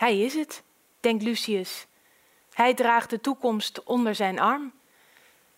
Hij 0.00 0.18
is 0.20 0.34
het, 0.34 0.62
denkt 1.00 1.22
Lucius. 1.22 1.86
Hij 2.52 2.74
draagt 2.74 3.10
de 3.10 3.20
toekomst 3.20 3.82
onder 3.84 4.14
zijn 4.14 4.38
arm. 4.38 4.72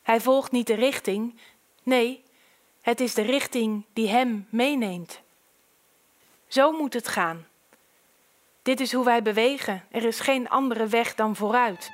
Hij 0.02 0.20
volgt 0.20 0.52
niet 0.52 0.66
de 0.66 0.74
richting, 0.74 1.38
nee, 1.82 2.24
het 2.80 3.00
is 3.00 3.14
de 3.14 3.22
richting 3.22 3.84
die 3.92 4.08
hem 4.08 4.46
meeneemt. 4.50 5.20
Zo 6.46 6.72
moet 6.72 6.92
het 6.92 7.08
gaan. 7.08 7.46
Dit 8.62 8.80
is 8.80 8.92
hoe 8.92 9.04
wij 9.04 9.22
bewegen. 9.22 9.84
Er 9.90 10.04
is 10.04 10.20
geen 10.20 10.48
andere 10.48 10.86
weg 10.86 11.14
dan 11.14 11.36
vooruit. 11.36 11.90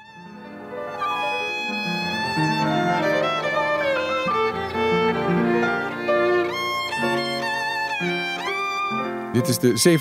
Dit 9.39 9.49
is 9.49 9.59
de 9.59 9.99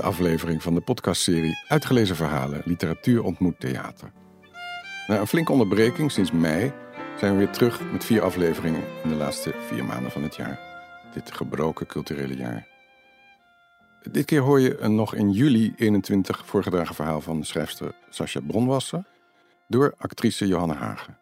27e 0.00 0.02
aflevering 0.02 0.62
van 0.62 0.74
de 0.74 0.80
podcastserie 0.80 1.58
Uitgelezen 1.66 2.16
Verhalen, 2.16 2.62
Literatuur 2.64 3.22
ontmoet 3.22 3.60
theater. 3.60 4.12
Na 5.06 5.18
een 5.18 5.26
flinke 5.26 5.52
onderbreking 5.52 6.10
sinds 6.10 6.32
mei 6.32 6.72
zijn 7.18 7.32
we 7.32 7.38
weer 7.38 7.50
terug 7.50 7.92
met 7.92 8.04
vier 8.04 8.22
afleveringen 8.22 8.84
in 9.02 9.08
de 9.08 9.14
laatste 9.14 9.54
vier 9.66 9.84
maanden 9.84 10.10
van 10.10 10.22
het 10.22 10.36
jaar. 10.36 10.60
Dit 11.14 11.34
gebroken 11.34 11.86
culturele 11.86 12.36
jaar. 12.36 12.66
Dit 14.10 14.24
keer 14.24 14.40
hoor 14.40 14.60
je 14.60 14.78
een 14.78 14.94
nog 14.94 15.14
in 15.14 15.30
juli 15.30 15.72
21 15.76 16.46
voorgedragen 16.46 16.94
verhaal 16.94 17.20
van 17.20 17.44
schrijfster 17.44 17.94
Sascha 18.10 18.40
Bronwasser 18.40 19.04
door 19.66 19.94
actrice 19.98 20.46
Johanna 20.46 20.74
Hagen. 20.74 21.18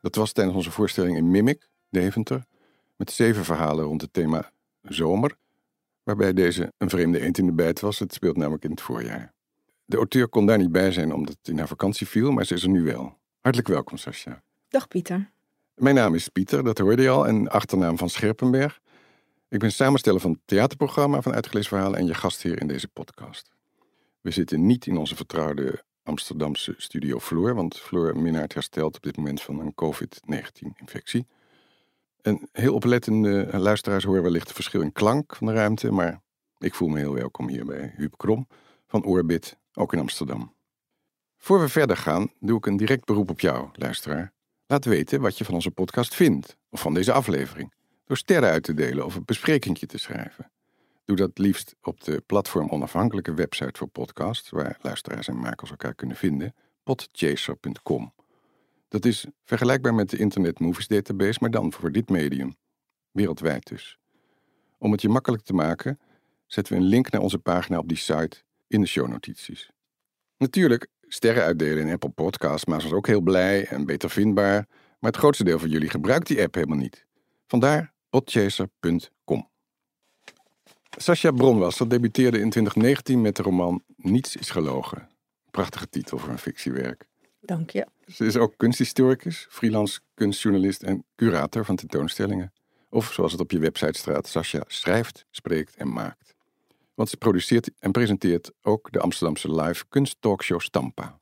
Dat 0.00 0.14
was 0.14 0.32
tijdens 0.32 0.56
onze 0.56 0.70
voorstelling 0.70 1.16
in 1.16 1.30
Mimic, 1.30 1.68
Deventer, 1.90 2.44
met 2.96 3.12
zeven 3.12 3.44
verhalen 3.44 3.84
rond 3.84 4.00
het 4.00 4.12
thema 4.12 4.50
zomer, 4.82 5.40
waarbij 6.02 6.32
deze 6.32 6.72
een 6.78 6.90
vreemde 6.90 7.20
eend 7.20 7.38
in 7.38 7.46
de 7.46 7.52
bijt 7.52 7.80
was. 7.80 7.98
Het 7.98 8.14
speelt 8.14 8.36
namelijk 8.36 8.64
in 8.64 8.70
het 8.70 8.80
voorjaar. 8.80 9.32
De 9.84 9.96
auteur 9.96 10.28
kon 10.28 10.46
daar 10.46 10.58
niet 10.58 10.72
bij 10.72 10.92
zijn 10.92 11.12
omdat 11.12 11.36
het 11.38 11.48
in 11.48 11.58
haar 11.58 11.68
vakantie 11.68 12.06
viel, 12.06 12.30
maar 12.30 12.44
ze 12.44 12.54
is 12.54 12.62
er 12.62 12.68
nu 12.68 12.82
wel. 12.82 13.18
Hartelijk 13.40 13.68
welkom, 13.68 13.96
Sascha. 13.96 14.42
Dag 14.68 14.88
Pieter. 14.88 15.30
Mijn 15.74 15.94
naam 15.94 16.14
is 16.14 16.28
Pieter, 16.28 16.64
dat 16.64 16.78
hoorde 16.78 17.02
je 17.02 17.08
al, 17.08 17.26
en 17.26 17.48
achternaam 17.48 17.98
van 17.98 18.08
Scherpenberg. 18.08 18.80
Ik 19.48 19.58
ben 19.58 19.72
samensteller 19.72 20.20
van 20.20 20.30
het 20.30 20.40
theaterprogramma 20.44 21.22
van 21.22 21.34
Uitgelezen 21.34 21.68
Verhalen 21.68 21.98
en 21.98 22.06
je 22.06 22.14
gastheer 22.14 22.60
in 22.60 22.66
deze 22.66 22.88
podcast. 22.88 23.50
We 24.20 24.30
zitten 24.30 24.66
niet 24.66 24.86
in 24.86 24.96
onze 24.96 25.16
vertrouwde 25.16 25.82
Amsterdamse 26.02 26.74
studio 26.76 27.20
Floor, 27.20 27.54
want 27.54 27.78
Floor 27.78 28.18
Minnaert 28.18 28.54
herstelt 28.54 28.96
op 28.96 29.02
dit 29.02 29.16
moment 29.16 29.42
van 29.42 29.60
een 29.60 29.74
COVID-19-infectie. 29.74 31.26
En 32.22 32.48
heel 32.52 32.74
oplettende 32.74 33.48
luisteraars 33.52 34.04
horen 34.04 34.22
wellicht 34.22 34.46
het 34.46 34.54
verschil 34.54 34.80
in 34.80 34.92
klank 34.92 35.36
van 35.36 35.46
de 35.46 35.52
ruimte, 35.52 35.90
maar 35.90 36.20
ik 36.58 36.74
voel 36.74 36.88
me 36.88 36.98
heel 36.98 37.14
welkom 37.14 37.48
hier 37.48 37.64
bij 37.64 37.92
Huub 37.96 38.16
Krom 38.16 38.48
van 38.86 39.04
Orbit, 39.04 39.58
ook 39.72 39.92
in 39.92 39.98
Amsterdam. 39.98 40.54
Voor 41.36 41.60
we 41.60 41.68
verder 41.68 41.96
gaan, 41.96 42.32
doe 42.40 42.58
ik 42.58 42.66
een 42.66 42.76
direct 42.76 43.04
beroep 43.04 43.30
op 43.30 43.40
jou, 43.40 43.68
luisteraar. 43.72 44.32
Laat 44.66 44.84
weten 44.84 45.20
wat 45.20 45.38
je 45.38 45.44
van 45.44 45.54
onze 45.54 45.70
podcast 45.70 46.14
vindt, 46.14 46.56
of 46.70 46.80
van 46.80 46.94
deze 46.94 47.12
aflevering, 47.12 47.74
door 48.04 48.16
sterren 48.16 48.50
uit 48.50 48.62
te 48.62 48.74
delen 48.74 49.04
of 49.04 49.14
een 49.14 49.24
besprekingje 49.24 49.86
te 49.86 49.98
schrijven. 49.98 50.50
Doe 51.04 51.16
dat 51.16 51.38
liefst 51.38 51.76
op 51.80 52.04
de 52.04 52.22
platform 52.26 52.68
onafhankelijke 52.68 53.34
website 53.34 53.78
voor 53.78 53.88
podcasts, 53.88 54.50
waar 54.50 54.78
luisteraars 54.80 55.28
en 55.28 55.36
makers 55.36 55.70
elkaar 55.70 55.94
kunnen 55.94 56.16
vinden, 56.16 56.54
podchaser.com. 56.82 58.12
Dat 58.92 59.04
is 59.04 59.26
vergelijkbaar 59.44 59.94
met 59.94 60.10
de 60.10 60.16
Internet 60.16 60.58
Movies 60.58 60.86
Database, 60.86 61.38
maar 61.40 61.50
dan 61.50 61.72
voor 61.72 61.92
dit 61.92 62.08
medium. 62.08 62.56
Wereldwijd 63.10 63.66
dus. 63.66 63.98
Om 64.78 64.92
het 64.92 65.02
je 65.02 65.08
makkelijk 65.08 65.42
te 65.42 65.52
maken, 65.52 66.00
zetten 66.46 66.74
we 66.74 66.80
een 66.80 66.86
link 66.86 67.10
naar 67.10 67.20
onze 67.20 67.38
pagina 67.38 67.78
op 67.78 67.88
die 67.88 67.96
site 67.96 68.42
in 68.66 68.80
de 68.80 68.86
shownotities. 68.86 69.70
Natuurlijk, 70.36 70.86
sterren 71.00 71.42
uitdelen 71.42 71.86
in 71.86 71.92
Apple 71.92 72.10
Podcasts 72.10 72.64
maakt 72.64 72.84
ons 72.84 72.92
ook 72.92 73.06
heel 73.06 73.20
blij 73.20 73.66
en 73.66 73.86
beter 73.86 74.10
vindbaar, 74.10 74.66
maar 74.98 75.10
het 75.10 75.16
grootste 75.16 75.44
deel 75.44 75.58
van 75.58 75.68
jullie 75.68 75.90
gebruikt 75.90 76.26
die 76.26 76.42
app 76.42 76.54
helemaal 76.54 76.78
niet. 76.78 77.06
Vandaar 77.46 77.92
podchaser.com. 78.10 79.48
Sascha 80.98 81.30
Bronwasser 81.30 81.88
debuteerde 81.88 82.40
in 82.40 82.50
2019 82.50 83.20
met 83.20 83.36
de 83.36 83.42
roman 83.42 83.82
Niets 83.96 84.36
is 84.36 84.50
gelogen. 84.50 85.08
Prachtige 85.50 85.88
titel 85.88 86.18
voor 86.18 86.28
een 86.28 86.38
fictiewerk. 86.38 87.10
Dank 87.44 87.70
je. 87.70 87.86
Ze 88.06 88.24
is 88.26 88.36
ook 88.36 88.54
kunsthistoricus, 88.56 89.46
freelance 89.50 90.00
kunstjournalist 90.14 90.82
en 90.82 91.04
curator 91.16 91.64
van 91.64 91.76
tentoonstellingen. 91.76 92.52
Of 92.88 93.12
zoals 93.12 93.32
het 93.32 93.40
op 93.40 93.50
je 93.50 93.58
website 93.58 93.98
staat, 93.98 94.28
Sascha 94.28 94.64
schrijft, 94.66 95.26
spreekt 95.30 95.76
en 95.76 95.92
maakt. 95.92 96.34
Want 96.94 97.08
ze 97.08 97.16
produceert 97.16 97.70
en 97.78 97.92
presenteert 97.92 98.52
ook 98.62 98.92
de 98.92 99.00
Amsterdamse 99.00 99.54
live 99.54 99.84
kunsttalkshow 99.88 100.60
Stampa. 100.60 101.20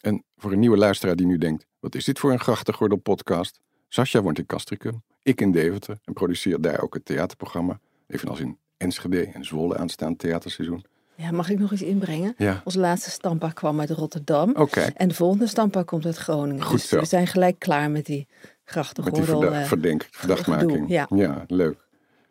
En 0.00 0.24
voor 0.36 0.52
een 0.52 0.58
nieuwe 0.58 0.76
luisteraar 0.76 1.16
die 1.16 1.26
nu 1.26 1.38
denkt, 1.38 1.66
wat 1.78 1.94
is 1.94 2.04
dit 2.04 2.18
voor 2.18 2.32
een 2.32 2.40
grachtengordel 2.40 2.98
podcast? 2.98 3.60
Sascha 3.88 4.22
woont 4.22 4.38
in 4.38 4.46
Castricum, 4.46 5.02
ik 5.22 5.40
in 5.40 5.52
Deventer 5.52 5.98
en 6.04 6.12
produceert 6.12 6.62
daar 6.62 6.80
ook 6.82 6.94
het 6.94 7.04
theaterprogramma, 7.04 7.80
evenals 8.06 8.40
in 8.40 8.58
Enschede 8.76 9.26
en 9.26 9.44
Zwolle 9.44 9.76
aanstaand 9.76 10.18
theaterseizoen. 10.18 10.84
Ja, 11.20 11.30
mag 11.30 11.50
ik 11.50 11.58
nog 11.58 11.72
iets 11.72 11.82
inbrengen? 11.82 12.34
Ja. 12.36 12.60
Onze 12.64 12.78
laatste 12.78 13.10
stampa 13.10 13.48
kwam 13.50 13.80
uit 13.80 13.90
Rotterdam. 13.90 14.54
En 14.94 15.08
de 15.08 15.14
volgende 15.14 15.46
stampa 15.46 15.82
komt 15.82 16.06
uit 16.06 16.16
Groningen. 16.16 16.62
Goed 16.62 16.80
dus 16.80 16.88
zo. 16.88 16.98
we 16.98 17.04
zijn 17.04 17.26
gelijk 17.26 17.58
klaar 17.58 17.90
met 17.90 18.06
die 18.06 18.26
Met 18.28 18.36
die 18.40 18.52
grachtengordel. 18.64 19.44
eh, 19.54 19.64
verdenk, 19.64 20.08
verdachtmaking. 20.10 20.88
ja. 20.88 21.06
ja, 21.14 21.44
leuk. 21.46 21.88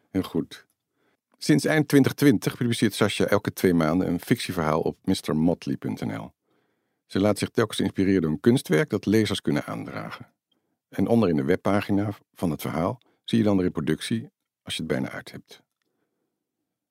Heel 0.09 0.22
goed. 0.22 0.67
Sinds 1.38 1.66
eind 1.66 1.88
2020 1.88 2.57
publiceert 2.57 2.94
Sascha 2.94 3.25
elke 3.25 3.53
twee 3.53 3.73
maanden 3.73 4.07
een 4.07 4.19
fictieverhaal 4.19 4.81
op 4.81 4.97
mrmotley.nl. 5.03 6.31
Ze 7.05 7.19
laat 7.19 7.38
zich 7.38 7.49
telkens 7.49 7.79
inspireren 7.79 8.22
door 8.22 8.31
een 8.31 8.39
kunstwerk 8.39 8.89
dat 8.89 9.05
lezers 9.05 9.41
kunnen 9.41 9.66
aandragen. 9.66 10.28
En 10.89 11.07
onder 11.07 11.29
in 11.29 11.35
de 11.35 11.44
webpagina 11.44 12.09
van 12.33 12.51
het 12.51 12.61
verhaal 12.61 13.01
zie 13.23 13.38
je 13.38 13.44
dan 13.44 13.57
de 13.57 13.63
reproductie 13.63 14.29
als 14.63 14.75
je 14.75 14.81
het 14.83 14.91
bijna 14.91 15.09
uit 15.09 15.31
hebt. 15.31 15.61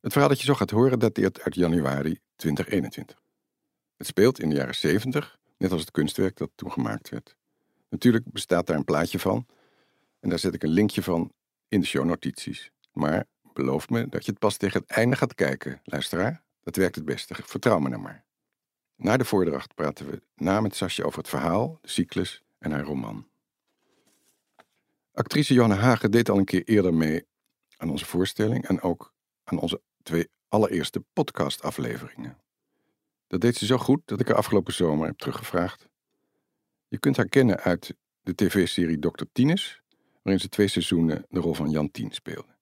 Het 0.01 0.13
verhaal 0.13 0.29
dat 0.29 0.41
je 0.41 0.47
zo 0.47 0.55
gaat 0.55 0.71
horen 0.71 0.99
dateert 0.99 1.41
uit 1.41 1.55
januari 1.55 2.19
2021. 2.37 3.23
Het 3.97 4.07
speelt 4.07 4.41
in 4.41 4.49
de 4.49 4.55
jaren 4.55 4.75
70, 4.75 5.39
net 5.57 5.73
als 5.73 5.81
het 5.81 5.91
kunstwerk 5.91 6.37
dat 6.37 6.51
toen 6.55 6.73
gemaakt 6.73 7.09
werd. 7.09 7.37
Natuurlijk 7.89 8.25
bestaat 8.33 8.67
daar 8.67 8.77
een 8.77 8.85
plaatje 8.85 9.19
van 9.19 9.47
en 10.21 10.29
daar 10.29 10.39
zet 10.39 10.55
ik 10.55 10.63
een 10.63 10.71
linkje 10.71 11.03
van 11.03 11.33
in 11.69 11.81
de 11.81 11.87
shownotities. 11.87 12.71
Maar 12.93 13.27
beloof 13.53 13.89
me 13.89 14.09
dat 14.09 14.25
je 14.25 14.31
het 14.31 14.41
pas 14.41 14.57
tegen 14.57 14.81
het 14.81 14.91
einde 14.91 15.17
gaat 15.17 15.35
kijken, 15.35 15.81
luisteraar. 15.85 16.43
Dat 16.63 16.77
werkt 16.77 16.95
het 16.95 17.05
beste, 17.05 17.35
vertrouw 17.35 17.79
me 17.79 17.89
nou 17.89 18.03
maar. 18.03 18.25
Na 18.97 19.17
de 19.17 19.25
voordracht 19.25 19.75
praten 19.75 20.11
we 20.11 20.23
na 20.35 20.61
met 20.61 20.77
Sascha 20.77 21.03
over 21.05 21.19
het 21.19 21.29
verhaal, 21.29 21.79
de 21.81 21.89
cyclus 21.89 22.43
en 22.59 22.71
haar 22.71 22.85
roman. 22.85 23.29
Actrice 25.13 25.55
Johanna 25.55 25.77
Hagen 25.77 26.11
deed 26.11 26.29
al 26.29 26.39
een 26.39 26.45
keer 26.45 26.65
eerder 26.65 26.95
mee 26.95 27.27
aan 27.77 27.91
onze 27.91 28.05
voorstelling 28.05 28.67
en 28.67 28.81
ook 28.81 29.15
aan 29.45 29.59
onze 29.59 29.81
twee 30.09 30.29
allereerste 30.49 31.05
podcastafleveringen. 31.13 32.39
Dat 33.27 33.41
deed 33.41 33.57
ze 33.57 33.67
zo 33.67 33.79
goed 33.79 34.01
dat 34.05 34.21
ik 34.21 34.29
haar 34.29 34.37
afgelopen 34.37 34.75
zomer 34.75 35.07
heb 35.07 35.19
teruggevraagd. 35.19 35.89
Je 36.89 36.99
kunt 36.99 37.17
haar 37.17 37.29
kennen 37.29 37.61
uit 37.61 37.95
de 38.21 38.35
tv-serie 38.35 38.99
Dr. 38.99 39.25
Tines, 39.33 39.83
waarin 40.23 40.43
ze 40.43 40.49
twee 40.49 40.69
seizoenen 40.69 41.25
de 41.29 41.41
rol 41.41 41.55
van 41.55 41.71
Jan 41.71 41.91
Tien 41.91 42.11
speelde. 42.11 42.57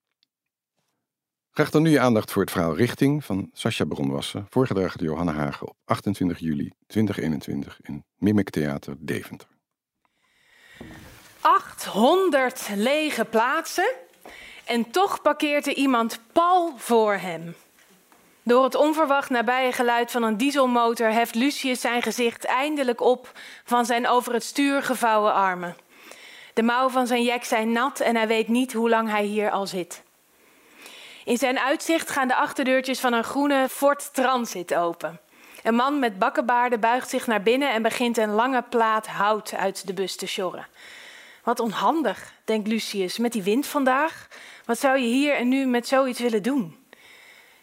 Graag 1.51 1.69
dan 1.69 1.81
nu 1.81 1.89
je 1.89 1.99
aandacht 1.99 2.31
voor 2.31 2.41
het 2.41 2.51
verhaal 2.51 2.75
Richting 2.75 3.25
van 3.25 3.49
Sascha 3.53 3.85
Bronwasser, 3.85 4.45
voorgedragen 4.49 4.97
door 4.97 5.07
Johanna 5.07 5.33
Hagen 5.33 5.67
op 5.67 5.75
28 5.85 6.39
juli 6.39 6.71
2021 6.87 7.81
in 7.81 8.05
Mimic 8.15 8.49
Theater 8.49 8.95
Deventer. 8.99 9.47
800 11.41 12.69
lege 12.75 13.25
plaatsen 13.25 14.06
en 14.67 14.91
toch 14.91 15.21
parkeert 15.21 15.67
er 15.67 15.73
iemand 15.73 16.19
pal 16.31 16.73
voor 16.77 17.13
hem. 17.13 17.55
Door 18.43 18.63
het 18.63 18.75
onverwacht 18.75 19.29
nabije 19.29 19.71
geluid 19.71 20.11
van 20.11 20.23
een 20.23 20.37
dieselmotor 20.37 21.11
heft 21.11 21.35
Lucius 21.35 21.81
zijn 21.81 22.01
gezicht 22.01 22.45
eindelijk 22.45 23.01
op 23.01 23.31
van 23.63 23.85
zijn 23.85 24.07
over 24.07 24.33
het 24.33 24.43
stuur 24.43 24.83
gevouwen 24.83 25.33
armen. 25.33 25.75
De 26.53 26.63
mouwen 26.63 26.91
van 26.91 27.07
zijn 27.07 27.23
jek 27.23 27.43
zijn 27.43 27.71
nat 27.71 27.99
en 27.99 28.15
hij 28.15 28.27
weet 28.27 28.47
niet 28.47 28.73
hoe 28.73 28.89
lang 28.89 29.09
hij 29.09 29.23
hier 29.23 29.51
al 29.51 29.67
zit. 29.67 30.03
In 31.25 31.37
zijn 31.37 31.59
uitzicht 31.59 32.09
gaan 32.09 32.27
de 32.27 32.35
achterdeurtjes 32.35 32.99
van 32.99 33.13
een 33.13 33.23
groene 33.23 33.67
Ford 33.69 34.13
Transit 34.13 34.75
open. 34.75 35.19
Een 35.63 35.75
man 35.75 35.99
met 35.99 36.19
bakkenbaarden 36.19 36.79
buigt 36.79 37.09
zich 37.09 37.27
naar 37.27 37.41
binnen 37.41 37.71
en 37.71 37.81
begint 37.81 38.17
een 38.17 38.33
lange 38.33 38.63
plaat 38.69 39.07
hout 39.07 39.53
uit 39.53 39.87
de 39.87 39.93
bus 39.93 40.15
te 40.15 40.27
sjorren. 40.27 40.67
Wat 41.43 41.59
onhandig, 41.59 42.33
denkt 42.43 42.67
Lucius, 42.67 43.17
met 43.17 43.31
die 43.31 43.43
wind 43.43 43.67
vandaag. 43.67 44.27
Wat 44.67 44.79
zou 44.79 44.99
je 44.99 45.07
hier 45.07 45.35
en 45.35 45.47
nu 45.47 45.65
met 45.65 45.87
zoiets 45.87 46.19
willen 46.19 46.43
doen? 46.43 46.75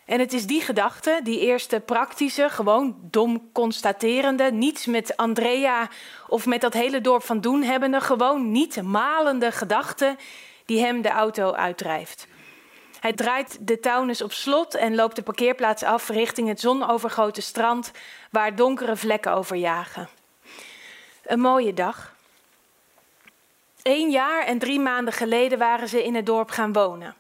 En 0.05 0.21
het 0.21 0.33
is 0.33 0.47
die 0.47 0.61
gedachte, 0.61 1.21
die 1.23 1.41
eerste 1.41 1.81
praktische, 1.81 2.49
gewoon 2.49 2.97
dom 3.01 3.53
constaterende, 3.53 4.53
niets 4.53 4.87
met 4.87 5.17
Andrea 5.17 5.89
of 6.29 6.47
met 6.47 6.61
dat 6.61 6.73
hele 6.73 7.01
dorp 7.01 7.23
van 7.23 7.41
doen 7.41 7.63
hebbende, 7.63 8.01
gewoon 8.01 8.51
niet 8.51 8.83
malende 8.83 9.53
gedachte, 9.53 10.17
die 10.65 10.81
hem 10.81 11.03
de 11.03 11.09
auto 11.09 11.53
uitdrijft. 11.53 12.27
Hij 13.01 13.13
draait 13.13 13.59
de 13.61 13.81
taunus 13.81 14.23
op 14.23 14.33
slot 14.33 14.75
en 14.75 14.95
loopt 14.95 15.17
de 15.17 15.23
parkeerplaats 15.23 15.83
af 15.83 16.09
richting 16.09 16.49
het 16.49 16.61
zonovergoten 16.61 17.43
strand 17.43 17.91
waar 18.31 18.57
donkere 18.57 18.97
vlekken 18.97 19.33
over 19.33 19.57
jagen. 19.57 20.09
Een 21.25 21.41
mooie 21.41 21.75
dag. 21.75 22.14
Eén 23.85 24.11
jaar 24.11 24.45
en 24.45 24.59
drie 24.59 24.81
maanden 24.81 25.15
geleden 25.15 25.59
waren 25.59 25.89
ze 25.89 26.05
in 26.05 26.15
het 26.15 26.27
dorp 26.27 26.51
gaan 26.51 26.73
wonen. 26.73 27.15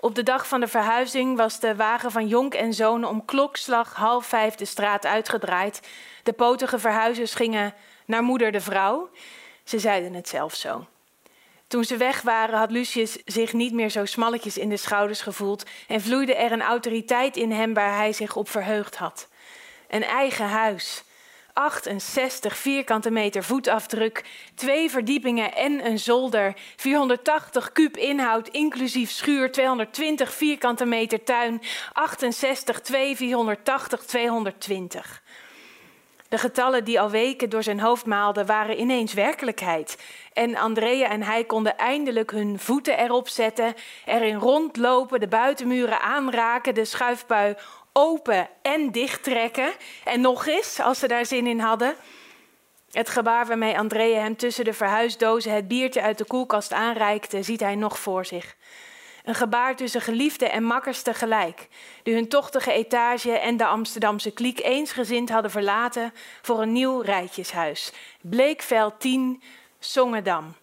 Op 0.00 0.14
de 0.14 0.22
dag 0.22 0.48
van 0.48 0.60
de 0.60 0.68
verhuizing 0.68 1.36
was 1.36 1.60
de 1.60 1.76
wagen 1.76 2.10
van 2.10 2.28
Jonk 2.28 2.54
en 2.54 2.74
Zonen 2.74 3.08
om 3.08 3.24
klokslag 3.24 3.94
half 3.94 4.26
vijf 4.26 4.54
de 4.54 4.64
straat 4.64 5.06
uitgedraaid. 5.06 5.88
De 6.22 6.32
potige 6.32 6.78
verhuizers 6.78 7.34
gingen 7.34 7.74
naar 8.04 8.22
moeder 8.22 8.52
de 8.52 8.60
vrouw. 8.60 9.10
Ze 9.64 9.78
zeiden 9.78 10.14
het 10.14 10.28
zelf 10.28 10.54
zo. 10.54 10.86
Toen 11.66 11.84
ze 11.84 11.96
weg 11.96 12.22
waren, 12.22 12.58
had 12.58 12.70
Lucius 12.70 13.18
zich 13.24 13.52
niet 13.52 13.72
meer 13.72 13.90
zo 13.90 14.04
smalletjes 14.04 14.58
in 14.58 14.68
de 14.68 14.76
schouders 14.76 15.20
gevoeld 15.20 15.64
en 15.88 16.00
vloeide 16.00 16.34
er 16.34 16.52
een 16.52 16.62
autoriteit 16.62 17.36
in 17.36 17.52
hem 17.52 17.74
waar 17.74 17.96
hij 17.96 18.12
zich 18.12 18.36
op 18.36 18.48
verheugd 18.48 18.96
had. 18.96 19.28
Een 19.88 20.04
eigen 20.04 20.48
huis, 20.48 21.04
68 21.56 22.56
vierkante 22.56 23.10
meter 23.10 23.44
voetafdruk, 23.44 24.24
twee 24.54 24.90
verdiepingen 24.90 25.54
en 25.54 25.86
een 25.86 25.98
zolder, 25.98 26.56
480 26.76 27.72
kuub 27.72 27.96
inhoud 27.96 28.48
inclusief 28.48 29.10
schuur, 29.10 29.52
220 29.52 30.34
vierkante 30.34 30.84
meter 30.84 31.24
tuin, 31.24 31.62
68, 31.92 32.80
2, 32.80 33.16
480, 33.16 34.04
220. 34.04 35.22
De 36.28 36.38
getallen 36.38 36.84
die 36.84 37.00
al 37.00 37.10
weken 37.10 37.50
door 37.50 37.62
zijn 37.62 37.80
hoofd 37.80 38.06
maalden 38.06 38.46
waren 38.46 38.80
ineens 38.80 39.12
werkelijkheid. 39.12 39.98
En 40.32 40.56
Andrea 40.56 41.08
en 41.08 41.22
hij 41.22 41.44
konden 41.44 41.78
eindelijk 41.78 42.30
hun 42.30 42.58
voeten 42.58 42.98
erop 42.98 43.28
zetten, 43.28 43.74
erin 44.04 44.36
rondlopen, 44.36 45.20
de 45.20 45.28
buitenmuren 45.28 46.00
aanraken, 46.00 46.74
de 46.74 46.84
schuifbui 46.84 47.54
open 47.96 48.48
en 48.62 48.90
dicht 48.90 49.22
trekken. 49.22 49.72
En 50.04 50.20
nog 50.20 50.46
eens, 50.46 50.80
als 50.80 50.98
ze 50.98 51.08
daar 51.08 51.26
zin 51.26 51.46
in 51.46 51.58
hadden. 51.58 51.94
Het 52.90 53.08
gebaar 53.08 53.46
waarmee 53.46 53.78
Andrea 53.78 54.20
hem 54.20 54.36
tussen 54.36 54.64
de 54.64 54.72
verhuisdozen 54.72 55.52
het 55.52 55.68
biertje 55.68 56.02
uit 56.02 56.18
de 56.18 56.24
koelkast 56.24 56.72
aanreikte, 56.72 57.42
ziet 57.42 57.60
hij 57.60 57.74
nog 57.74 57.98
voor 57.98 58.24
zich. 58.24 58.56
Een 59.24 59.34
gebaar 59.34 59.76
tussen 59.76 60.00
geliefde 60.00 60.48
en 60.48 60.62
makkers 60.62 61.02
tegelijk, 61.02 61.68
die 62.02 62.14
hun 62.14 62.28
tochtige 62.28 62.72
etage 62.72 63.38
en 63.38 63.56
de 63.56 63.66
Amsterdamse 63.66 64.30
kliek 64.30 64.60
eensgezind 64.60 65.30
hadden 65.30 65.50
verlaten 65.50 66.12
voor 66.42 66.62
een 66.62 66.72
nieuw 66.72 67.00
rijtjeshuis. 67.00 67.92
Bleekveld 68.20 69.00
10, 69.00 69.42
Songedam. 69.78 70.54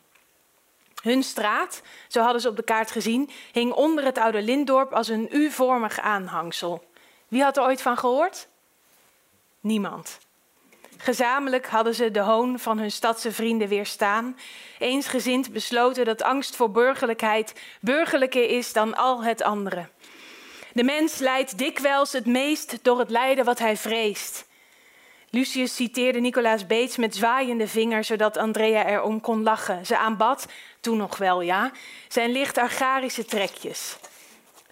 Hun 1.02 1.24
straat, 1.24 1.82
zo 2.08 2.22
hadden 2.22 2.42
ze 2.42 2.50
op 2.50 2.56
de 2.56 2.64
kaart 2.64 2.92
gezien, 2.92 3.30
hing 3.52 3.72
onder 3.72 4.04
het 4.04 4.18
oude 4.18 4.42
Lindorp 4.42 4.94
als 4.94 5.08
een 5.08 5.28
U-vormig 5.32 6.00
aanhangsel. 6.00 6.92
Wie 7.34 7.44
had 7.44 7.58
er 7.58 7.64
ooit 7.64 7.82
van 7.82 7.98
gehoord? 7.98 8.48
Niemand. 9.60 10.20
Gezamenlijk 10.98 11.68
hadden 11.68 11.96
ze 11.96 12.12
de 12.12 12.20
hoon 12.20 12.60
van 12.60 12.78
hun 12.78 12.92
stadse 12.92 13.32
vrienden 13.32 13.68
weerstaan, 13.68 14.38
eensgezind 14.80 15.54
besloten 15.54 16.06
dat 16.06 16.22
angst 16.22 16.56
voor 16.56 16.72
burgerlijkheid 16.72 17.54
burgerlijker 17.82 18.50
is 18.50 18.74
dan 18.74 18.96
al 18.96 19.24
het 19.24 19.42
andere. 19.42 19.88
De 20.74 20.84
mens 20.84 21.18
lijdt 21.18 21.58
dikwijls 21.58 22.12
het 22.12 22.26
meest 22.26 22.84
door 22.84 23.00
het 23.00 23.10
lijden 23.10 23.46
wat 23.46 23.60
hij 23.60 23.78
vreest. 23.78 24.46
Lucius 25.30 25.76
citeerde 25.76 26.20
Nicolaas 26.20 26.68
Beets 26.68 26.98
met 26.98 27.16
zwaaiende 27.16 27.68
vinger, 27.68 28.04
zodat 28.04 28.38
Andrea 28.38 28.86
erom 28.86 29.22
kon 29.22 29.44
lachen. 29.44 29.86
Ze 29.86 29.98
aanbad, 29.98 30.48
toen 30.80 30.98
nog 30.98 31.18
wel 31.18 31.42
ja, 31.42 31.72
zijn 32.08 32.32
licht 32.32 32.58
archarische 32.58 33.26
trekjes. 33.26 33.98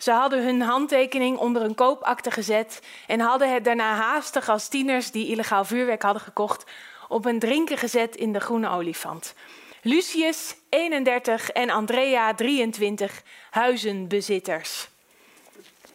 Ze 0.01 0.11
hadden 0.11 0.43
hun 0.43 0.61
handtekening 0.61 1.37
onder 1.37 1.61
een 1.61 1.75
koopakte 1.75 2.31
gezet 2.31 2.81
en 3.07 3.19
hadden 3.19 3.53
het 3.53 3.63
daarna 3.63 3.95
haastig 3.95 4.49
als 4.49 4.67
tieners 4.67 5.11
die 5.11 5.27
illegaal 5.27 5.65
vuurwerk 5.65 6.01
hadden 6.01 6.21
gekocht 6.21 6.71
op 7.07 7.25
een 7.25 7.39
drinken 7.39 7.77
gezet 7.77 8.15
in 8.15 8.33
de 8.33 8.39
Groene 8.39 8.69
Olifant. 8.69 9.33
Lucius, 9.81 10.55
31 10.69 11.49
en 11.49 11.69
Andrea, 11.69 12.33
23, 12.33 13.23
huizenbezitters. 13.49 14.89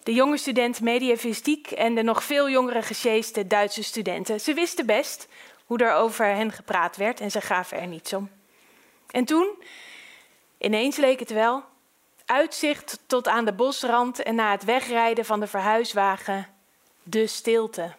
De 0.03 0.15
jonge 0.15 0.37
student 0.37 0.81
mediavistiek 0.81 1.71
en 1.71 1.95
de 1.95 2.03
nog 2.03 2.25
veel 2.25 2.51
jongere 2.51 2.83
gesjeeste 2.83 3.47
Duitse 3.47 3.83
studenten. 3.83 4.41
Ze 4.41 4.55
wisten 4.55 4.87
best 4.87 5.29
hoe 5.65 5.79
er 5.79 5.95
over 5.95 6.27
hen 6.27 6.53
gepraat 6.53 6.97
werd 6.97 7.21
en 7.21 7.31
ze 7.31 7.41
gaven 7.41 7.81
er 7.81 7.87
niets 7.87 8.13
om. 8.13 8.31
En 9.11 9.25
toen, 9.25 9.63
ineens 10.59 10.97
leek 10.97 11.19
het 11.19 11.31
wel, 11.31 11.65
Uitzicht 12.27 12.99
tot 13.07 13.29
aan 13.29 13.45
de 13.45 13.53
bosrand 13.53 14.23
en 14.23 14.35
na 14.35 14.51
het 14.51 14.65
wegrijden 14.65 15.25
van 15.25 15.41
de 15.41 15.47
verhuiswagen, 15.47 16.47
de 17.03 17.27
stilte. 17.27 17.93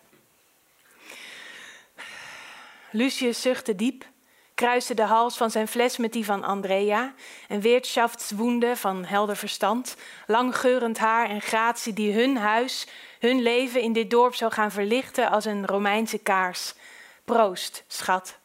Lucius 2.91 3.41
zuchtte 3.41 3.75
diep, 3.75 4.06
kruiste 4.53 4.94
de 4.94 5.01
hals 5.01 5.38
van 5.38 5.51
zijn 5.51 5.68
fles 5.68 5.97
met 5.97 6.13
die 6.13 6.25
van 6.25 6.44
Andrea, 6.44 7.13
een 7.47 7.62
weertschaftswoende 7.62 8.75
van 8.75 9.06
helder 9.06 9.35
verstand, 9.35 9.95
langgeurend 10.25 10.97
haar 10.97 11.30
en 11.30 11.41
gratie 11.41 11.94
die 11.94 12.13
hun 12.13 12.38
huis, 12.38 12.88
hun 13.19 13.41
leven 13.41 13.81
in 13.81 13.94
dit 13.94 14.09
dorp 14.09 14.35
zou 14.35 14.51
gaan 14.51 14.71
verlichten 14.71 15.30
als 15.30 15.45
een 15.45 15.65
Romeinse 15.65 16.18
kaars. 16.18 16.73
Proost, 17.25 17.83
schat. 17.88 18.38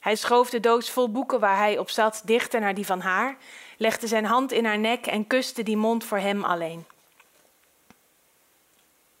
Hij 0.00 0.16
schoof 0.16 0.50
de 0.50 0.60
doos 0.60 0.90
vol 0.90 1.10
boeken 1.10 1.40
waar 1.40 1.56
hij 1.56 1.78
op 1.78 1.90
zat 1.90 2.22
dichter 2.24 2.60
naar 2.60 2.74
die 2.74 2.86
van 2.86 3.00
haar 3.00 3.36
legde 3.80 4.06
zijn 4.06 4.24
hand 4.24 4.52
in 4.52 4.64
haar 4.64 4.78
nek 4.78 5.06
en 5.06 5.26
kuste 5.26 5.62
die 5.62 5.76
mond 5.76 6.04
voor 6.04 6.18
hem 6.18 6.44
alleen. 6.44 6.86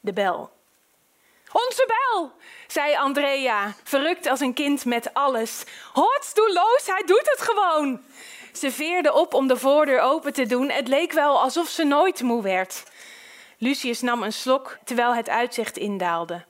De 0.00 0.12
bel. 0.12 0.50
Onze 1.52 1.86
bel, 1.86 2.32
zei 2.66 2.96
Andrea, 2.96 3.74
verrukt 3.84 4.26
als 4.26 4.40
een 4.40 4.54
kind 4.54 4.84
met 4.84 5.14
alles. 5.14 5.64
Hoort, 5.92 6.34
doe 6.34 6.80
hij 6.84 7.02
doet 7.06 7.30
het 7.30 7.40
gewoon. 7.40 8.00
Ze 8.52 8.70
veerde 8.70 9.12
op 9.12 9.34
om 9.34 9.46
de 9.46 9.56
voordeur 9.56 10.00
open 10.00 10.32
te 10.32 10.46
doen. 10.46 10.70
Het 10.70 10.88
leek 10.88 11.12
wel 11.12 11.40
alsof 11.40 11.68
ze 11.68 11.84
nooit 11.84 12.22
moe 12.22 12.42
werd. 12.42 12.84
Lucius 13.58 14.00
nam 14.00 14.22
een 14.22 14.32
slok 14.32 14.78
terwijl 14.84 15.14
het 15.14 15.28
uitzicht 15.28 15.76
indaalde. 15.76 16.44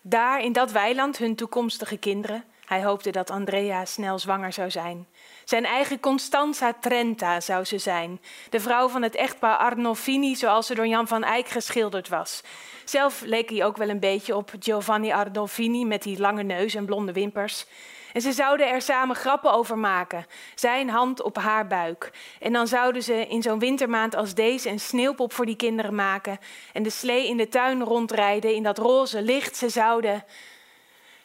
Daar 0.00 0.40
in 0.40 0.52
dat 0.52 0.70
weiland 0.70 1.18
hun 1.18 1.36
toekomstige 1.36 1.96
kinderen. 1.96 2.44
Hij 2.66 2.84
hoopte 2.84 3.10
dat 3.10 3.30
Andrea 3.30 3.84
snel 3.84 4.18
zwanger 4.18 4.52
zou 4.52 4.70
zijn. 4.70 5.06
Zijn 5.44 5.64
eigen 5.64 6.00
Constanza 6.00 6.72
Trenta 6.80 7.40
zou 7.40 7.64
ze 7.64 7.78
zijn, 7.78 8.20
de 8.50 8.60
vrouw 8.60 8.88
van 8.88 9.02
het 9.02 9.14
echtpaar 9.14 9.56
Arnolfini 9.56 10.36
zoals 10.36 10.66
ze 10.66 10.74
door 10.74 10.86
Jan 10.86 11.08
van 11.08 11.24
Eyck 11.24 11.48
geschilderd 11.48 12.08
was. 12.08 12.42
Zelf 12.84 13.20
leek 13.20 13.50
hij 13.50 13.64
ook 13.64 13.76
wel 13.76 13.88
een 13.88 14.00
beetje 14.00 14.36
op 14.36 14.52
Giovanni 14.58 15.12
Arnolfini 15.12 15.84
met 15.84 16.02
die 16.02 16.18
lange 16.18 16.42
neus 16.42 16.74
en 16.74 16.84
blonde 16.84 17.12
wimpers. 17.12 17.66
En 18.12 18.20
ze 18.20 18.32
zouden 18.32 18.68
er 18.68 18.82
samen 18.82 19.16
grappen 19.16 19.52
over 19.52 19.78
maken, 19.78 20.26
zijn 20.54 20.88
hand 20.88 21.22
op 21.22 21.36
haar 21.36 21.66
buik. 21.66 22.10
En 22.40 22.52
dan 22.52 22.66
zouden 22.66 23.02
ze 23.02 23.26
in 23.26 23.42
zo'n 23.42 23.58
wintermaand 23.58 24.14
als 24.14 24.34
deze 24.34 24.68
een 24.68 24.80
sneeuwpop 24.80 25.32
voor 25.32 25.46
die 25.46 25.56
kinderen 25.56 25.94
maken 25.94 26.38
en 26.72 26.82
de 26.82 26.90
slee 26.90 27.28
in 27.28 27.36
de 27.36 27.48
tuin 27.48 27.82
rondrijden 27.82 28.54
in 28.54 28.62
dat 28.62 28.78
roze 28.78 29.22
licht. 29.22 29.56
Ze 29.56 29.68
zouden. 29.68 30.24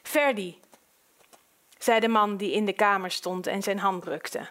Verdi, 0.04 0.60
zei 1.84 2.00
de 2.00 2.08
man 2.08 2.38
die 2.38 2.52
in 2.52 2.66
de 2.66 2.74
kamer 2.74 3.12
stond 3.12 3.48
en 3.48 3.62
zijn 3.64 3.80
hand 3.80 4.04
drukte. 4.04 4.48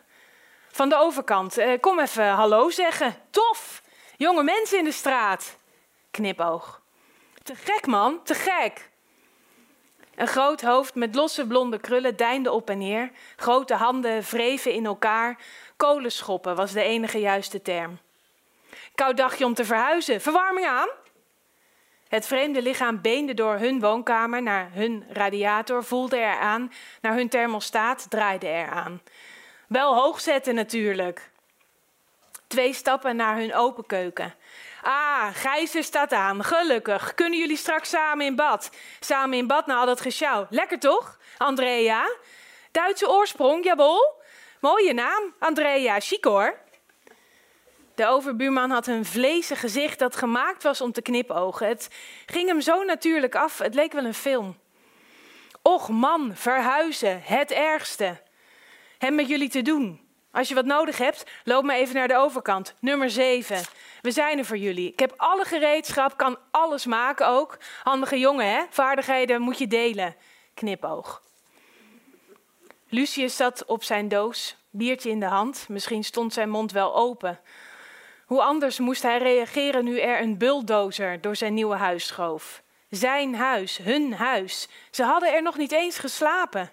Van 0.71 0.89
de 0.89 0.97
overkant, 0.97 1.59
eh, 1.59 1.81
kom 1.81 2.01
even 2.01 2.29
hallo 2.29 2.71
zeggen. 2.71 3.15
Tof! 3.31 3.83
Jonge 4.17 4.43
mensen 4.43 4.79
in 4.79 4.85
de 4.85 4.93
straat. 4.93 5.59
Knipoog. 6.11 6.81
Te 7.43 7.55
gek, 7.55 7.87
man, 7.87 8.23
te 8.23 8.35
gek. 8.35 8.91
Een 10.15 10.27
groot 10.27 10.61
hoofd 10.61 10.95
met 10.95 11.15
losse 11.15 11.47
blonde 11.47 11.79
krullen 11.79 12.17
deinde 12.17 12.51
op 12.51 12.71
en 12.71 12.79
neer. 12.79 13.11
Grote 13.37 13.75
handen 13.75 14.23
wreven 14.23 14.73
in 14.73 14.87
elkaar. 14.87 15.39
Kolenschoppen 15.77 16.57
was 16.57 16.73
de 16.73 16.83
enige 16.83 17.19
juiste 17.19 17.63
term. 17.63 17.99
Koud 18.95 19.17
dagje 19.17 19.45
om 19.45 19.55
te 19.55 19.65
verhuizen. 19.65 20.21
Verwarming 20.21 20.67
aan? 20.67 20.89
Het 22.11 22.27
vreemde 22.27 22.63
lichaam 22.63 23.01
beende 23.01 23.35
door 23.35 23.55
hun 23.55 23.81
woonkamer 23.81 24.43
naar 24.43 24.71
hun 24.73 25.05
radiator, 25.13 25.85
voelde 25.85 26.17
eraan, 26.17 26.73
naar 27.01 27.15
hun 27.15 27.29
thermostaat, 27.29 28.07
draaide 28.09 28.47
eraan. 28.47 29.03
Wel 29.69 29.95
hoog 29.95 30.21
zetten 30.21 30.55
natuurlijk. 30.55 31.31
Twee 32.47 32.73
stappen 32.73 33.17
naar 33.17 33.37
hun 33.37 33.55
open 33.55 33.87
keuken. 33.87 34.35
Ah, 34.83 35.27
Gijzer 35.33 35.85
staat 35.85 36.13
aan, 36.13 36.45
gelukkig. 36.45 37.15
Kunnen 37.15 37.39
jullie 37.39 37.57
straks 37.57 37.89
samen 37.89 38.27
in 38.27 38.37
bad? 38.37 38.71
Samen 39.01 39.39
in 39.39 39.47
bad 39.47 39.67
na 39.67 39.77
al 39.77 39.87
dat 39.87 40.01
gesjouw. 40.01 40.47
Lekker 40.51 40.79
toch, 40.79 41.19
Andrea? 41.39 42.11
Duitse 42.71 43.09
oorsprong, 43.09 43.65
jawel. 43.65 44.23
Mooie 44.61 44.93
naam, 44.93 45.35
Andrea, 45.39 46.01
chic 46.01 46.25
hoor. 46.25 46.59
De 48.01 48.07
overbuurman 48.07 48.71
had 48.71 48.87
een 48.87 49.05
vleesig 49.05 49.61
gezicht 49.61 49.99
dat 49.99 50.17
gemaakt 50.17 50.63
was 50.63 50.81
om 50.81 50.93
te 50.93 51.03
knipogen. 51.03 51.69
Het 51.69 51.89
ging 52.27 52.49
hem 52.49 52.61
zo 52.61 52.85
natuurlijk 52.85 53.35
af, 53.35 53.59
het 53.59 53.75
leek 53.75 53.93
wel 53.93 54.05
een 54.05 54.15
film. 54.15 54.59
Och 55.63 55.89
man, 55.89 56.31
verhuizen, 56.35 57.23
het 57.25 57.51
ergste. 57.51 58.21
Hem 58.99 59.15
met 59.15 59.29
jullie 59.29 59.49
te 59.49 59.63
doen. 59.63 60.01
Als 60.31 60.49
je 60.49 60.55
wat 60.55 60.65
nodig 60.65 60.99
hebt, 60.99 61.25
loop 61.45 61.65
maar 61.65 61.77
even 61.77 61.95
naar 61.95 62.09
de 62.09 62.17
overkant. 62.17 62.75
Nummer 62.79 63.11
7. 63.11 63.63
We 64.01 64.11
zijn 64.11 64.39
er 64.39 64.45
voor 64.45 64.59
jullie. 64.59 64.93
Ik 64.93 64.99
heb 64.99 65.15
alle 65.17 65.45
gereedschap, 65.45 66.17
kan 66.17 66.39
alles 66.51 66.87
maken 66.87 67.29
ook. 67.29 67.59
Handige 67.83 68.19
jongen, 68.19 68.51
hè? 68.51 68.63
Vaardigheden 68.71 69.41
moet 69.41 69.59
je 69.59 69.67
delen. 69.67 70.17
Knipoog. 70.55 71.23
Lucius 72.89 73.37
zat 73.37 73.65
op 73.65 73.85
zijn 73.85 74.09
doos, 74.09 74.57
biertje 74.71 75.11
in 75.11 75.21
de 75.21 75.27
hand. 75.27 75.67
Misschien 75.69 76.05
stond 76.05 76.33
zijn 76.33 76.51
mond 76.51 76.73
wel 76.73 76.97
open. 76.97 77.41
Hoe 78.31 78.43
anders 78.43 78.79
moest 78.79 79.03
hij 79.03 79.19
reageren 79.19 79.85
nu 79.85 80.01
er 80.01 80.21
een 80.21 80.39
bulldozer 80.39 81.21
door 81.21 81.37
zijn 81.37 81.55
nieuwe 81.55 81.77
huis 81.77 82.07
schoof? 82.07 82.63
Zijn 82.91 83.35
huis, 83.35 83.77
hun 83.77 84.15
huis. 84.15 84.69
Ze 84.91 85.03
hadden 85.03 85.35
er 85.35 85.43
nog 85.43 85.57
niet 85.57 85.73
eens 85.73 85.99
geslapen. 85.99 86.73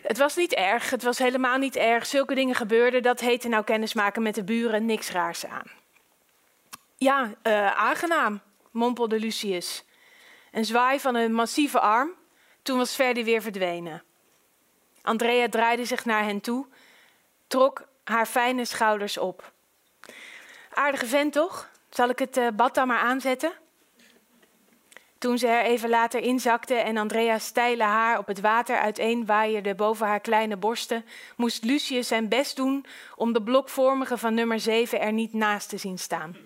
Het 0.00 0.18
was 0.18 0.36
niet 0.36 0.54
erg, 0.54 0.90
het 0.90 1.02
was 1.02 1.18
helemaal 1.18 1.58
niet 1.58 1.76
erg. 1.76 2.06
Zulke 2.06 2.34
dingen 2.34 2.54
gebeurden, 2.54 3.02
dat 3.02 3.20
heette 3.20 3.48
nou 3.48 3.64
kennismaken 3.64 4.22
met 4.22 4.34
de 4.34 4.44
buren, 4.44 4.86
niks 4.86 5.10
raars 5.10 5.46
aan. 5.46 5.70
Ja, 6.96 7.34
uh, 7.42 7.76
aangenaam, 7.76 8.40
mompelde 8.70 9.18
Lucius. 9.18 9.84
Een 10.52 10.64
zwaai 10.64 11.00
van 11.00 11.14
een 11.14 11.32
massieve 11.32 11.80
arm. 11.80 12.10
Toen 12.62 12.78
was 12.78 12.94
Verdi 12.94 13.24
weer 13.24 13.42
verdwenen. 13.42 14.02
Andrea 15.02 15.48
draaide 15.48 15.84
zich 15.84 16.04
naar 16.04 16.24
hen 16.24 16.40
toe, 16.40 16.66
trok 17.46 17.88
haar 18.04 18.26
fijne 18.26 18.64
schouders 18.64 19.18
op. 19.18 19.52
Aardige 20.74 21.06
vent 21.06 21.32
toch? 21.32 21.70
Zal 21.90 22.08
ik 22.08 22.18
het 22.18 22.36
uh, 22.36 22.48
bad 22.56 22.74
dan 22.74 22.86
maar 22.86 22.98
aanzetten? 22.98 23.52
Toen 25.18 25.38
ze 25.38 25.46
er 25.46 25.64
even 25.64 25.88
later 25.88 26.20
inzakte 26.20 26.74
en 26.74 26.96
Andrea's 26.96 27.44
steile 27.44 27.82
haar 27.82 28.18
op 28.18 28.26
het 28.26 28.40
water 28.40 28.78
uiteenwaaierde 28.78 29.74
boven 29.74 30.06
haar 30.06 30.20
kleine 30.20 30.56
borsten, 30.56 31.04
moest 31.36 31.64
Lucius 31.64 32.08
zijn 32.08 32.28
best 32.28 32.56
doen 32.56 32.86
om 33.16 33.32
de 33.32 33.42
blokvormige 33.42 34.18
van 34.18 34.34
nummer 34.34 34.60
7 34.60 35.00
er 35.00 35.12
niet 35.12 35.32
naast 35.32 35.68
te 35.68 35.76
zien 35.76 35.98
staan. 35.98 36.36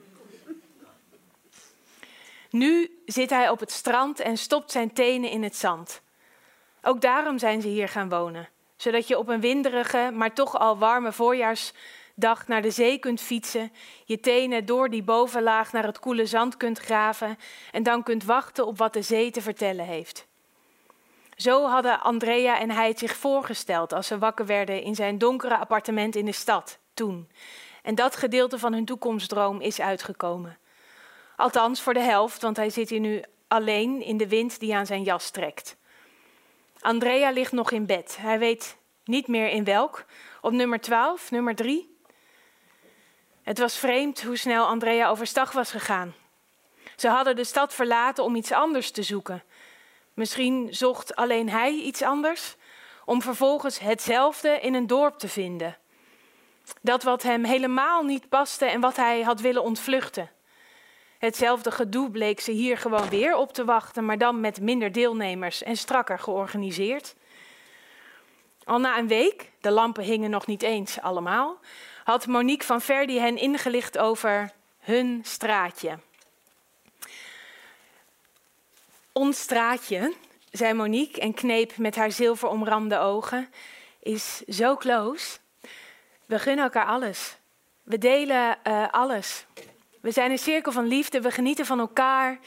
Nu 2.50 3.00
zit 3.06 3.30
hij 3.30 3.48
op 3.48 3.60
het 3.60 3.72
strand 3.72 4.20
en 4.20 4.38
stopt 4.38 4.70
zijn 4.70 4.92
tenen 4.92 5.30
in 5.30 5.42
het 5.42 5.56
zand. 5.56 6.00
Ook 6.82 7.00
daarom 7.00 7.38
zijn 7.38 7.60
ze 7.60 7.68
hier 7.68 7.88
gaan 7.88 8.08
wonen, 8.08 8.48
zodat 8.76 9.08
je 9.08 9.18
op 9.18 9.28
een 9.28 9.40
winderige, 9.40 10.10
maar 10.12 10.34
toch 10.34 10.58
al 10.58 10.78
warme 10.78 11.12
voorjaars 11.12 11.72
dag 12.18 12.48
naar 12.48 12.62
de 12.62 12.70
zee 12.70 12.98
kunt 12.98 13.20
fietsen, 13.20 13.72
je 14.04 14.20
tenen 14.20 14.66
door 14.66 14.90
die 14.90 15.02
bovenlaag 15.02 15.72
naar 15.72 15.84
het 15.84 15.98
koele 15.98 16.26
zand 16.26 16.56
kunt 16.56 16.78
graven 16.78 17.38
en 17.72 17.82
dan 17.82 18.02
kunt 18.02 18.24
wachten 18.24 18.66
op 18.66 18.78
wat 18.78 18.92
de 18.92 19.02
zee 19.02 19.30
te 19.30 19.42
vertellen 19.42 19.84
heeft. 19.84 20.26
Zo 21.36 21.66
hadden 21.66 22.00
Andrea 22.00 22.58
en 22.58 22.70
hij 22.70 22.88
het 22.88 22.98
zich 22.98 23.16
voorgesteld 23.16 23.92
als 23.92 24.06
ze 24.06 24.18
wakker 24.18 24.46
werden 24.46 24.82
in 24.82 24.94
zijn 24.94 25.18
donkere 25.18 25.56
appartement 25.56 26.16
in 26.16 26.24
de 26.24 26.32
stad 26.32 26.78
toen. 26.94 27.28
En 27.82 27.94
dat 27.94 28.16
gedeelte 28.16 28.58
van 28.58 28.72
hun 28.72 28.84
toekomstdroom 28.84 29.60
is 29.60 29.80
uitgekomen. 29.80 30.58
Althans 31.36 31.80
voor 31.80 31.94
de 31.94 32.00
helft, 32.00 32.42
want 32.42 32.56
hij 32.56 32.70
zit 32.70 32.88
hier 32.88 33.00
nu 33.00 33.22
alleen 33.48 34.02
in 34.02 34.16
de 34.16 34.28
wind 34.28 34.60
die 34.60 34.74
aan 34.74 34.86
zijn 34.86 35.02
jas 35.02 35.30
trekt. 35.30 35.76
Andrea 36.80 37.30
ligt 37.30 37.52
nog 37.52 37.70
in 37.70 37.86
bed. 37.86 38.16
Hij 38.20 38.38
weet 38.38 38.76
niet 39.04 39.28
meer 39.28 39.48
in 39.48 39.64
welk. 39.64 40.04
Op 40.40 40.52
nummer 40.52 40.80
12, 40.80 41.30
nummer 41.30 41.54
3. 41.54 41.95
Het 43.46 43.58
was 43.58 43.78
vreemd 43.78 44.22
hoe 44.22 44.36
snel 44.36 44.66
Andrea 44.66 45.08
overstag 45.08 45.52
was 45.52 45.70
gegaan. 45.70 46.14
Ze 46.96 47.08
hadden 47.08 47.36
de 47.36 47.44
stad 47.44 47.74
verlaten 47.74 48.24
om 48.24 48.34
iets 48.34 48.52
anders 48.52 48.90
te 48.90 49.02
zoeken. 49.02 49.42
Misschien 50.14 50.68
zocht 50.70 51.16
alleen 51.16 51.48
hij 51.48 51.72
iets 51.72 52.02
anders, 52.02 52.56
om 53.04 53.22
vervolgens 53.22 53.78
hetzelfde 53.78 54.60
in 54.60 54.74
een 54.74 54.86
dorp 54.86 55.18
te 55.18 55.28
vinden. 55.28 55.76
Dat 56.80 57.02
wat 57.02 57.22
hem 57.22 57.44
helemaal 57.44 58.02
niet 58.02 58.28
paste 58.28 58.64
en 58.64 58.80
wat 58.80 58.96
hij 58.96 59.22
had 59.22 59.40
willen 59.40 59.62
ontvluchten. 59.62 60.30
Hetzelfde 61.18 61.70
gedoe 61.70 62.10
bleek 62.10 62.40
ze 62.40 62.50
hier 62.50 62.78
gewoon 62.78 63.08
weer 63.08 63.36
op 63.36 63.52
te 63.52 63.64
wachten, 63.64 64.04
maar 64.04 64.18
dan 64.18 64.40
met 64.40 64.60
minder 64.60 64.92
deelnemers 64.92 65.62
en 65.62 65.76
strakker 65.76 66.18
georganiseerd. 66.18 67.14
Al 68.64 68.78
na 68.78 68.98
een 68.98 69.08
week, 69.08 69.52
de 69.60 69.70
lampen 69.70 70.04
hingen 70.04 70.30
nog 70.30 70.46
niet 70.46 70.62
eens 70.62 71.00
allemaal, 71.00 71.60
had 72.06 72.26
Monique 72.26 72.66
van 72.66 72.80
Verdi 72.80 73.18
hen 73.18 73.36
ingelicht 73.36 73.98
over 73.98 74.50
hun 74.78 75.20
straatje. 75.24 75.98
Ons 79.12 79.40
straatje, 79.40 80.14
zei 80.50 80.72
Monique 80.72 81.20
en 81.20 81.34
kneep 81.34 81.76
met 81.76 81.96
haar 81.96 82.10
zilveromramde 82.10 82.98
ogen, 82.98 83.48
is 84.02 84.38
zo 84.38 84.76
close. 84.76 85.38
We 86.26 86.38
gunnen 86.38 86.64
elkaar 86.64 86.86
alles. 86.86 87.36
We 87.82 87.98
delen 87.98 88.58
uh, 88.66 88.86
alles. 88.90 89.46
We 90.00 90.10
zijn 90.10 90.30
een 90.30 90.38
cirkel 90.38 90.72
van 90.72 90.86
liefde, 90.86 91.20
we 91.20 91.30
genieten 91.30 91.66
van 91.66 91.78
elkaar. 91.78 92.38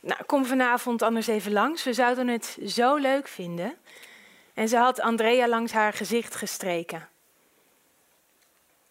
Nou, 0.00 0.24
kom 0.24 0.44
vanavond 0.44 1.02
anders 1.02 1.26
even 1.26 1.52
langs. 1.52 1.84
We 1.84 1.92
zouden 1.92 2.28
het 2.28 2.58
zo 2.66 2.96
leuk 2.96 3.28
vinden. 3.28 3.76
En 4.54 4.68
ze 4.68 4.76
had 4.76 5.00
Andrea 5.00 5.48
langs 5.48 5.72
haar 5.72 5.92
gezicht 5.92 6.34
gestreken. 6.34 7.08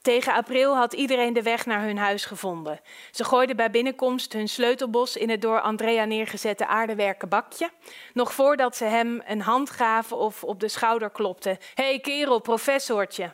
Tegen 0.05 0.33
april 0.33 0.75
had 0.75 0.93
iedereen 0.93 1.33
de 1.33 1.41
weg 1.41 1.65
naar 1.65 1.81
hun 1.81 1.97
huis 1.97 2.25
gevonden. 2.25 2.79
Ze 3.11 3.23
gooiden 3.23 3.55
bij 3.55 3.71
binnenkomst 3.71 4.33
hun 4.33 4.49
sleutelbos 4.49 5.17
in 5.17 5.29
het 5.29 5.41
door 5.41 5.61
Andrea 5.61 6.05
neergezette 6.05 6.67
aardewerken 6.67 7.29
bakje. 7.29 7.69
Nog 8.13 8.33
voordat 8.33 8.75
ze 8.75 8.83
hem 8.83 9.21
een 9.25 9.41
hand 9.41 9.69
gaven 9.69 10.17
of 10.17 10.43
op 10.43 10.59
de 10.59 10.67
schouder 10.67 11.09
klopten. 11.09 11.57
Hé 11.73 11.83
hey 11.83 11.99
kerel, 11.99 12.39
professortje. 12.39 13.33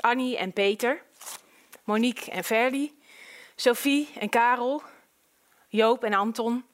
Annie 0.00 0.36
en 0.36 0.52
Peter, 0.52 1.02
Monique 1.84 2.30
en 2.30 2.44
Verdi, 2.44 2.98
Sophie 3.56 4.08
en 4.18 4.28
Karel, 4.28 4.82
Joop 5.68 6.04
en 6.04 6.14
Anton, 6.14 6.64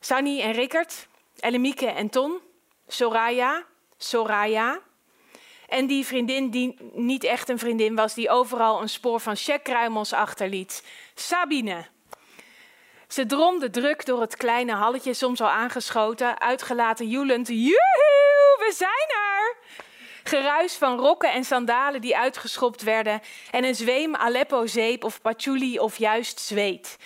Sunny 0.00 0.40
en 0.40 0.52
Rickert, 0.52 1.08
Ellemieke 1.38 1.86
en 1.86 2.08
Ton, 2.08 2.40
Soraya, 2.86 3.64
Soraya, 3.96 4.80
en 5.68 5.86
die 5.86 6.06
vriendin 6.06 6.50
die 6.50 6.76
niet 6.92 7.24
echt 7.24 7.48
een 7.48 7.58
vriendin 7.58 7.94
was, 7.94 8.14
die 8.14 8.30
overal 8.30 8.80
een 8.80 8.88
spoor 8.88 9.20
van 9.20 9.36
checkkruimels 9.36 10.12
achterliet. 10.12 10.84
Sabine. 11.14 11.86
Ze 13.08 13.26
dromde 13.26 13.70
druk 13.70 14.06
door 14.06 14.20
het 14.20 14.36
kleine 14.36 14.72
halletje, 14.72 15.14
soms 15.14 15.40
al 15.40 15.48
aangeschoten, 15.48 16.40
uitgelaten 16.40 17.08
joelend. 17.08 17.48
Joehoe, 17.48 18.56
we 18.58 18.72
zijn 18.76 19.08
er! 19.08 19.56
Geruis 20.24 20.74
van 20.74 20.98
rokken 20.98 21.32
en 21.32 21.44
sandalen 21.44 22.00
die 22.00 22.16
uitgeschopt 22.16 22.82
werden 22.82 23.20
en 23.50 23.64
een 23.64 23.74
zweem 23.74 24.16
Aleppo-zeep 24.16 25.04
of 25.04 25.20
patchouli 25.20 25.78
of 25.78 25.96
juist 25.96 26.40
zweet. 26.40 26.96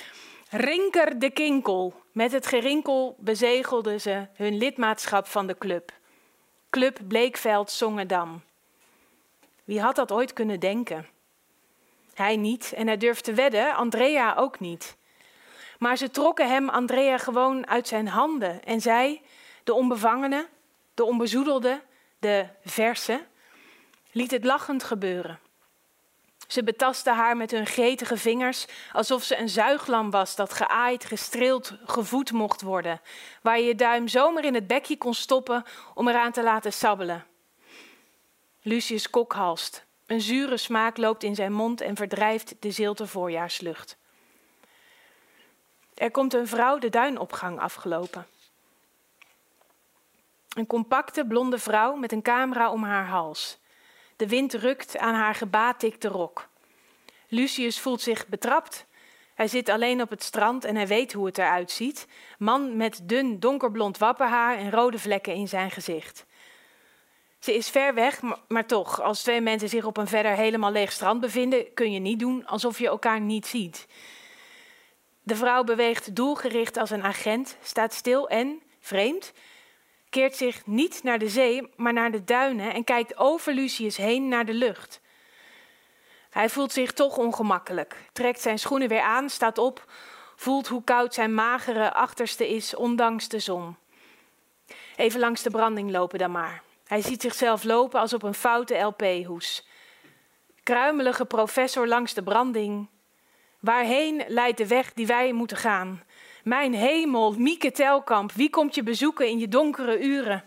Rinker 0.51 1.19
de 1.19 1.31
kinkel. 1.31 1.95
Met 2.13 2.33
het 2.33 2.47
gerinkel 2.47 3.17
bezegelden 3.19 4.01
ze 4.01 4.27
hun 4.35 4.59
lidmaatschap 4.59 5.27
van 5.27 5.47
de 5.47 5.59
club. 5.59 5.91
Club 6.71 6.99
Bleekveld 7.09 7.71
Songedam. 7.71 8.43
Wie 9.65 9.81
had 9.81 9.97
dat 9.97 10.13
ooit 10.13 10.33
kunnen 10.33 10.61
denken? 10.61 11.07
Hij 12.15 12.37
niet 12.37 12.73
en 12.73 12.87
hij 12.87 12.97
durfde 12.97 13.35
wedden, 13.35 13.75
Andrea 13.75 14.35
ook 14.35 14.61
niet. 14.61 14.97
Maar 15.79 15.97
ze 15.97 16.11
trokken 16.11 16.49
hem, 16.49 16.69
Andrea, 16.69 17.19
gewoon 17.19 17.67
uit 17.67 17.89
zijn 17.89 18.09
handen 18.09 18.65
en 18.65 18.81
zij, 18.81 19.23
de 19.65 19.75
onbevangene, 19.75 20.49
de 20.95 21.05
onbezoedelde, 21.05 21.81
de 22.19 22.47
verse, 22.65 23.27
liet 24.13 24.31
het 24.31 24.45
lachend 24.45 24.85
gebeuren. 24.85 25.39
Ze 26.47 26.65
betasten 26.65 27.15
haar 27.15 27.37
met 27.37 27.51
hun 27.51 27.67
gretige 27.67 28.17
vingers 28.17 28.67
alsof 28.93 29.23
ze 29.23 29.39
een 29.39 29.49
zuiglam 29.49 30.11
was 30.11 30.37
dat 30.37 30.53
geaaid, 30.53 31.05
gestreeld, 31.05 31.73
gevoed 31.85 32.33
mocht 32.33 32.63
worden, 32.63 33.01
waar 33.43 33.59
je 33.59 33.65
je 33.65 33.75
duim 33.75 34.09
zomaar 34.09 34.45
in 34.45 34.55
het 34.55 34.67
bekje 34.67 34.99
kon 34.99 35.15
stoppen 35.15 35.65
om 35.95 36.09
eraan 36.09 36.33
te 36.33 36.43
laten 36.43 36.73
sabbelen. 36.73 37.27
Lucius 38.65 39.11
kokhalst. 39.11 39.85
Een 40.07 40.21
zure 40.21 40.57
smaak 40.57 40.97
loopt 40.97 41.23
in 41.23 41.35
zijn 41.35 41.53
mond 41.53 41.81
en 41.81 41.97
verdrijft 41.97 42.55
de 42.61 42.71
zilte 42.71 43.07
voorjaarslucht. 43.07 43.97
Er 45.95 46.11
komt 46.11 46.35
een 46.35 46.47
vrouw 46.47 46.79
de 46.79 46.89
duinopgang 46.89 47.61
afgelopen. 47.61 48.27
Een 50.49 50.67
compacte 50.67 51.27
blonde 51.27 51.59
vrouw 51.59 51.95
met 51.95 52.13
een 52.13 52.23
camera 52.23 52.71
om 52.71 52.83
haar 52.83 53.07
hals. 53.07 53.59
De 54.17 54.29
wind 54.29 54.53
rukt 54.55 54.99
aan 54.99 55.15
haar 55.15 55.35
gebatikte 55.35 56.09
rok. 56.09 56.49
Lucius 57.29 57.81
voelt 57.81 58.01
zich 58.01 58.27
betrapt. 58.27 58.87
Hij 59.35 59.49
zit 59.49 59.69
alleen 59.69 60.01
op 60.01 60.11
het 60.11 60.23
strand 60.23 60.65
en 60.65 60.77
hij 60.77 60.87
weet 60.87 61.13
hoe 61.13 61.27
het 61.27 61.39
eruit 61.39 61.71
ziet. 61.71 62.07
Man 62.39 62.77
met 62.77 63.01
dun 63.03 63.41
donkerblond 63.41 63.99
wappenhaar 63.99 64.57
en 64.57 64.71
rode 64.71 64.99
vlekken 64.99 65.35
in 65.35 65.49
zijn 65.49 65.71
gezicht. 65.71 66.27
Ze 67.43 67.55
is 67.55 67.71
ver 67.71 67.95
weg, 67.95 68.21
maar 68.49 68.67
toch, 68.67 69.01
als 69.01 69.23
twee 69.23 69.41
mensen 69.41 69.69
zich 69.69 69.85
op 69.85 69.97
een 69.97 70.07
verder 70.07 70.33
helemaal 70.33 70.73
leeg 70.73 70.93
strand 70.93 71.21
bevinden, 71.21 71.75
kun 71.75 71.93
je 71.93 71.99
niet 71.99 72.19
doen 72.19 72.47
alsof 72.47 72.79
je 72.79 72.87
elkaar 72.87 73.21
niet 73.21 73.47
ziet. 73.47 73.87
De 75.23 75.37
vrouw 75.37 75.65
beweegt 75.65 76.17
doelgericht 76.17 76.77
als 76.77 76.91
een 76.91 77.03
agent, 77.03 77.57
staat 77.63 77.95
stil 77.95 78.29
en, 78.29 78.63
vreemd, 78.81 79.33
keert 80.09 80.37
zich 80.37 80.67
niet 80.67 81.03
naar 81.03 81.19
de 81.19 81.29
zee, 81.29 81.69
maar 81.77 81.93
naar 81.93 82.11
de 82.11 82.25
duinen 82.25 82.73
en 82.73 82.85
kijkt 82.85 83.19
over 83.19 83.53
Lucius 83.53 83.97
heen 83.97 84.29
naar 84.29 84.45
de 84.45 84.55
lucht. 84.55 85.01
Hij 86.31 86.49
voelt 86.49 86.73
zich 86.73 86.93
toch 86.93 87.17
ongemakkelijk, 87.17 87.97
trekt 88.13 88.41
zijn 88.41 88.59
schoenen 88.59 88.89
weer 88.89 89.03
aan, 89.03 89.31
staat 89.31 89.59
op, 89.59 89.93
voelt 90.37 90.69
hoe 90.69 90.85
koud 90.85 91.15
zijn 91.15 91.35
magere 91.35 91.93
achterste 91.93 92.49
is, 92.49 92.75
ondanks 92.75 93.29
de 93.29 93.39
zon. 93.39 93.77
Even 94.97 95.21
langs 95.21 95.43
de 95.43 95.51
branding 95.51 95.91
lopen 95.91 96.19
dan 96.19 96.31
maar. 96.31 96.63
Hij 96.93 97.03
ziet 97.03 97.23
zichzelf 97.23 97.65
lopen 97.65 98.01
als 98.01 98.13
op 98.13 98.23
een 98.23 98.35
foute 98.35 98.79
LP-hoes. 98.79 99.67
Kruimelige 100.63 101.25
professor 101.25 101.89
langs 101.89 102.15
de 102.15 102.23
branding. 102.23 102.89
Waarheen 103.61 104.25
leidt 104.27 104.59
de 104.59 104.67
weg 104.67 104.93
die 104.93 105.07
wij 105.07 105.33
moeten 105.33 105.57
gaan? 105.57 106.03
Mijn 106.45 106.75
hemel, 106.75 107.33
Mieke 107.33 107.71
Telkamp, 107.71 108.33
wie 108.33 108.51
komt 108.51 108.75
je 108.75 108.83
bezoeken 108.83 109.29
in 109.29 109.39
je 109.39 109.49
donkere 109.49 110.01
uren? 110.01 110.45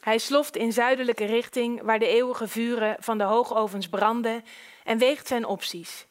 Hij 0.00 0.18
sloft 0.18 0.56
in 0.56 0.72
zuidelijke 0.72 1.24
richting, 1.24 1.82
waar 1.82 1.98
de 1.98 2.08
eeuwige 2.08 2.48
vuren 2.48 2.96
van 2.98 3.18
de 3.18 3.24
hoogovens 3.24 3.88
branden, 3.88 4.44
en 4.84 4.98
weegt 4.98 5.26
zijn 5.26 5.44
opties. 5.44 6.06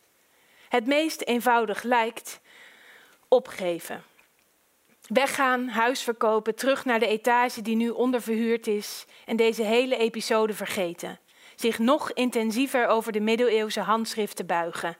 Het 0.70 0.86
meest 0.86 1.22
eenvoudig 1.22 1.84
lijkt 1.84 2.42
opgeven. 3.28 4.04
Weggaan, 5.08 5.68
huis 5.68 6.02
verkopen, 6.02 6.56
terug 6.56 6.86
naar 6.86 7.00
de 7.00 7.08
etage 7.08 7.62
die 7.62 7.76
nu 7.76 7.90
onderverhuurd 7.90 8.68
is 8.68 9.06
en 9.26 9.36
deze 9.36 9.64
hele 9.64 9.98
episode 9.98 10.54
vergeten. 10.54 11.20
Zich 11.56 11.80
nog 11.80 12.12
intensiever 12.12 12.88
over 12.88 13.12
de 13.12 13.20
middeleeuwse 13.20 13.80
handschriften 13.80 14.46
buigen. 14.46 14.98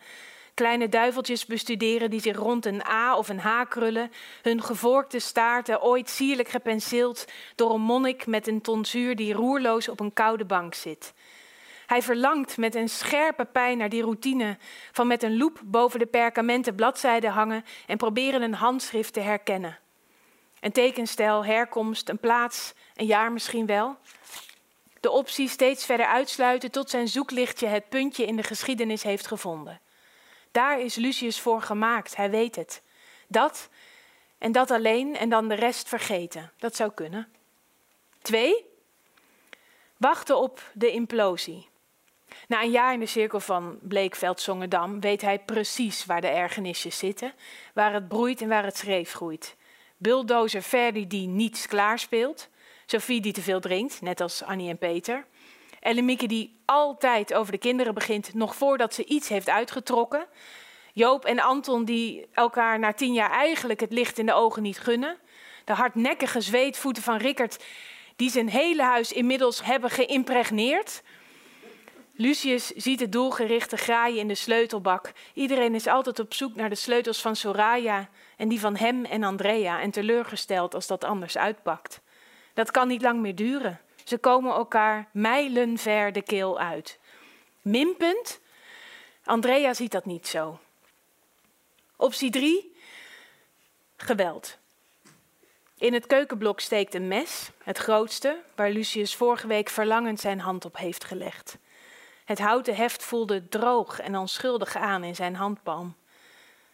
Kleine 0.54 0.90
duiveltjes 0.90 1.46
bestuderen 1.46 2.10
die 2.10 2.22
zich 2.22 2.38
rond 2.38 2.66
een 2.66 2.82
A 2.88 3.18
of 3.18 3.30
een 3.30 3.40
H 3.40 3.62
krullen, 3.70 4.12
hun 4.42 4.64
gevorkte 4.64 5.20
staarten 5.20 5.82
ooit 5.82 6.10
sierlijk 6.10 6.50
gepenseeld 6.50 7.26
door 7.56 7.74
een 7.74 7.82
monnik 7.82 8.26
met 8.26 8.48
een 8.48 8.62
tonsuur 8.62 9.16
die 9.16 9.34
roerloos 9.34 9.90
op 9.90 10.00
een 10.00 10.14
koude 10.14 10.46
bank 10.46 10.74
zit. 10.74 11.14
Hij 11.86 12.02
verlangt 12.02 12.58
met 12.58 12.76
een 12.76 12.90
scherpe 12.90 13.46
pijn 13.46 13.78
naar 13.78 13.90
die 13.90 14.02
routine 14.02 14.58
van 14.92 15.08
met 15.08 15.24
een 15.24 15.38
loep 15.38 15.62
boven 15.66 16.00
de 16.00 16.06
perkamenten 16.06 16.76
bladzijden 16.76 17.32
hangen 17.32 17.66
en 17.88 17.98
proberen 17.98 18.42
een 18.42 18.54
handschrift 18.54 19.14
te 19.14 19.20
herkennen. 19.20 19.78
Een 20.62 20.72
tekenstijl, 20.72 21.46
herkomst, 21.46 22.10
een 22.10 22.20
plaats, 22.20 22.74
een 22.96 23.06
jaar 23.06 23.32
misschien 23.32 23.66
wel. 23.66 23.98
De 25.00 25.12
optie 25.12 25.48
steeds 25.48 25.86
verder 25.86 26.06
uitsluiten 26.06 26.72
tot 26.72 26.90
zijn 26.90 27.08
zoeklichtje 27.08 27.68
het 27.68 27.90
puntje 27.90 28.26
in 28.26 28.36
de 28.36 28.44
geschiedenis 28.44 29.04
heeft 29.04 29.28
gevonden. 29.28 29.82
Daar 30.52 30.80
is 30.80 30.96
Lucius 30.96 31.40
voor 31.40 31.62
gemaakt, 31.62 32.16
hij 32.16 32.30
weet 32.30 32.56
het. 32.56 32.82
Dat 33.28 33.70
en 34.38 34.52
dat 34.52 34.72
alleen 34.72 35.18
en 35.18 35.30
dan 35.30 35.48
de 35.48 35.56
rest 35.56 35.88
vergeten. 35.88 36.52
Dat 36.58 36.76
zou 36.76 36.92
kunnen. 36.92 37.28
Twee, 38.22 38.66
wachten 39.98 40.38
op 40.38 40.72
de 40.74 40.92
implosie. 40.92 41.70
Na 42.48 42.62
een 42.62 42.72
jaar 42.72 42.94
in 42.94 43.00
de 43.00 43.06
cirkel 43.06 43.40
van 43.40 43.80
Bleekveld-Zongedam 43.82 45.00
weet 45.00 45.22
hij 45.22 45.40
precies 45.40 46.06
waar 46.06 46.22
de 46.22 46.28
ergernisjes 46.28 46.98
zitten, 46.98 47.34
waar 47.74 47.94
het 47.94 48.08
broeit 48.08 48.42
en 48.42 48.50
waar 48.50 48.64
het 48.64 48.78
schreef 48.78 49.12
groeit. 49.12 49.56
Bulldozer 50.02 50.62
Ferdi 50.62 51.08
die 51.08 51.28
niets 51.28 51.68
klaarspeelt, 51.68 52.50
Sophie 52.86 53.22
die 53.22 53.34
te 53.34 53.42
veel 53.42 53.60
drinkt, 53.60 54.02
net 54.02 54.22
als 54.22 54.44
Annie 54.44 54.70
en 54.70 54.78
Peter. 54.78 55.26
Ellemieke 55.80 56.28
die 56.28 56.62
altijd 56.66 57.34
over 57.34 57.52
de 57.52 57.58
kinderen 57.58 57.94
begint, 57.94 58.34
nog 58.34 58.56
voordat 58.56 58.94
ze 58.94 59.06
iets 59.06 59.30
heeft 59.30 59.50
uitgetrokken. 59.50 60.26
Joop 60.94 61.26
en 61.26 61.40
Anton 61.40 61.86
die 61.86 62.28
elkaar 62.34 62.80
na 62.80 62.94
tien 62.94 63.14
jaar 63.14 63.32
eigenlijk 63.32 63.80
het 63.80 63.92
licht 63.92 64.18
in 64.18 64.26
de 64.26 64.34
ogen 64.34 64.62
niet 64.62 64.80
gunnen. 64.80 65.18
De 65.66 65.74
hardnekkige 65.74 66.42
zweetvoeten 66.42 67.04
van 67.04 67.18
Rickert 67.18 67.64
die 68.16 68.30
zijn 68.30 68.50
hele 68.50 68.84
huis 68.84 69.12
inmiddels 69.12 69.64
hebben 69.64 69.90
geïmpregneerd. 69.90 71.02
Lucius 72.16 72.68
ziet 72.68 73.00
het 73.00 73.12
doelgerichte 73.12 73.78
graaien 73.78 74.20
in 74.20 74.28
de 74.28 74.36
sleutelbak. 74.36 75.12
Iedereen 75.34 75.76
is 75.76 75.88
altijd 75.88 76.20
op 76.20 76.34
zoek 76.34 76.56
naar 76.56 76.70
de 76.70 76.76
sleutels 76.76 77.22
van 77.22 77.36
Soraya 77.36 78.10
en 78.42 78.48
die 78.48 78.60
van 78.60 78.76
hem 78.76 79.06
en 79.06 79.24
Andrea 79.24 79.82
en 79.82 79.92
teleurgesteld 79.92 80.74
als 80.74 80.88
dat 80.88 81.04
anders 81.04 81.38
uitpakt. 81.38 82.02
Dat 82.54 82.72
kan 82.72 82.88
niet 82.88 83.02
lang 83.02 83.20
meer 83.20 83.36
duren. 83.36 83.80
Ze 84.04 84.18
komen 84.18 84.54
elkaar 84.54 85.10
mijlenver 85.12 86.12
de 86.12 86.22
keel 86.22 86.60
uit. 86.60 87.00
Minpunt? 87.62 88.40
Andrea 89.24 89.74
ziet 89.74 89.92
dat 89.92 90.06
niet 90.06 90.28
zo. 90.28 90.60
Optie 91.96 92.32
3. 92.32 92.76
Geweld. 93.98 94.58
In 95.78 95.94
het 95.94 96.08
keukenblok 96.08 96.60
steekt 96.60 96.94
een 96.94 97.08
mes, 97.08 97.50
het 97.64 97.78
grootste, 97.78 98.42
waar 98.56 98.72
Lucius 98.72 99.16
vorige 99.16 99.48
week 99.48 99.70
verlangend 99.70 100.20
zijn 100.20 100.40
hand 100.40 100.66
op 100.66 100.78
heeft 100.78 101.04
gelegd. 101.04 101.58
Het 102.26 102.40
houten 102.40 102.76
heft 102.76 103.04
voelde 103.04 103.48
droog 103.48 104.00
en 104.00 104.18
onschuldig 104.18 104.76
aan 104.76 105.04
in 105.04 105.16
zijn 105.16 105.36
handpalm. 105.36 105.96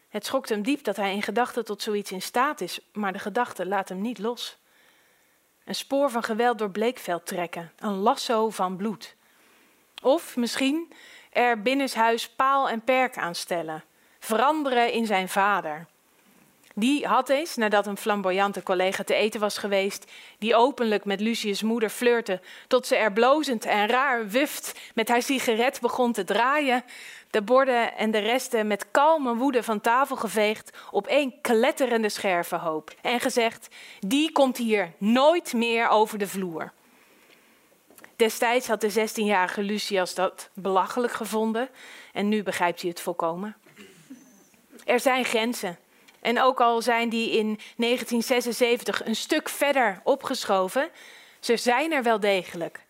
Het 0.09 0.25
schokte 0.25 0.53
hem 0.53 0.63
diep 0.63 0.83
dat 0.83 0.95
hij 0.95 1.13
in 1.13 1.21
gedachten 1.21 1.65
tot 1.65 1.81
zoiets 1.81 2.11
in 2.11 2.21
staat 2.21 2.61
is, 2.61 2.79
maar 2.93 3.13
de 3.13 3.19
gedachte 3.19 3.65
laat 3.65 3.89
hem 3.89 4.01
niet 4.01 4.19
los. 4.19 4.57
Een 5.65 5.75
spoor 5.75 6.09
van 6.09 6.23
geweld 6.23 6.57
door 6.57 6.71
Bleekveld 6.71 7.25
trekken, 7.25 7.71
een 7.79 7.95
lasso 7.95 8.49
van 8.49 8.75
bloed. 8.75 9.15
Of 10.01 10.35
misschien 10.35 10.93
er 11.31 11.61
binnenshuis 11.61 12.29
paal 12.29 12.69
en 12.69 12.81
perk 12.81 13.17
aanstellen, 13.17 13.83
veranderen 14.19 14.91
in 14.91 15.05
zijn 15.05 15.29
vader. 15.29 15.87
Die 16.79 17.07
had 17.07 17.29
eens, 17.29 17.55
nadat 17.55 17.87
een 17.87 17.97
flamboyante 17.97 18.63
collega 18.63 19.03
te 19.03 19.13
eten 19.13 19.39
was 19.39 19.57
geweest, 19.57 20.11
die 20.37 20.55
openlijk 20.55 21.05
met 21.05 21.19
Lucius' 21.19 21.61
moeder 21.61 21.89
flirte, 21.89 22.41
tot 22.67 22.87
ze 22.87 22.95
er 22.95 23.13
blozend 23.13 23.65
en 23.65 23.87
raar 23.87 24.27
wuft 24.27 24.79
met 24.93 25.07
haar 25.07 25.21
sigaret 25.21 25.81
begon 25.81 26.11
te 26.11 26.23
draaien, 26.23 26.83
de 27.29 27.41
borden 27.41 27.95
en 27.95 28.11
de 28.11 28.17
resten 28.17 28.67
met 28.67 28.91
kalme 28.91 29.35
woede 29.35 29.63
van 29.63 29.81
tafel 29.81 30.15
geveegd 30.15 30.77
op 30.91 31.07
één 31.07 31.41
kletterende 31.41 32.09
schervenhoop. 32.09 32.91
En 33.01 33.19
gezegd: 33.19 33.67
Die 33.99 34.31
komt 34.31 34.57
hier 34.57 34.91
nooit 34.97 35.53
meer 35.53 35.87
over 35.87 36.17
de 36.17 36.27
vloer. 36.27 36.71
Destijds 38.15 38.67
had 38.67 38.81
de 38.81 38.91
16-jarige 38.91 39.61
Lucius 39.61 40.15
dat 40.15 40.49
belachelijk 40.53 41.13
gevonden 41.13 41.69
en 42.13 42.29
nu 42.29 42.43
begrijpt 42.43 42.81
hij 42.81 42.89
het 42.89 43.01
volkomen. 43.01 43.55
Er 44.85 44.99
zijn 44.99 45.25
grenzen. 45.25 45.77
En 46.19 46.41
ook 46.41 46.61
al 46.61 46.81
zijn 46.81 47.09
die 47.09 47.29
in 47.29 47.45
1976 47.77 49.05
een 49.05 49.15
stuk 49.15 49.49
verder 49.49 50.01
opgeschoven, 50.03 50.89
ze 51.39 51.57
zijn 51.57 51.91
er 51.91 52.03
wel 52.03 52.19
degelijk. 52.19 52.85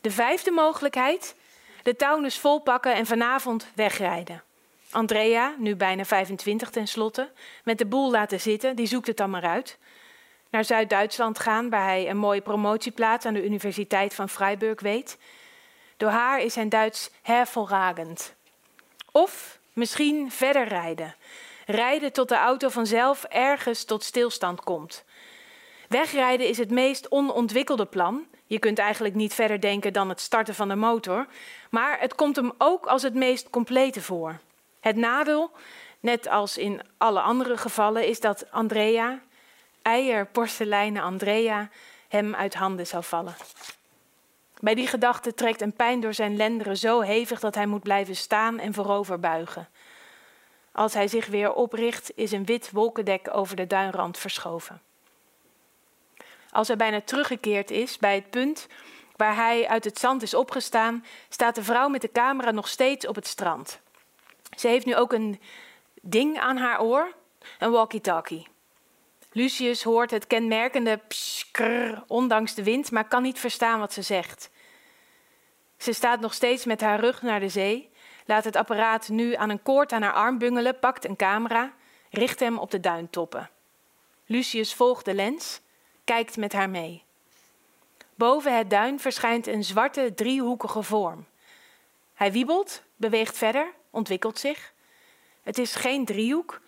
De 0.00 0.10
vijfde 0.10 0.50
mogelijkheid 0.50 1.34
de 1.84 1.96
taunus 1.96 2.38
volpakken 2.38 2.94
en 2.94 3.06
vanavond 3.06 3.66
wegrijden. 3.74 4.42
Andrea, 4.90 5.54
nu 5.58 5.76
bijna 5.76 6.04
25 6.04 6.70
tenslotte, 6.70 7.30
met 7.64 7.78
de 7.78 7.86
boel 7.86 8.10
laten 8.10 8.40
zitten, 8.40 8.76
die 8.76 8.86
zoekt 8.86 9.06
het 9.06 9.16
dan 9.16 9.30
maar 9.30 9.42
uit. 9.42 9.78
Naar 10.50 10.64
Zuid-Duitsland 10.64 11.38
gaan, 11.38 11.70
waar 11.70 11.84
hij 11.84 12.10
een 12.10 12.16
mooie 12.16 12.40
promotieplaats 12.40 13.26
aan 13.26 13.34
de 13.34 13.44
Universiteit 13.44 14.14
van 14.14 14.28
Freiburg 14.28 14.80
weet. 14.80 15.18
Door 15.96 16.10
haar 16.10 16.40
is 16.40 16.52
zijn 16.52 16.68
Duits 16.68 17.10
hervorragend. 17.22 18.34
Of 19.12 19.58
misschien 19.72 20.30
verder 20.30 20.68
rijden. 20.68 21.14
Rijden 21.66 22.12
tot 22.12 22.28
de 22.28 22.36
auto 22.36 22.68
vanzelf 22.68 23.24
ergens 23.24 23.84
tot 23.84 24.04
stilstand 24.04 24.60
komt. 24.60 25.04
Wegrijden 25.88 26.48
is 26.48 26.58
het 26.58 26.70
meest 26.70 27.10
onontwikkelde 27.10 27.86
plan, 27.86 28.26
je 28.46 28.58
kunt 28.58 28.78
eigenlijk 28.78 29.14
niet 29.14 29.34
verder 29.34 29.60
denken 29.60 29.92
dan 29.92 30.08
het 30.08 30.20
starten 30.20 30.54
van 30.54 30.68
de 30.68 30.74
motor. 30.74 31.26
Maar 31.70 32.00
het 32.00 32.14
komt 32.14 32.36
hem 32.36 32.52
ook 32.58 32.86
als 32.86 33.02
het 33.02 33.14
meest 33.14 33.50
complete 33.50 34.02
voor. 34.02 34.40
Het 34.80 34.96
nadeel, 34.96 35.50
net 36.00 36.28
als 36.28 36.58
in 36.58 36.80
alle 36.98 37.20
andere 37.20 37.56
gevallen, 37.56 38.06
is 38.06 38.20
dat 38.20 38.50
Andrea, 38.50 39.20
eier, 39.82 40.26
porseleinen 40.26 41.02
Andrea, 41.02 41.68
hem 42.08 42.34
uit 42.34 42.54
handen 42.54 42.86
zou 42.86 43.04
vallen. 43.04 43.34
Bij 44.60 44.74
die 44.74 44.86
gedachte 44.86 45.34
trekt 45.34 45.60
een 45.60 45.72
pijn 45.72 46.00
door 46.00 46.14
zijn 46.14 46.36
lenderen 46.36 46.76
zo 46.76 47.00
hevig 47.00 47.40
dat 47.40 47.54
hij 47.54 47.66
moet 47.66 47.82
blijven 47.82 48.16
staan 48.16 48.58
en 48.58 48.74
voorover 48.74 49.20
buigen. 49.20 49.68
Als 50.72 50.94
hij 50.94 51.08
zich 51.08 51.26
weer 51.26 51.52
opricht, 51.52 52.12
is 52.14 52.32
een 52.32 52.44
wit 52.44 52.70
wolkendek 52.70 53.28
over 53.32 53.56
de 53.56 53.66
duinrand 53.66 54.18
verschoven 54.18 54.80
als 56.54 56.68
hij 56.68 56.76
bijna 56.76 57.00
teruggekeerd 57.00 57.70
is 57.70 57.98
bij 57.98 58.14
het 58.14 58.30
punt 58.30 58.66
waar 59.16 59.34
hij 59.34 59.68
uit 59.68 59.84
het 59.84 59.98
zand 59.98 60.22
is 60.22 60.34
opgestaan, 60.34 61.04
staat 61.28 61.54
de 61.54 61.62
vrouw 61.62 61.88
met 61.88 62.00
de 62.00 62.12
camera 62.12 62.50
nog 62.50 62.68
steeds 62.68 63.06
op 63.06 63.14
het 63.14 63.26
strand. 63.26 63.80
Ze 64.56 64.68
heeft 64.68 64.86
nu 64.86 64.96
ook 64.96 65.12
een 65.12 65.40
ding 66.02 66.38
aan 66.38 66.56
haar 66.56 66.80
oor, 66.80 67.12
een 67.58 67.70
walkie-talkie. 67.70 68.46
Lucius 69.32 69.82
hoort 69.82 70.10
het 70.10 70.26
kenmerkende 70.26 71.00
pskrr, 71.08 72.02
ondanks 72.06 72.54
de 72.54 72.62
wind, 72.62 72.90
maar 72.90 73.08
kan 73.08 73.22
niet 73.22 73.38
verstaan 73.38 73.78
wat 73.78 73.92
ze 73.92 74.02
zegt. 74.02 74.50
Ze 75.76 75.92
staat 75.92 76.20
nog 76.20 76.34
steeds 76.34 76.64
met 76.64 76.80
haar 76.80 77.00
rug 77.00 77.22
naar 77.22 77.40
de 77.40 77.48
zee, 77.48 77.90
laat 78.26 78.44
het 78.44 78.56
apparaat 78.56 79.08
nu 79.08 79.34
aan 79.34 79.50
een 79.50 79.62
koord 79.62 79.92
aan 79.92 80.02
haar 80.02 80.12
arm 80.12 80.38
bungelen, 80.38 80.78
pakt 80.78 81.04
een 81.04 81.16
camera, 81.16 81.72
richt 82.10 82.40
hem 82.40 82.58
op 82.58 82.70
de 82.70 82.80
duintoppen. 82.80 83.50
Lucius 84.26 84.74
volgt 84.74 85.04
de 85.04 85.14
lens 85.14 85.62
kijkt 86.04 86.36
met 86.36 86.52
haar 86.52 86.70
mee. 86.70 87.02
Boven 88.14 88.56
het 88.56 88.70
duin 88.70 89.00
verschijnt 89.00 89.46
een 89.46 89.64
zwarte 89.64 90.14
driehoekige 90.14 90.82
vorm. 90.82 91.26
Hij 92.14 92.32
wiebelt, 92.32 92.82
beweegt 92.96 93.38
verder, 93.38 93.66
ontwikkelt 93.90 94.38
zich. 94.38 94.72
Het 95.42 95.58
is 95.58 95.74
geen 95.74 96.04
driehoek. 96.04 96.60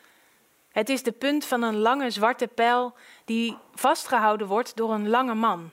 Het 0.72 0.88
is 0.88 1.02
de 1.02 1.12
punt 1.12 1.44
van 1.44 1.62
een 1.62 1.76
lange 1.76 2.10
zwarte 2.10 2.46
pijl 2.46 2.94
die 3.24 3.56
vastgehouden 3.74 4.46
wordt 4.46 4.76
door 4.76 4.92
een 4.92 5.08
lange 5.08 5.34
man. 5.34 5.70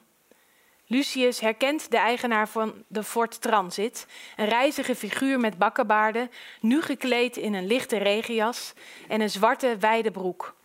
Lucius 0.85 1.39
herkent 1.39 1.91
de 1.91 1.97
eigenaar 1.97 2.47
van 2.47 2.83
de 2.87 3.03
Fort 3.03 3.41
Transit, 3.41 4.07
een 4.35 4.45
reizige 4.45 4.95
figuur 4.95 5.39
met 5.39 5.57
bakkenbaarden, 5.57 6.31
nu 6.59 6.81
gekleed 6.81 7.37
in 7.37 7.53
een 7.53 7.67
lichte 7.67 7.97
regenjas 7.97 8.73
en 9.07 9.21
een 9.21 9.29
zwarte 9.29 9.77
wijde 9.77 10.11
broek. 10.11 10.55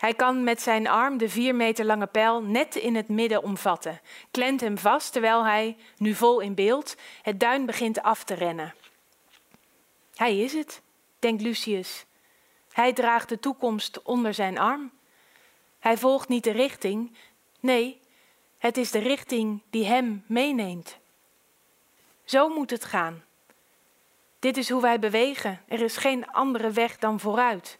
Hij 0.00 0.14
kan 0.14 0.44
met 0.44 0.62
zijn 0.62 0.86
arm 0.86 1.18
de 1.18 1.28
vier 1.28 1.54
meter 1.54 1.84
lange 1.84 2.06
pijl 2.06 2.42
net 2.42 2.74
in 2.74 2.94
het 2.94 3.08
midden 3.08 3.42
omvatten, 3.42 4.00
klemt 4.30 4.60
hem 4.60 4.78
vast 4.78 5.12
terwijl 5.12 5.44
hij, 5.44 5.76
nu 5.96 6.14
vol 6.14 6.40
in 6.40 6.54
beeld, 6.54 6.96
het 7.22 7.40
duin 7.40 7.66
begint 7.66 8.02
af 8.02 8.24
te 8.24 8.34
rennen. 8.34 8.74
Hij 10.14 10.38
is 10.38 10.52
het, 10.52 10.82
denkt 11.18 11.42
Lucius. 11.42 12.04
Hij 12.72 12.92
draagt 12.92 13.28
de 13.28 13.38
toekomst 13.38 14.02
onder 14.02 14.34
zijn 14.34 14.58
arm. 14.58 14.90
Hij 15.78 15.96
volgt 15.96 16.28
niet 16.28 16.44
de 16.44 16.52
richting, 16.52 17.16
nee, 17.60 18.00
het 18.58 18.76
is 18.76 18.90
de 18.90 18.98
richting 18.98 19.60
die 19.70 19.86
hem 19.86 20.24
meeneemt. 20.26 20.98
Zo 22.24 22.48
moet 22.48 22.70
het 22.70 22.84
gaan. 22.84 23.24
Dit 24.38 24.56
is 24.56 24.70
hoe 24.70 24.82
wij 24.82 24.98
bewegen. 24.98 25.60
Er 25.68 25.80
is 25.80 25.96
geen 25.96 26.30
andere 26.32 26.70
weg 26.70 26.98
dan 26.98 27.20
vooruit. 27.20 27.78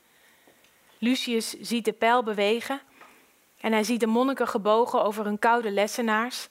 Lucius 1.03 1.51
ziet 1.61 1.85
de 1.85 1.93
pijl 1.93 2.23
bewegen 2.23 2.81
en 3.61 3.73
hij 3.73 3.85
ziet 3.85 4.01
de 4.01 4.07
monniken 4.07 4.49
gebogen 4.49 5.05
over 5.05 5.25
hun 5.25 5.39
koude 5.39 5.71
lessenaars. 5.71 6.49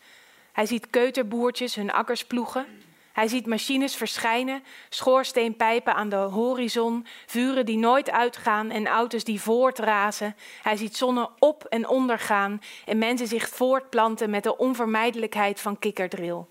Hij 0.51 0.65
ziet 0.65 0.89
keuterboertjes 0.89 1.75
hun 1.75 1.91
akkers 1.91 2.25
ploegen. 2.25 2.65
Hij 3.13 3.27
ziet 3.27 3.45
machines 3.45 3.95
verschijnen, 3.95 4.63
schoorsteenpijpen 4.89 5.95
aan 5.95 6.09
de 6.09 6.15
horizon, 6.15 7.05
vuren 7.25 7.65
die 7.65 7.77
nooit 7.77 8.09
uitgaan 8.09 8.69
en 8.69 8.87
auto's 8.87 9.23
die 9.23 9.41
voortrazen. 9.41 10.35
Hij 10.61 10.75
ziet 10.75 10.97
zonnen 10.97 11.29
op 11.39 11.63
en 11.63 11.87
ondergaan 11.87 12.61
en 12.85 12.97
mensen 12.97 13.27
zich 13.27 13.49
voortplanten 13.49 14.29
met 14.29 14.43
de 14.43 14.57
onvermijdelijkheid 14.57 15.59
van 15.59 15.79
kikkerdril. 15.79 16.49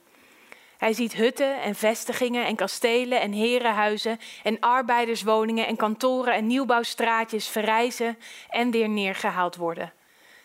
Hij 0.79 0.93
ziet 0.93 1.13
hutten 1.13 1.61
en 1.61 1.75
vestigingen 1.75 2.47
en 2.47 2.57
kastelen 2.57 3.21
en 3.21 3.33
herenhuizen 3.33 4.19
en 4.43 4.61
arbeiderswoningen 4.61 5.67
en 5.67 5.77
kantoren 5.77 6.35
en 6.35 6.47
nieuwbouwstraatjes 6.47 7.49
verrijzen 7.49 8.19
en 8.49 8.71
weer 8.71 8.89
neergehaald 8.89 9.57
worden. 9.57 9.93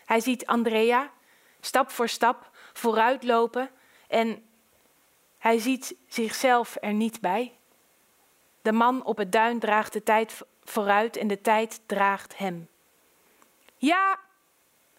Hij 0.06 0.19
ziet 0.19 0.46
Andrea 0.46 1.12
stap 1.60 1.89
voor 1.89 2.10
stap 2.10 2.50
vooruitlopen 2.74 3.69
en 4.08 4.43
hij 5.38 5.58
ziet 5.58 5.96
zichzelf 6.08 6.78
er 6.82 6.93
niet 6.93 7.22
bij. 7.22 7.54
De 8.62 8.72
man 8.72 9.04
op 9.04 9.17
het 9.17 9.32
duin 9.32 9.60
draagt 9.60 9.93
de 9.93 10.04
tijd 10.04 10.41
vooruit 10.63 11.17
en 11.17 11.28
de 11.28 11.41
tijd 11.41 11.82
draagt 11.86 12.38
hem. 12.38 12.67
Ja, 13.78 14.19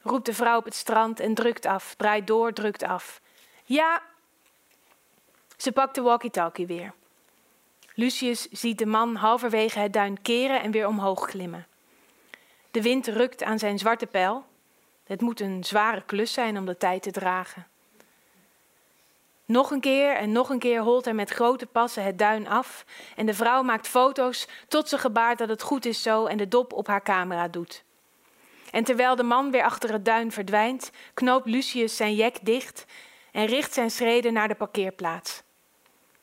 roept 0.03 0.27
de 0.27 0.35
vrouw 0.35 0.59
op 0.59 0.65
het 0.65 0.75
strand 0.75 1.21
en 1.21 1.35
drukt 1.35 1.67
af, 1.67 1.95
draait 1.95 2.27
door, 2.27 2.53
drukt 2.53 2.83
af. 2.83 3.21
Ja, 3.65 4.03
ze 5.57 5.73
pakt 5.73 5.95
de 5.95 6.01
walkie-talkie 6.01 6.67
weer. 6.67 6.93
Lucius 7.95 8.49
ziet 8.51 8.79
de 8.79 8.87
man 8.87 9.15
halverwege 9.15 9.79
het 9.79 9.93
duin 9.93 10.23
keren 10.23 10.63
en 10.63 10.71
weer 10.71 10.87
omhoog 10.87 11.27
klimmen. 11.27 11.67
De 12.71 12.83
wind 12.83 13.07
rukt 13.07 13.43
aan 13.43 13.59
zijn 13.59 13.79
zwarte 13.79 14.07
pijl. 14.07 14.45
Het 15.05 15.21
moet 15.21 15.41
een 15.41 15.65
zware 15.65 16.03
klus 16.07 16.33
zijn 16.33 16.59
om 16.59 16.67
de 16.67 16.77
tijd 16.77 17.03
te 17.03 17.11
dragen. 17.11 17.67
Nog 19.45 19.71
een 19.71 19.81
keer 19.81 20.17
en 20.17 20.33
nog 20.33 20.49
een 20.49 20.59
keer 20.59 20.81
holt 20.81 21.05
hij 21.05 21.15
met 21.15 21.31
grote 21.31 21.67
passen 21.67 22.05
het 22.05 22.19
duin 22.19 22.49
af 22.49 22.85
en 23.17 23.27
de 23.27 23.35
vrouw 23.35 23.63
maakt 23.63 23.89
foto's 23.89 24.49
tot 24.69 24.89
ze 24.89 24.99
gebaart 24.99 25.39
dat 25.39 25.49
het 25.49 25.63
goed 25.63 25.85
is 25.85 26.03
zo 26.03 26.27
en 26.27 26.37
de 26.37 26.49
dop 26.49 26.73
op 26.73 26.87
haar 26.87 27.03
camera 27.03 27.49
doet. 27.49 27.85
En 28.71 28.85
terwijl 28.85 29.17
de 29.17 29.23
man 29.23 29.51
weer 29.51 29.65
achter 29.65 29.93
het 29.93 30.05
duin 30.05 30.33
verdwijnt, 30.33 30.91
knoopt 31.15 31.47
Lucius 31.47 31.97
zijn 31.97 32.15
jek 32.15 32.39
dicht 32.43 32.87
en 33.35 33.47
richt 33.47 33.75
zijn 33.75 33.91
schreden 33.91 34.33
naar 34.33 34.49
de 34.49 34.55
parkeerplaats. 34.55 35.43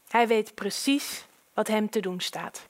Hij 0.08 0.28
weet 0.28 0.56
precies 0.56 1.26
wat 1.54 1.68
hem 1.68 1.90
te 1.90 2.00
doen 2.00 2.20
staat. 2.20 2.70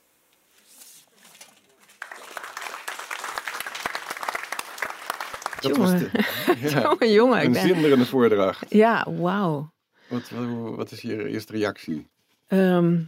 Dat 5.60 5.78
was 5.78 5.90
de, 5.90 6.10
ja, 6.70 6.82
Jongen, 6.82 7.12
jongen. 7.12 7.40
Ik 7.40 7.46
een 7.46 7.52
ben... 7.52 7.62
zinderende 7.62 8.06
voordracht. 8.06 8.66
Ja, 8.70 9.08
wauw. 9.12 9.72
Wat, 10.08 10.30
wat, 10.30 10.76
wat 10.76 10.92
is 10.92 11.02
je 11.02 11.28
eerste 11.28 11.52
reactie? 11.52 12.08
Ehm, 12.48 13.02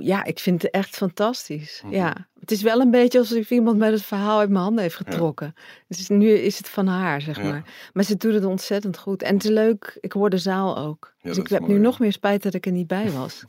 ja, 0.00 0.24
ik 0.24 0.38
vind 0.38 0.62
het 0.62 0.70
echt 0.70 0.96
fantastisch. 0.96 1.80
Mhm. 1.84 1.94
Ja, 1.94 2.28
het 2.40 2.50
is 2.50 2.62
wel 2.62 2.80
een 2.80 2.90
beetje 2.90 3.18
alsof 3.18 3.50
iemand 3.50 3.78
met 3.78 3.92
het 3.92 4.02
verhaal 4.02 4.38
uit 4.38 4.48
mijn 4.50 4.62
handen 4.62 4.82
heeft 4.82 4.94
getrokken. 4.96 5.54
Dus 5.88 6.08
nu 6.08 6.30
is 6.30 6.58
het 6.58 6.68
van 6.68 6.86
haar, 6.86 7.20
zeg 7.20 7.36
Ja. 7.36 7.42
maar. 7.42 7.64
Maar 7.92 8.04
ze 8.04 8.16
doet 8.16 8.34
het 8.34 8.44
ontzettend 8.44 8.98
goed. 8.98 9.22
En 9.22 9.34
het 9.34 9.44
is 9.44 9.50
leuk, 9.50 9.98
ik 10.00 10.12
hoor 10.12 10.30
de 10.30 10.38
zaal 10.38 10.78
ook. 10.78 11.14
dus 11.22 11.36
ik 11.36 11.48
heb 11.48 11.66
nu 11.66 11.78
nog 11.78 11.98
meer 11.98 12.12
spijt 12.12 12.42
dat 12.42 12.54
ik 12.54 12.66
er 12.66 12.72
niet 12.72 12.86
bij 12.86 13.10
was. 13.20 13.44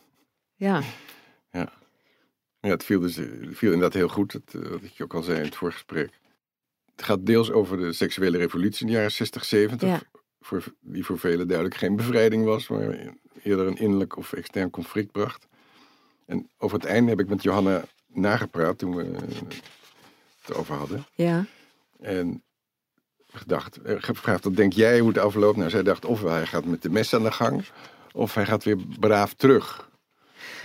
ja, 0.55 0.81
Ja, 2.63 2.69
het 2.69 2.83
viel, 2.83 2.99
dus, 2.99 3.15
het 3.15 3.27
viel 3.51 3.71
inderdaad 3.71 3.93
heel 3.93 4.07
goed, 4.07 4.33
het, 4.33 4.53
eh, 4.55 4.61
wat 4.69 4.81
ik 4.83 4.91
je 4.91 5.03
ook 5.03 5.13
al 5.13 5.21
zei 5.23 5.37
in 5.37 5.43
het 5.45 5.55
voorgesprek. 5.55 6.19
Het 6.95 7.03
gaat 7.05 7.25
deels 7.25 7.51
over 7.51 7.77
de 7.77 7.93
seksuele 7.93 8.37
revolutie 8.37 8.81
in 8.81 8.87
de 8.87 8.93
jaren 8.97 9.11
60, 9.11 9.45
70. 9.45 9.89
Ja. 9.89 10.01
Voor, 10.41 10.63
die 10.79 11.05
voor 11.05 11.19
velen 11.19 11.47
duidelijk 11.47 11.77
geen 11.77 11.95
bevrijding 11.95 12.45
was, 12.45 12.67
maar 12.67 13.13
eerder 13.43 13.67
een 13.67 13.77
innerlijk 13.77 14.17
of 14.17 14.33
extern 14.33 14.69
conflict 14.69 15.11
bracht. 15.11 15.47
En 16.31 16.49
over 16.57 16.77
het 16.77 16.85
einde 16.87 17.09
heb 17.09 17.19
ik 17.19 17.27
met 17.29 17.43
Johanna 17.43 17.81
nagepraat 18.07 18.77
toen 18.77 18.95
we 18.95 19.03
het 19.03 19.53
erover 20.49 20.75
hadden. 20.75 21.05
ja. 21.15 21.45
En 21.99 22.43
gedacht, 23.33 23.81
eh, 23.81 23.95
gevraagd, 23.99 24.43
wat 24.43 24.55
denk 24.55 24.73
jij 24.73 24.99
hoe 24.99 25.07
het 25.09 25.17
afloopt? 25.17 25.57
Nou, 25.57 25.69
zij 25.69 25.83
dacht, 25.83 26.05
of 26.05 26.21
hij 26.21 26.45
gaat 26.45 26.65
met 26.65 26.81
de 26.81 26.89
mes 26.89 27.13
aan 27.13 27.23
de 27.23 27.31
gang, 27.31 27.63
of 28.11 28.33
hij 28.33 28.45
gaat 28.45 28.63
weer 28.63 28.77
braaf 28.99 29.33
terug. 29.33 29.89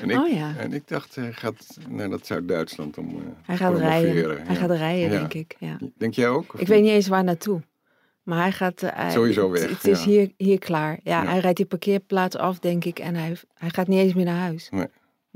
En 0.01 0.11
ik, 0.11 0.19
Oh 0.19 0.29
ja. 0.33 0.55
en 0.57 0.73
ik 0.73 0.89
dacht, 0.89 1.15
hij 1.15 1.33
gaat 1.33 1.77
naar 1.89 2.11
dat 2.11 2.27
Zuid-Duitsland 2.27 2.99
om 2.99 3.09
eh, 3.09 3.15
Hij 3.43 3.57
te 3.57 3.63
gaat 3.63 3.79
rijden. 3.79 4.47
Hij 4.47 4.57
gaat 4.57 4.71
rijden, 4.71 5.11
Ja. 5.13 5.19
denk 5.19 5.35
ik. 5.35 5.57
Ja. 5.59 5.79
Denk 5.97 6.15
jij 6.15 6.29
ook? 6.29 6.55
Ik 6.59 6.67
weet 6.67 6.83
niet 6.83 6.91
eens 6.91 7.09
waar 7.09 7.25
naartoe. 7.25 7.61
Maar 8.23 8.41
hij 8.41 8.53
gaat... 8.53 8.83
eh, 8.83 8.91
hij- 8.95 9.11
Sowieso 9.11 9.53
het- 9.53 9.61
weg, 9.61 9.71
Het 9.71 9.87
is 9.87 9.99
ja. 10.05 10.11
hier, 10.11 10.33
hier 10.37 10.59
klaar. 10.59 10.99
Ja, 11.03 11.23
Ja. 11.23 11.29
hij 11.31 11.39
rijdt 11.39 11.57
die 11.57 11.67
parkeerplaats 11.67 12.37
af, 12.37 12.59
denk 12.59 12.85
ik. 12.85 12.99
En 12.99 13.15
hij, 13.15 13.37
hij 13.55 13.69
gaat 13.71 13.87
niet 13.89 13.99
eens 13.99 14.15
meer 14.15 14.25
naar 14.25 14.41
huis. 14.41 14.69
Nee. 14.71 14.87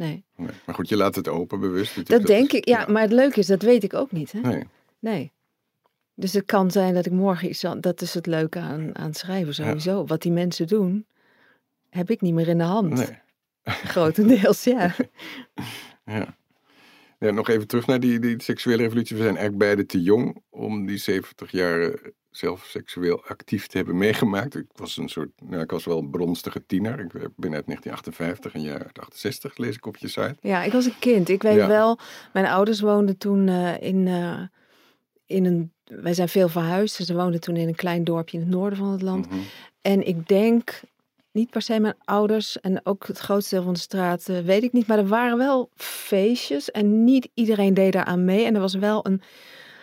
Nee. 0.00 0.24
Nee. 0.36 0.48
Maar 0.66 0.74
goed, 0.74 0.88
je 0.88 0.96
laat 0.96 1.14
het 1.14 1.28
open, 1.28 1.60
bewust. 1.60 1.94
Dat 1.94 2.08
natuurlijk. 2.08 2.28
denk 2.28 2.52
is- 2.52 2.58
ik. 2.58 2.68
Ja, 2.68 2.86
maar 2.88 3.02
het 3.02 3.12
leuke 3.12 3.38
is, 3.38 3.46
dat 3.46 3.62
weet 3.62 3.82
ik 3.84 3.94
ook 3.94 4.12
niet. 4.12 4.32
Hè? 4.32 4.40
Nee, 4.40 4.64
Nee. 4.98 5.32
Dus 6.14 6.32
het 6.32 6.44
kan 6.44 6.70
zijn 6.70 6.94
dat 6.94 7.06
ik 7.06 7.12
morgen 7.12 7.48
iets... 7.48 7.64
Dat 7.80 8.00
is 8.00 8.14
het 8.14 8.26
leuke 8.26 8.58
aan, 8.58 8.98
aan 8.98 9.14
schrijven 9.14 9.54
sowieso. 9.54 10.04
Wat 10.06 10.22
die 10.22 10.32
mensen 10.32 10.66
doen, 10.66 11.06
heb 11.90 12.10
ik 12.10 12.20
niet 12.20 12.34
meer 12.34 12.48
in 12.48 12.58
de 12.58 12.64
hand. 12.64 12.94
nee. 12.94 13.18
Grotendeels, 13.94 14.64
ja. 14.64 14.94
Ja. 16.04 16.36
ja. 17.18 17.30
Nog 17.30 17.48
even 17.48 17.66
terug 17.66 17.86
naar 17.86 18.00
die, 18.00 18.18
die 18.18 18.42
seksuele 18.42 18.82
revolutie. 18.82 19.16
We 19.16 19.22
zijn 19.22 19.36
eigenlijk 19.36 19.64
beide 19.64 19.86
te 19.86 20.02
jong 20.02 20.42
om 20.50 20.86
die 20.86 20.96
70 20.98 21.50
jaar 21.50 21.98
zelf 22.30 22.64
seksueel 22.64 23.24
actief 23.24 23.66
te 23.66 23.76
hebben 23.76 23.98
meegemaakt. 23.98 24.54
Ik 24.54 24.66
was 24.74 24.96
een 24.96 25.08
soort, 25.08 25.30
nou, 25.42 25.62
ik 25.62 25.70
was 25.70 25.84
wel 25.84 25.98
een 25.98 26.10
bronstige 26.10 26.66
tiener. 26.66 27.00
Ik 27.00 27.12
ben 27.12 27.54
uit 27.54 27.66
1958 27.66 28.52
en 28.54 28.62
jaar 28.62 28.90
68, 29.00 29.56
lees 29.56 29.76
ik 29.76 29.86
op 29.86 29.96
je 29.96 30.08
site. 30.08 30.36
Ja, 30.40 30.62
ik 30.62 30.72
was 30.72 30.84
een 30.84 30.98
kind. 30.98 31.28
Ik 31.28 31.42
weet 31.42 31.56
Ja. 31.56 31.66
wel, 31.66 31.98
mijn 32.32 32.46
ouders 32.46 32.80
woonden 32.80 33.18
toen 33.18 33.48
eh, 33.48 33.80
in, 33.80 34.08
eh, 34.08 34.40
in 35.26 35.44
een... 35.44 35.72
Wij 35.84 36.14
zijn 36.14 36.28
veel 36.28 36.48
verhuisd. 36.48 36.96
Dus 36.96 37.06
ze 37.06 37.14
woonden 37.14 37.40
toen 37.40 37.56
in 37.56 37.68
een 37.68 37.74
klein 37.74 38.04
dorpje 38.04 38.36
in 38.38 38.42
het 38.42 38.52
noorden 38.52 38.78
van 38.78 38.90
het 38.90 39.02
land. 39.02 39.26
Mhm. 39.30 39.38
En 39.80 40.06
ik 40.06 40.28
denk, 40.28 40.80
niet 41.32 41.50
per 41.50 41.62
se 41.62 41.80
mijn 41.80 41.96
ouders 42.04 42.60
en 42.60 42.86
ook 42.86 43.06
het 43.06 43.18
grootste 43.18 43.54
deel 43.54 43.64
van 43.64 43.72
de 43.72 43.78
straat, 43.78 44.28
eh, 44.28 44.38
weet 44.38 44.62
ik 44.62 44.72
niet. 44.72 44.86
Maar 44.86 44.98
er 44.98 45.08
waren 45.08 45.38
wel 45.38 45.70
feestjes 45.74 46.70
en 46.70 47.04
niet 47.04 47.28
iedereen 47.34 47.74
deed 47.74 47.92
daar 47.92 48.04
aan 48.04 48.24
mee. 48.24 48.44
En 48.44 48.54
er 48.54 48.60
was 48.60 48.74
wel 48.74 49.06
een 49.06 49.22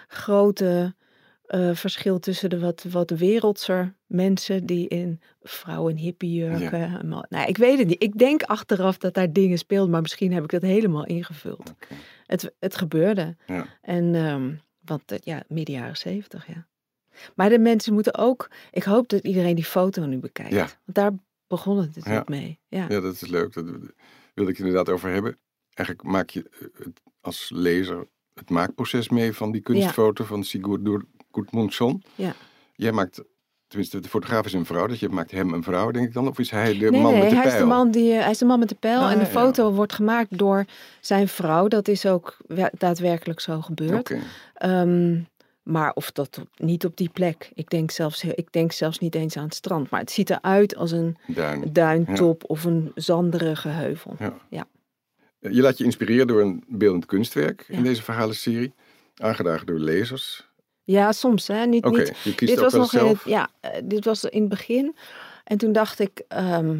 grote 0.08 0.96
eh, 1.48 1.76
verschil 1.76 2.20
tussen 2.20 2.50
de 2.50 2.60
wat, 2.60 2.86
wat 2.90 3.10
wereldser 3.10 3.94
mensen 4.06 4.66
die 4.66 4.88
in 4.88 5.22
vrouwen 5.42 5.96
hippiejurken. 5.96 7.00
en 7.00 7.08
man- 7.08 7.26
Nou, 7.30 7.48
ik 7.48 7.58
weet 7.58 7.78
het 7.78 7.88
niet. 7.88 8.04
Ik 8.04 8.18
denk 8.18 8.44
achteraf 8.44 8.98
dat 8.98 9.14
daar 9.14 9.34
dingen 9.34 9.58
speelden, 9.58 9.92
maar 9.92 10.02
misschien 10.02 10.34
heb 10.34 10.44
ik 10.44 10.50
dat 10.50 10.62
helemaal 10.62 11.06
ingevuld. 11.06 11.74
Het, 12.26 12.52
het 12.60 12.76
gebeurde. 12.76 13.36
Ja. 13.48 13.66
En, 13.82 14.16
ehm, 14.16 14.52
want 14.86 15.12
eh, 15.12 15.18
ja, 15.24 15.44
midden 15.48 15.76
jaren 15.76 15.98
zeventig, 15.98 16.48
ja. 16.48 16.66
Maar 17.36 17.50
de 17.50 17.60
mensen 17.60 17.94
moeten 17.94 18.16
ook, 18.18 18.50
ik 18.72 18.84
hoop 18.84 19.10
dat 19.10 19.24
iedereen 19.24 19.56
die 19.56 19.64
foto 19.66 20.06
nu 20.06 20.18
bekijkt. 20.18 20.52
Ja. 20.54 20.60
Want 20.60 20.78
daar 20.86 21.12
begon 21.48 21.78
het 21.78 21.96
natuurlijk 21.96 22.30
Ja. 22.30 22.36
mee. 22.36 22.60
Ja. 22.68 22.86
Ja, 22.90 23.00
dat 23.00 23.14
is 23.14 23.28
leuk. 23.28 23.54
Daar 23.54 23.64
wilde 24.34 24.52
ik 24.52 24.58
het 24.58 24.66
inderdaad 24.66 24.90
over 24.90 25.10
hebben. 25.10 25.38
Eigenlijk 25.74 26.08
maak 26.08 26.30
je 26.30 26.50
eh, 26.80 26.88
als 27.22 27.52
lezer 27.54 28.08
het 28.34 28.50
maakproces 28.50 29.10
mee 29.10 29.34
van 29.34 29.52
die 29.52 29.62
kunstfoto 29.62 30.24
van 30.24 30.44
Sigurdur 30.44 31.06
Gudmundsson. 31.42 32.04
Ja. 32.16 32.34
Jij 32.76 32.92
maakt, 32.92 33.22
tenminste 33.68 34.00
de 34.00 34.10
fotograaf 34.10 34.46
is 34.46 34.54
een 34.54 34.66
vrouw, 34.66 34.88
dus 34.88 35.00
je 35.00 35.10
maakt 35.10 35.32
hem 35.32 35.54
een 35.54 35.64
vrouw, 35.64 35.92
denk 35.92 36.08
ik 36.08 36.14
dan? 36.14 36.28
Of 36.28 36.40
is 36.40 36.52
hij 36.52 36.78
de 36.78 36.90
nee, 36.92 37.02
man 37.02 37.12
nee, 37.12 37.22
met 37.22 37.30
de 37.30 37.36
hij 37.36 37.44
pijl? 37.44 37.56
is, 37.56 37.62
de 37.62 37.68
man 37.68 37.92
die, 37.92 38.14
eh, 38.14 38.22
hij 38.22 38.32
is 38.32 38.38
de 38.38 38.46
man 38.46 38.60
met 38.60 38.70
de 38.70 38.76
pijl. 38.76 39.00
Ah, 39.00 39.12
en 39.12 39.18
de 39.18 39.24
ja. 39.26 39.30
foto 39.32 39.72
wordt 39.72 39.94
gemaakt 39.94 40.38
door 40.38 40.66
zijn 41.02 41.28
vrouw. 41.28 41.68
Dat 41.68 41.88
is 41.88 42.06
ook 42.06 42.38
daadwerkelijk 42.72 43.40
zo 43.40 43.62
gebeurd. 43.62 44.00
Oké, 44.00 44.20
Ehm, 44.54 45.20
maar 45.64 45.92
of 45.94 46.12
dat 46.12 46.38
op- 46.42 46.50
niet 46.56 46.86
op 46.86 46.98
die 46.98 47.10
plek. 47.10 47.52
Ik 47.54 47.70
denk, 47.70 47.92
zelfs, 47.92 48.24
ik 48.24 48.52
denk 48.52 48.72
zelfs 48.72 49.00
niet 49.00 49.16
eens 49.16 49.38
aan 49.38 49.44
het 49.44 49.56
strand. 49.56 49.90
Maar 49.90 50.00
het 50.00 50.12
ziet 50.12 50.30
eruit 50.30 50.76
als 50.76 50.92
een 50.92 51.18
duin. 51.28 51.74
duintop 51.74 52.44
of 52.50 52.64
een 52.64 52.92
zanderige 52.96 53.68
heuvel. 53.70 54.16
Ja. 54.20 54.34
Ja. 54.50 54.68
Je 55.40 55.62
laat 55.62 55.78
je 55.78 55.84
inspireren 55.84 56.28
door 56.28 56.42
een 56.42 56.64
beeldend 56.68 57.06
kunstwerk 57.06 57.66
in 57.68 57.84
deze 57.84 58.04
verhalenserie. 58.04 58.74
Aangedragen 59.16 59.66
door 59.66 59.80
lezers. 59.80 60.47
Ja, 60.88 61.12
soms 61.12 61.48
hè. 61.48 61.66
Niet, 61.66 61.86
niet, 61.86 62.38
dit 62.40 62.60
was 62.60 62.74
nog 62.74 62.94
in 62.94 63.06
het, 63.06 63.22
ja, 63.26 63.50
eh, 63.60 63.82
dit 63.84 64.06
was 64.06 64.24
in 64.24 64.40
het 64.40 64.50
begin. 64.50 64.96
En 65.44 65.58
toen 65.58 65.72
dacht 65.72 66.00
ik, 66.00 66.24
ehm, 66.28 66.80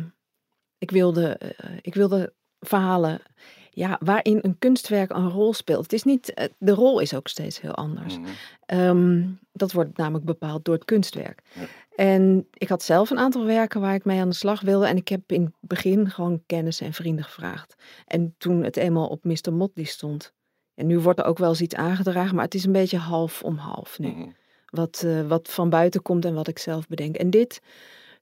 ik, 0.78 0.92
wilde, 0.92 1.38
eh, 1.38 1.70
ik 1.82 1.94
wilde 1.96 2.34
verhalen 2.60 3.22
ja, 3.70 3.98
waarin 4.04 4.40
een 4.42 4.58
kunstwerk 4.60 5.12
een 5.12 5.30
rol 5.30 5.54
speelt. 5.54 5.84
Het 5.84 5.94
is 5.94 6.04
niet, 6.04 6.34
eh, 6.34 6.48
de 6.58 6.72
rol 6.72 7.00
is 7.00 7.14
ook 7.14 7.28
steeds 7.28 7.62
heel 7.62 7.76
anders. 7.76 8.18
Mhm. 8.18 8.28
Ehm, 8.66 9.26
dat 9.52 9.72
wordt 9.72 9.98
namelijk 9.98 10.26
bepaald 10.26 10.66
door 10.66 10.76
het 10.76 10.86
kunstwerk. 10.86 11.42
Ja. 11.54 11.66
En 11.96 12.48
ik 12.54 12.70
had 12.70 12.84
zelf 12.84 13.10
een 13.10 13.20
aantal 13.20 13.46
werken 13.46 13.82
waar 13.82 13.94
ik 13.94 14.06
mee 14.06 14.20
aan 14.20 14.30
de 14.30 14.36
slag 14.36 14.62
wilde. 14.62 14.88
En 14.88 14.98
ik 14.98 15.08
heb 15.08 15.32
in 15.32 15.44
het 15.44 15.54
begin 15.60 16.10
gewoon 16.10 16.44
kennis 16.46 16.82
en 16.82 16.94
vrienden 16.94 17.26
gevraagd. 17.26 17.76
En 18.06 18.36
toen 18.38 18.64
het 18.64 18.78
eenmaal 18.78 19.08
op 19.08 19.24
Mr. 19.24 19.54
Motley 19.54 19.86
stond. 19.86 20.34
En 20.78 20.86
nu 20.88 21.00
wordt 21.00 21.20
er 21.20 21.26
ook 21.26 21.38
wel 21.38 21.50
eens 21.50 21.62
iets 21.62 21.76
aangedragen, 21.76 22.36
maar 22.36 22.44
het 22.46 22.54
is 22.54 22.66
een 22.66 22.72
beetje 22.72 22.98
half 22.98 23.44
om 23.44 23.58
half 23.58 24.00
nu. 24.00 24.08
Mhm. 24.08 24.30
Wat, 24.70 25.04
eh, 25.06 25.28
wat 25.28 25.50
van 25.50 25.70
buiten 25.70 26.02
komt 26.02 26.26
en 26.26 26.34
wat 26.34 26.48
ik 26.48 26.60
zelf 26.60 26.88
bedenk. 26.88 27.16
En 27.16 27.30
dit, 27.30 27.62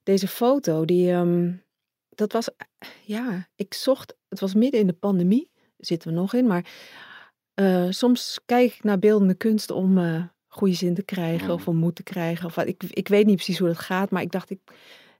deze 0.02 0.28
foto, 0.28 0.84
die, 0.84 1.10
ehm, 1.12 1.52
dat 2.08 2.32
was, 2.32 2.48
ja, 3.04 3.48
ik 3.54 3.74
zocht, 3.74 4.14
het 4.28 4.40
was 4.40 4.54
midden 4.54 4.80
in 4.80 4.86
de 4.86 4.92
pandemie, 4.92 5.50
zitten 5.78 6.08
we 6.08 6.14
nog 6.14 6.34
in, 6.34 6.46
maar 6.46 6.64
eh, 7.54 7.86
soms 7.90 8.40
kijk 8.46 8.74
ik 8.74 8.82
naar 8.82 8.98
beeldende 8.98 9.34
kunst 9.34 9.70
om 9.70 9.98
eh 9.98 10.22
goede 10.48 10.74
zin 10.74 10.94
te 10.94 11.02
krijgen 11.02 11.50
of 11.52 11.60
Mhm. 11.60 11.70
om 11.70 11.76
moed 11.76 11.94
te 11.94 12.02
krijgen. 12.02 12.46
Of 12.46 12.54
wat. 12.54 12.66
Ik, 12.66 12.82
ik 12.82 13.08
weet 13.08 13.26
niet 13.26 13.34
precies 13.34 13.58
hoe 13.58 13.68
dat 13.68 13.78
gaat, 13.78 14.10
maar 14.10 14.22
ik 14.22 14.30
dacht, 14.30 14.50
ik, 14.50 14.60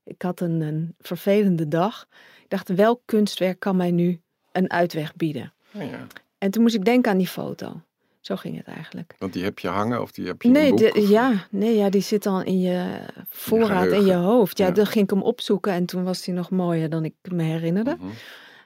ik 0.04 0.22
had 0.22 0.40
een, 0.40 0.60
een 0.60 0.94
vervelende 0.98 1.68
dag. 1.68 2.06
Ik 2.42 2.48
dacht, 2.50 2.68
welk 2.68 3.00
kunstwerk 3.04 3.60
kan 3.60 3.76
mij 3.76 3.90
nu 3.90 4.20
een 4.52 4.70
uitweg 4.70 5.14
bieden? 5.14 5.52
Ja, 5.70 5.82
ja. 5.82 6.06
En 6.38 6.50
toen 6.50 6.62
moest 6.62 6.74
ik 6.74 6.84
denken 6.84 7.10
aan 7.12 7.18
die 7.18 7.26
foto. 7.28 7.80
Zo 8.20 8.36
ging 8.36 8.56
het 8.56 8.66
eigenlijk. 8.66 9.14
Want 9.18 9.32
die 9.32 9.44
heb 9.44 9.58
je 9.58 9.68
hangen 9.68 10.02
of 10.02 10.12
die 10.12 10.26
heb 10.26 10.42
je 10.42 10.48
Nee, 10.48 10.70
boek? 10.70 10.78
de- 10.78 11.06
ja, 11.08 11.46
nee, 11.50 11.74
ja, 11.76 11.90
die 11.90 12.00
zit 12.00 12.22
dan 12.22 12.44
in 12.44 12.60
je 12.60 13.00
voorraad, 13.28 13.86
in 13.92 14.04
je 14.04 14.14
hoofd. 14.14 14.58
Ja, 14.58 14.66
Ja. 14.66 14.72
dan 14.72 14.86
ging 14.86 15.04
ik 15.04 15.10
hem 15.10 15.22
opzoeken 15.22 15.72
en 15.72 15.86
toen 15.86 16.04
was 16.04 16.26
hij 16.26 16.34
nog 16.34 16.50
mooier 16.50 16.90
dan 16.90 17.04
ik 17.04 17.14
me 17.22 17.42
herinnerde. 17.42 17.96
Mhm. 18.00 18.06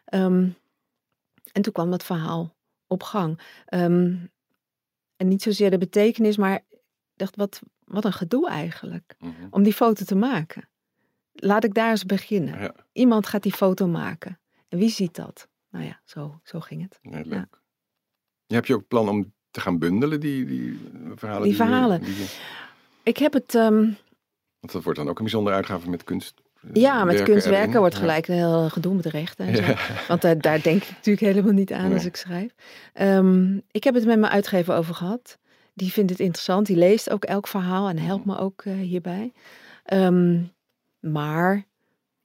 Ehm, 0.05 0.49
en 1.53 1.63
toen 1.63 1.73
kwam 1.73 1.93
het 1.93 2.03
verhaal 2.03 2.55
op 2.87 3.03
gang. 3.03 3.41
Ehm, 3.67 4.15
en 5.17 5.29
niet 5.29 5.43
zozeer 5.43 5.71
de 5.71 5.79
betekenis, 5.79 6.37
maar 6.37 6.55
ik 6.55 7.17
dacht, 7.17 7.37
wat, 7.37 7.61
wat 7.85 8.05
een 8.05 8.13
gedoe 8.13 8.49
eigenlijk. 8.49 9.15
Mhm. 9.19 9.33
Om 9.51 9.63
die 9.63 9.73
foto 9.75 10.05
te 10.05 10.15
maken. 10.17 10.69
Laat 11.33 11.65
ik 11.65 11.75
daar 11.75 11.91
eens 11.91 12.05
beginnen. 12.07 12.61
Ja, 12.61 12.75
Iemand 12.93 13.27
gaat 13.27 13.43
die 13.43 13.53
foto 13.53 13.87
maken. 13.87 14.39
En 14.69 14.79
wie 14.79 14.91
ziet 14.91 15.15
dat? 15.15 15.49
Nou 15.71 15.85
ja, 15.85 16.01
zo, 16.05 16.41
zo 16.45 16.61
ging 16.61 16.83
het. 16.83 16.99
nee, 17.03 17.25
leuk. 17.25 17.60
Je 18.51 18.57
hebt 18.57 18.67
je 18.67 18.75
ook 18.75 18.89
plan 18.89 19.09
om 19.09 19.33
te 19.51 19.61
gaan 19.61 19.79
bundelen, 19.79 20.21
die, 20.21 20.45
die 20.45 20.81
verhalen? 21.15 21.43
Die 21.43 21.51
je- 21.51 21.57
verhalen. 21.57 22.03
die 22.03 22.15
Ik 23.03 23.17
heb 23.17 23.33
het... 23.33 23.55
ehm, 23.55 23.75
want 24.61 24.73
dat 24.73 24.83
wordt 24.83 24.99
dan 24.99 25.09
ook 25.09 25.17
een 25.17 25.25
bijzondere 25.25 25.57
uitgave 25.57 25.91
met 25.91 26.05
kunst. 26.05 26.35
eh, 26.63 26.71
Ja, 26.83 27.05
met 27.05 27.15
werken 27.15 27.33
kunstwerken 27.33 27.69
erin. 27.69 27.81
wordt 27.81 27.95
gelijk 27.95 28.29
een 28.29 28.35
heel 28.35 28.69
gedoe 28.69 28.95
met 28.95 29.07
rechten 29.07 29.47
en 29.47 29.57
zo. 29.57 29.63
Want 30.09 30.23
daar, 30.23 30.41
daar 30.41 30.63
denk 30.63 30.83
ik 30.83 30.91
natuurlijk 30.91 31.27
helemaal 31.27 31.53
niet 31.53 31.73
aan 31.73 31.93
als 31.93 32.05
ik 32.05 32.17
schrijf. 32.17 32.55
Ehm, 32.93 33.59
ik 33.71 33.85
heb 33.85 33.95
het 33.95 34.05
met 34.07 34.19
mijn 34.19 34.33
uitgever 34.33 34.75
over 34.75 34.95
gehad. 34.95 35.39
Die 35.75 35.93
vindt 35.93 36.11
het 36.11 36.21
interessant. 36.21 36.67
Die 36.67 36.77
leest 36.77 37.11
ook 37.11 37.25
elk 37.25 37.47
verhaal 37.47 37.89
en 37.89 37.99
helpt 37.99 38.25
me 38.25 38.39
ook 38.39 38.63
eh, 38.65 38.75
hierbij. 38.75 39.33
Ehm, 39.85 40.43
maar 41.01 41.67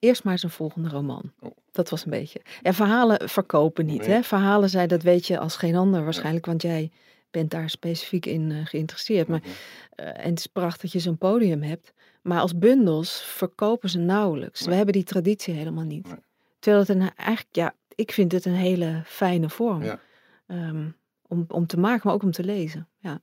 eerst 0.06 0.24
maar 0.24 0.39
zijn 0.39 0.52
volgende 0.52 0.89
roman. 0.89 1.32
Oh. 1.39 1.52
Dat 1.72 1.89
was 1.89 2.04
een 2.06 2.12
beetje. 2.12 2.41
Ja, 2.62 2.74
verhalen 2.74 3.30
verkopen 3.30 3.86
niet. 3.86 4.00
Nee. 4.00 4.10
Hè? 4.10 4.24
Verhalen 4.24 4.70
zijn, 4.70 4.88
dat 4.88 5.02
weet 5.02 5.28
je 5.28 5.39
als 5.39 5.56
geen 5.56 5.76
ander 5.76 6.04
waarschijnlijk. 6.04 6.46
Want 6.46 6.62
jij 6.62 6.91
bent 7.32 7.52
daar 7.52 7.70
specifiek 7.70 8.26
in 8.26 8.52
eh, 8.52 8.65
geïnteresseerd. 8.65 9.28
Maar 9.28 9.39
Mhm. 9.39 9.50
eh, 9.96 10.08
en 10.26 10.30
het 10.30 10.39
is 10.39 10.48
prachtig 10.48 10.82
dat 10.82 10.91
je 10.91 11.00
zo'n 11.00 11.18
podium 11.18 11.62
hebt. 11.62 11.94
Maar 12.22 12.39
als 12.39 12.58
bundels 12.58 13.22
verkopen 13.24 13.89
ze 13.89 13.98
nauwelijks. 14.00 14.65
We 14.65 14.74
hebben 14.74 14.94
die 14.94 15.04
traditie 15.04 15.54
helemaal 15.54 15.84
niet. 15.84 16.08
Nee. 16.08 16.20
Terwijl 16.60 16.84
het 16.86 16.96
een, 16.96 17.12
eigenlijk, 17.15 17.56
ja, 17.56 17.74
ik 17.96 18.12
vind 18.12 18.32
het 18.32 18.46
een 18.46 18.54
hele 18.56 19.02
fijne 19.06 19.50
vorm. 19.50 19.84
Ja. 19.84 20.00
Ehm, 20.48 20.89
om, 21.28 21.46
om 21.48 21.68
te 21.68 21.78
maken, 21.80 22.02
maar 22.04 22.13
ook 22.13 22.24
om 22.24 22.32
te 22.32 22.44
lezen. 22.44 22.88
Ja. 22.98 23.22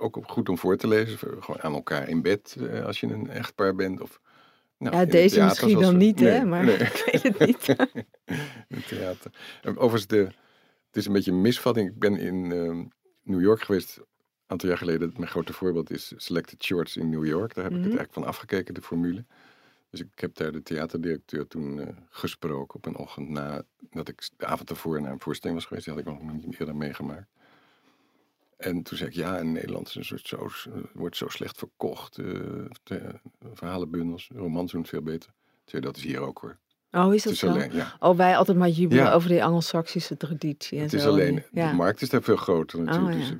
Ook 0.00 0.18
goed 0.26 0.48
om 0.48 0.58
voor 0.58 0.76
te 0.76 0.88
lezen, 0.88 1.18
gewoon 1.18 1.60
aan 1.62 1.74
elkaar 1.74 2.08
in 2.08 2.22
bed 2.22 2.56
eh, 2.70 2.84
als 2.84 3.00
je 3.00 3.06
een 3.06 3.30
echtpaar 3.30 3.74
bent. 3.74 4.00
Of, 4.00 4.20
nou, 4.78 4.96
Ja, 4.96 5.04
deze 5.04 5.42
misschien 5.44 5.80
dan 5.80 5.92
we- 5.92 5.98
niet, 6.04 6.20
hè, 6.20 6.44
maar 6.44 6.64
nee. 6.64 6.76
ik 6.92 7.04
weet 7.12 7.22
het 7.22 7.38
niet. 7.46 7.66
het 8.68 8.88
theater. 8.88 9.30
En 9.62 9.76
Overigens, 9.76 10.06
de, 10.06 10.16
het 10.86 10.96
is 10.96 11.06
een 11.06 11.12
beetje 11.12 11.30
een 11.30 11.40
misvatting. 11.40 11.88
Ik 11.88 11.98
ben 11.98 12.16
in 12.16 12.52
ehm, 12.52 12.84
New 13.22 13.40
York 13.40 13.60
geweest, 13.62 13.96
een 13.96 14.04
aantal 14.46 14.68
jaar 14.68 14.78
geleden. 14.78 15.12
Mijn 15.16 15.30
grote 15.30 15.52
voorbeeld 15.52 15.90
is 15.90 16.12
Selected 16.16 16.64
Shorts 16.64 16.96
in 16.96 17.08
New 17.10 17.26
York. 17.26 17.54
Daar 17.54 17.64
heb 17.64 17.72
ik 17.72 17.78
Mhm. 17.78 17.88
het 17.88 17.98
eigenlijk 17.98 18.12
van 18.12 18.24
afgekeken, 18.34 18.74
de 18.74 18.82
formule. 18.82 19.24
Dus 19.90 20.00
ik 20.00 20.08
heb 20.14 20.34
daar 20.34 20.52
de 20.52 20.62
theaterdirecteur 20.62 21.46
toen 21.46 21.80
eh, 21.80 21.86
gesproken 22.10 22.74
op 22.74 22.86
een 22.86 22.96
ochtend 22.96 23.28
na 23.28 23.62
dat 23.90 24.08
ik 24.08 24.28
de 24.36 24.46
avond 24.46 24.70
ervoor 24.70 25.00
naar 25.00 25.12
een 25.12 25.20
voorstelling 25.20 25.58
was 25.58 25.68
geweest. 25.68 25.86
Die 25.86 25.94
had 25.94 26.02
ik 26.06 26.22
nog 26.22 26.32
niet 26.32 26.58
eerder 26.60 26.76
meegemaakt. 26.76 27.28
En 28.58 28.82
toen 28.82 28.98
zei 28.98 29.10
ik, 29.10 29.16
ja, 29.16 29.38
in 29.38 29.52
Nederland 29.52 29.88
is 29.88 29.94
een 29.94 30.04
soort 30.04 30.26
zo, 30.28 30.70
eh, 30.70 30.78
wordt 30.92 31.16
zo 31.16 31.28
slecht 31.28 31.58
verkocht. 31.58 32.12
te- 32.82 33.20
verhalenbundels, 33.52 34.30
romans 34.34 34.72
doen 34.72 34.80
het 34.80 34.90
veel 34.90 35.02
beter. 35.02 35.30
Zei, 35.64 35.82
dat 35.82 35.96
is 35.96 36.02
hier 36.02 36.20
ook 36.20 36.38
hoor. 36.38 36.58
Oh, 36.90 37.14
is 37.14 37.22
dat 37.22 37.32
is 37.32 37.38
zo? 37.38 37.48
alleen, 37.48 37.72
ja. 37.72 37.96
Oh, 37.98 38.16
wij 38.16 38.36
altijd 38.36 38.58
maar 38.58 38.68
jubelen 38.68 39.04
Ja. 39.04 39.12
over 39.12 39.28
die 39.28 39.44
Anglo-Saxische 39.44 40.16
traditie 40.16 40.76
en 40.76 40.82
Het 40.82 40.90
zo. 40.90 40.96
is 40.96 41.06
alleen, 41.06 41.42
Ja. 41.52 41.68
de 41.70 41.76
markt 41.76 42.02
is 42.02 42.08
daar 42.08 42.22
veel 42.22 42.36
groter 42.36 42.82
natuurlijk. 42.82 43.14
Oh, 43.14 43.20
Dus 43.20 43.32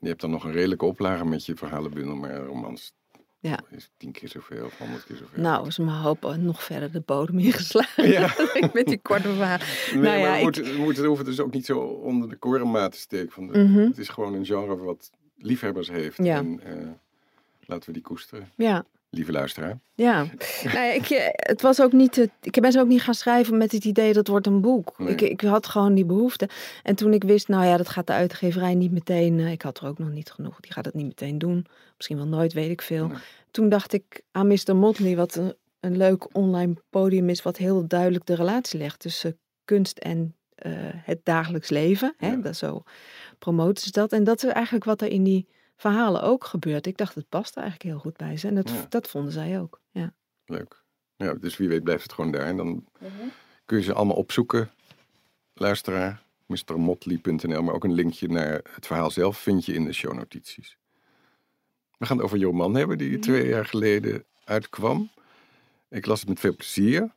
je 0.00 0.08
hebt 0.08 0.20
dan 0.20 0.30
nog 0.30 0.44
een 0.44 0.52
redelijke 0.52 0.84
oplage 0.84 1.24
met 1.24 1.46
je 1.46 1.56
verhalenbundel, 1.56 2.16
maar 2.16 2.36
romans 2.36 2.92
Ja. 3.48 3.58
is 3.70 3.90
tien 3.96 4.12
keer 4.12 4.28
zoveel 4.28 4.64
of 4.64 4.78
honderd 4.78 5.04
keer 5.04 5.16
zoveel. 5.16 5.42
Nou, 5.42 5.66
is 5.66 5.78
mijn 5.78 5.96
hoop 5.96 6.36
nog 6.38 6.62
verder 6.62 6.92
de 6.92 7.00
bodem 7.00 7.38
ingeslagen. 7.38 8.08
Ja. 8.10 8.34
Met 8.72 8.86
die 8.86 8.98
korte 9.02 9.28
nee, 9.92 10.02
nou 10.02 10.18
ja, 10.18 10.28
maar 10.30 10.32
we, 10.32 10.36
ik- 10.38 10.76
moeten, 10.78 11.04
hoeven 11.04 11.24
dus 11.24 11.40
ook 11.40 11.52
niet 11.52 11.64
zo 11.66 11.78
onder 11.78 12.28
de 12.28 12.36
korenmaat 12.36 12.92
te 12.92 12.98
steken. 12.98 13.32
Van 13.32 13.46
de- 13.46 13.58
Mhm. 13.58 13.78
Het 13.78 13.98
is 13.98 14.08
gewoon 14.08 14.34
een 14.34 14.44
genre 14.46 14.76
wat 14.76 15.10
liefhebbers 15.36 15.90
heeft. 15.90 16.16
Ja. 16.16 16.36
En 16.36 16.60
eh, 16.62 16.88
laten 17.60 17.86
we 17.86 17.92
die 17.92 18.02
koesteren. 18.02 18.50
Ja. 18.56 18.84
Lieve 19.14 19.32
luisteraar. 19.32 19.78
Ja, 19.94 20.16
nou 20.64 20.76
ja, 20.76 20.92
ik, 20.92 21.10
eh, 21.10 21.26
het 21.30 21.62
was 21.62 21.80
ook 21.80 21.92
niet. 21.92 22.16
Het, 22.16 22.30
ik 22.40 22.60
ben 22.60 22.72
zo 22.72 22.80
ook 22.80 22.88
niet 22.88 23.02
gaan 23.02 23.14
schrijven 23.14 23.56
met 23.56 23.72
het 23.72 23.84
idee 23.84 24.12
dat 24.12 24.28
wordt 24.28 24.46
een 24.46 24.60
boek. 24.60 24.94
Nee. 24.98 25.08
Ik, 25.08 25.20
ik 25.20 25.40
had 25.40 25.66
gewoon 25.66 25.94
die 25.94 26.04
behoefte. 26.04 26.48
En 26.82 26.94
toen 26.94 27.12
ik 27.12 27.24
wist, 27.24 27.48
nou 27.48 27.64
ja, 27.66 27.76
dat 27.76 27.88
gaat 27.88 28.06
de 28.06 28.12
uitgeverij 28.12 28.74
niet 28.74 28.92
meteen. 28.92 29.38
eh, 29.38 29.50
ik 29.50 29.62
had 29.62 29.78
er 29.80 29.86
ook 29.86 29.98
nog 29.98 30.10
niet 30.10 30.30
genoeg. 30.30 30.60
Die 30.60 30.72
gaat 30.72 30.84
het 30.84 30.94
niet 30.94 31.06
meteen 31.06 31.38
doen. 31.38 31.66
Misschien 31.96 32.16
wel 32.16 32.26
nooit, 32.26 32.52
weet 32.52 32.70
ik 32.70 32.82
veel. 32.82 33.06
Nee. 33.06 33.16
Toen 33.50 33.68
dacht 33.68 33.92
ik 33.92 34.22
aan 34.32 34.46
Mr. 34.46 34.76
Motley, 34.76 35.16
wat 35.16 35.34
een, 35.34 35.54
een 35.80 35.96
leuk 35.96 36.36
online 36.36 36.74
podium 36.90 37.28
is, 37.28 37.42
wat 37.42 37.56
heel 37.56 37.86
duidelijk 37.88 38.26
de 38.26 38.34
relatie 38.34 38.78
legt 38.78 38.98
tussen 39.00 39.38
kunst 39.64 39.98
en 39.98 40.34
eh, 40.54 40.72
het 40.82 41.20
dagelijks 41.22 41.68
leven. 41.70 42.14
Hè? 42.16 42.28
Ja. 42.28 42.36
Dat 42.36 42.56
zo 42.56 42.82
promoten 43.38 43.84
ze 43.84 43.90
dat. 43.90 44.12
En 44.12 44.24
dat 44.24 44.44
is 44.44 44.50
eigenlijk 44.50 44.84
wat 44.84 45.00
er 45.02 45.08
in 45.08 45.22
die 45.24 45.46
verhalen 45.76 46.22
ook 46.22 46.44
gebeurt. 46.44 46.86
Ik 46.86 46.96
dacht, 46.96 47.14
het 47.14 47.28
past 47.28 47.56
eigenlijk 47.56 47.88
heel 47.88 47.98
goed 47.98 48.16
bij 48.16 48.36
ze. 48.36 48.48
En 48.48 48.54
dat, 48.54 48.70
Ja. 48.70 48.86
dat 48.88 49.08
vonden 49.08 49.32
zij 49.32 49.60
ook. 49.60 49.80
Ja. 49.90 50.14
Leuk. 50.46 50.82
Ja, 51.16 51.34
dus 51.34 51.56
wie 51.56 51.68
weet 51.68 51.82
blijft 51.84 52.02
het 52.02 52.12
gewoon 52.12 52.30
daar. 52.32 52.46
En 52.46 52.56
dan 52.56 52.84
kun 53.64 53.78
je 53.78 53.82
ze 53.84 53.92
allemaal 53.94 54.16
opzoeken. 54.16 54.70
Luisteraar, 55.54 56.22
mrmotley.nl. 56.46 57.62
Maar 57.62 57.74
ook 57.74 57.84
een 57.84 57.92
linkje 57.92 58.28
naar 58.28 58.60
het 58.74 58.86
verhaal 58.86 59.10
zelf 59.10 59.38
vind 59.38 59.64
je 59.64 59.74
in 59.74 59.84
de 59.84 59.92
shownotities. 59.92 60.76
We 61.98 62.06
gaan 62.06 62.16
het 62.16 62.24
over 62.26 62.42
roman 62.42 62.74
hebben 62.74 62.98
die 62.98 63.18
twee 63.18 63.48
jaar 63.48 63.66
geleden 63.66 64.24
uitkwam. 64.44 65.10
Ik 65.88 66.06
las 66.06 66.20
het 66.20 66.28
met 66.28 66.40
veel 66.40 66.56
plezier. 66.56 67.14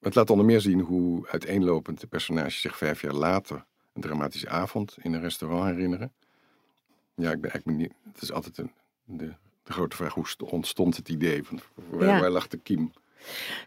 Het 0.00 0.14
laat 0.14 0.30
onder 0.30 0.46
meer 0.46 0.60
zien 0.60 0.80
hoe 0.80 1.28
uiteenlopend 1.28 2.00
de 2.00 2.06
personages 2.06 2.60
zich 2.60 2.76
vijf 2.76 3.00
jaar 3.02 3.12
later 3.14 3.64
een 3.92 4.00
dramatische 4.02 4.48
avond 4.48 4.96
in 5.02 5.12
een 5.12 5.20
restaurant 5.20 5.64
herinneren. 5.74 6.12
Ja, 7.22 7.30
ik 7.30 7.40
ben 7.40 7.50
eigenlijk 7.50 7.64
benieuwd. 7.64 7.92
Het 8.12 8.22
is 8.22 8.32
altijd 8.32 8.58
een, 8.58 8.72
de, 9.04 9.34
de 9.62 9.72
grote 9.72 9.96
vraag, 9.96 10.14
hoe 10.14 10.28
st- 10.28 10.42
ontstond 10.42 10.96
het 10.96 11.08
idee? 11.08 11.44
Van, 11.44 11.60
waar, 11.90 12.08
Ja. 12.08 12.20
waar 12.20 12.30
lag 12.30 12.48
de 12.48 12.56
kiem? 12.56 12.92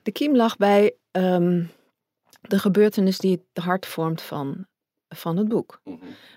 De 0.03 0.11
kiem 0.11 0.35
lag 0.35 0.57
bij 0.57 0.95
ehm, 1.11 1.65
de 2.41 2.59
gebeurtenis 2.59 3.17
die 3.17 3.41
het 3.53 3.63
hart 3.63 3.85
vormt 3.85 4.21
van, 4.21 4.67
van 5.09 5.37
het 5.37 5.47
boek. 5.47 5.81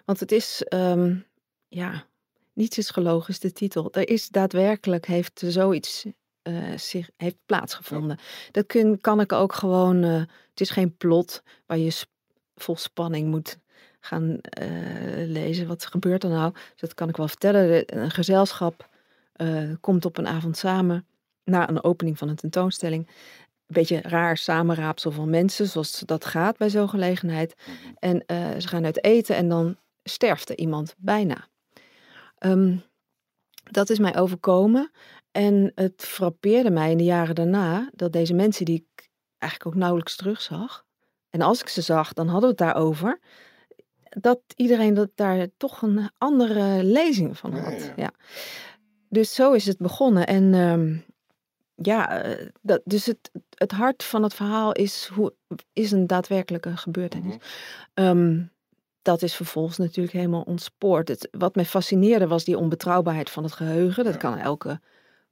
Want 0.04 0.20
het 0.20 0.32
is, 0.32 0.62
ehm, 0.62 1.16
ja, 1.68 2.06
Niets 2.52 2.78
is 2.78 2.90
gelogen 2.90 3.28
is 3.28 3.40
de 3.40 3.52
titel. 3.52 3.92
Er 3.92 4.08
is 4.08 4.28
daadwerkelijk, 4.28 5.06
heeft 5.06 5.42
zoiets 5.46 6.06
uh, 6.42 6.76
zich, 6.76 7.10
heeft 7.16 7.36
plaatsgevonden. 7.46 8.18
Dat 8.50 8.66
kun, 8.66 9.00
kan 9.00 9.20
ik 9.20 9.32
ook 9.32 9.52
gewoon, 9.52 10.04
uh, 10.04 10.12
het 10.50 10.60
is 10.60 10.70
geen 10.70 10.96
plot 10.96 11.42
waar 11.66 11.78
je 11.78 12.02
vol 12.54 12.76
spanning 12.76 13.28
moet 13.28 13.58
gaan 14.00 14.38
uh, 14.62 15.26
lezen. 15.26 15.66
Wat 15.66 15.86
gebeurt 15.86 16.24
er 16.24 16.30
nou? 16.30 16.52
Dus 16.52 16.80
dat 16.80 16.94
kan 16.94 17.08
ik 17.08 17.16
wel 17.16 17.28
vertellen. 17.28 17.98
Een 17.98 18.10
gezelschap 18.10 18.88
komt 19.80 20.04
op 20.04 20.18
een 20.18 20.26
avond 20.26 20.56
samen 20.56 21.06
na 21.44 21.68
een 21.68 21.84
opening 21.84 22.18
van 22.18 22.28
een 22.28 22.36
tentoonstelling. 22.36 23.06
Een 23.06 23.14
beetje 23.66 24.00
raar 24.00 24.36
samenraapsel 24.36 25.10
van 25.10 25.30
mensen, 25.30 25.66
zoals 25.66 26.02
dat 26.06 26.24
gaat 26.24 26.56
bij 26.56 26.70
zo'n 26.70 26.88
gelegenheid. 26.88 27.54
Mhm. 27.56 27.94
En 27.98 28.22
ze 28.60 28.68
gaan 28.68 28.84
uit 28.84 29.04
eten 29.04 29.36
en 29.36 29.48
dan 29.48 29.76
sterft 30.04 30.48
er 30.48 30.56
iemand 30.56 30.94
bijna. 30.98 31.46
Um, 32.38 32.82
dat 33.70 33.90
is 33.90 33.98
mij 33.98 34.16
overkomen. 34.16 34.90
En 35.32 35.72
het 35.74 36.04
frappeerde 36.04 36.70
mij 36.70 36.90
in 36.90 36.96
de 36.96 37.04
jaren 37.04 37.34
daarna 37.34 37.90
dat 37.92 38.12
deze 38.12 38.34
mensen 38.34 38.64
die 38.64 38.86
ik 38.86 39.08
eigenlijk 39.38 39.72
ook 39.72 39.80
nauwelijks 39.80 40.16
terugzag. 40.16 40.84
En 41.30 41.40
als 41.40 41.60
ik 41.60 41.68
ze 41.68 41.80
zag, 41.80 42.12
dan 42.12 42.26
hadden 42.28 42.42
we 42.42 42.64
het 42.64 42.74
daarover. 42.74 43.20
Dat 44.08 44.40
iedereen 44.56 44.94
dat 44.94 45.10
daar 45.14 45.48
toch 45.56 45.82
een 45.82 46.10
andere 46.18 46.84
lezing 46.84 47.38
van 47.38 47.54
had. 47.54 47.92
Ja, 47.96 48.10
Dus 49.08 49.34
zo 49.34 49.52
is 49.52 49.66
het 49.66 49.78
begonnen. 49.78 50.26
En 50.26 50.54
ehm, 50.54 50.96
ja, 51.74 52.22
eh, 52.22 52.48
dat, 52.60 52.80
dus 52.84 53.06
het, 53.06 53.30
het 53.54 53.72
hart 53.72 54.04
van 54.04 54.22
het 54.22 54.34
verhaal 54.34 54.72
is, 54.72 55.10
hoe, 55.14 55.34
is 55.72 55.92
een 55.92 56.06
daadwerkelijke 56.06 56.76
gebeurtenis. 56.76 57.36
Mm 57.94 58.50
dat 59.08 59.22
is 59.22 59.34
vervolgens 59.34 59.76
natuurlijk 59.76 60.16
helemaal 60.16 60.42
ontspoord. 60.42 61.08
Het, 61.08 61.28
wat 61.30 61.54
mij 61.54 61.64
fascineerde 61.64 62.26
was 62.26 62.44
die 62.44 62.58
onbetrouwbaarheid 62.58 63.30
van 63.30 63.42
het 63.42 63.52
geheugen. 63.52 64.04
Dat 64.04 64.16
kan 64.16 64.38
elke 64.38 64.80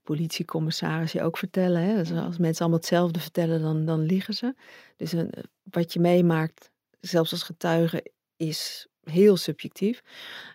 politiecommissaris 0.03 1.13
je 1.13 1.23
ook 1.23 1.39
vertellen. 1.39 1.83
Hè? 1.83 1.97
Dus 1.97 2.11
als 2.11 2.39
mensen 2.39 2.61
allemaal 2.61 2.79
hetzelfde 2.79 3.21
vertellen, 3.21 3.63
dan, 3.63 3.85
dan 3.85 4.01
liegen 4.01 4.35
ze. 4.35 4.55
Dus 4.97 5.13
een, 5.13 5.33
wat 5.63 5.93
je 5.93 6.01
meemaakt, 6.01 6.71
zelfs 7.01 7.33
als 7.33 7.43
getuige, 7.43 8.13
is 8.37 8.87
heel 9.03 9.37
subjectief. 9.37 10.03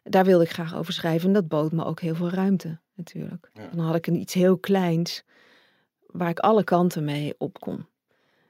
Daar 0.03 0.25
wilde 0.25 0.43
ik 0.43 0.51
graag 0.51 0.75
over 0.75 0.93
schrijven 0.93 1.27
en 1.27 1.33
dat 1.33 1.47
bood 1.47 1.71
me 1.71 1.85
ook 1.85 1.99
heel 1.99 2.15
veel 2.15 2.29
ruimte 2.29 2.79
natuurlijk. 2.93 3.51
Dan 3.53 3.85
had 3.85 3.95
ik 3.95 4.07
een 4.07 4.19
iets 4.19 4.33
heel 4.33 4.57
kleins 4.57 5.23
waar 6.05 6.29
ik 6.29 6.39
alle 6.39 6.63
kanten 6.63 7.03
mee 7.03 7.35
op 7.37 7.59
kon. 7.59 7.85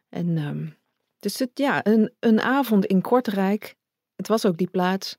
En 0.09 0.37
um, 0.37 0.75
dus 1.19 1.39
het, 1.39 1.51
ja, 1.53 1.85
een, 1.85 2.13
een 2.19 2.41
avond 2.41 2.85
in 2.85 3.01
Kortrijk 3.01 3.75
het 4.21 4.29
was 4.29 4.45
ook 4.45 4.57
die 4.57 4.69
plaats, 4.69 5.17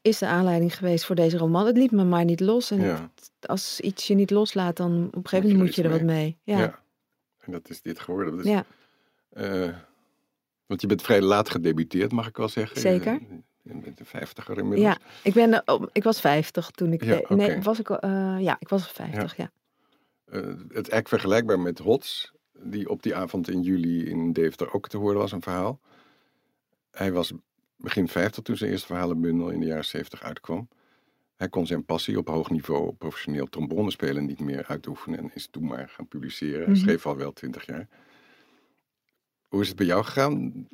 is 0.00 0.18
de 0.18 0.26
aanleiding 0.26 0.76
geweest 0.76 1.04
voor 1.04 1.14
deze 1.14 1.38
roman. 1.38 1.66
Het 1.66 1.76
liet 1.76 1.90
me 1.90 2.04
maar 2.04 2.24
niet 2.24 2.40
los. 2.40 2.70
En 2.70 3.12
als 3.40 3.80
iets 3.80 4.06
je 4.06 4.14
niet 4.14 4.30
loslaat, 4.30 4.76
dan 4.76 5.06
op 5.06 5.14
een 5.14 5.28
gegeven 5.28 5.50
moment 5.50 5.66
moet 5.66 5.74
je 5.74 5.82
er 5.82 5.90
wat 5.90 6.02
mee. 6.02 6.38
Ja. 6.42 6.58
ja. 6.58 6.82
En 7.38 7.52
dat 7.52 7.70
is 7.70 7.82
dit 7.82 8.00
geworden. 8.00 8.38
Is, 8.38 8.44
ja. 8.44 8.64
Uh, 9.32 9.76
want 10.66 10.80
je 10.80 10.86
bent 10.86 11.02
vrij 11.02 11.20
laat 11.20 11.50
gedebuteerd, 11.50 12.12
mag 12.12 12.28
ik 12.28 12.36
wel 12.36 12.48
zeggen. 12.48 12.80
Zeker. 12.80 13.20
Je 13.62 13.74
bent 13.74 14.00
een 14.00 14.06
vijftiger 14.06 14.58
inmiddels. 14.58 14.96
Ja, 14.96 14.98
ik, 15.22 15.32
ben, 15.34 15.62
uh, 15.66 15.82
ik 15.92 16.02
was 16.02 16.20
vijftig 16.20 16.70
toen 16.70 16.92
ik... 16.92 17.04
Ja, 17.04 17.18
okay. 17.18 17.36
Nee, 17.36 17.60
was 17.60 17.78
ik... 17.78 17.88
Uh, 17.88 18.36
ja, 18.40 18.56
ik 18.58 18.68
was 18.68 18.88
vijftig, 18.88 19.36
ja. 19.36 19.50
ja. 20.24 20.38
het 20.38 20.68
is 20.68 20.74
eigenlijk 20.74 21.08
vergelijkbaar 21.08 21.60
met 21.60 21.78
Hots, 21.78 22.32
die 22.52 22.88
op 22.88 23.02
die 23.02 23.14
avond 23.14 23.48
in 23.48 23.62
juli 23.62 24.04
in 24.04 24.32
Deventer 24.32 24.72
ook 24.72 24.88
te 24.88 24.96
horen 24.96 25.18
was, 25.18 25.32
een 25.32 25.42
verhaal. 25.42 25.80
Hij 26.90 27.12
was 27.12 27.32
begin 27.76 28.08
50 28.08 28.42
toen 28.42 28.56
zijn 28.56 28.70
eerste 28.70 28.86
verhalenbundel 28.86 29.50
in 29.50 29.60
de 29.60 29.66
jaren 29.66 29.84
70 29.84 30.22
uitkwam. 30.22 30.68
Hij 31.36 31.48
kon 31.48 31.66
zijn 31.66 31.84
passie 31.84 32.18
op 32.18 32.28
hoog 32.28 32.50
niveau 32.50 32.92
professioneel 32.92 33.46
trombone 33.46 33.90
spelen 33.90 34.24
niet 34.24 34.40
meer 34.40 34.64
uitoefenen 34.66 35.18
en 35.18 35.30
is 35.34 35.48
toen 35.50 35.66
maar 35.66 35.88
gaan 35.88 36.08
publiceren. 36.08 36.64
Hij 36.64 36.68
mhm. 36.68 36.76
schreef 36.76 37.06
al 37.06 37.16
wel 37.16 37.32
20 37.32 37.66
jaar. 37.66 37.88
Hoe 39.52 39.60
is 39.60 39.68
het 39.68 39.76
bij 39.76 39.86
jou 39.86 40.04
gegaan? 40.04 40.68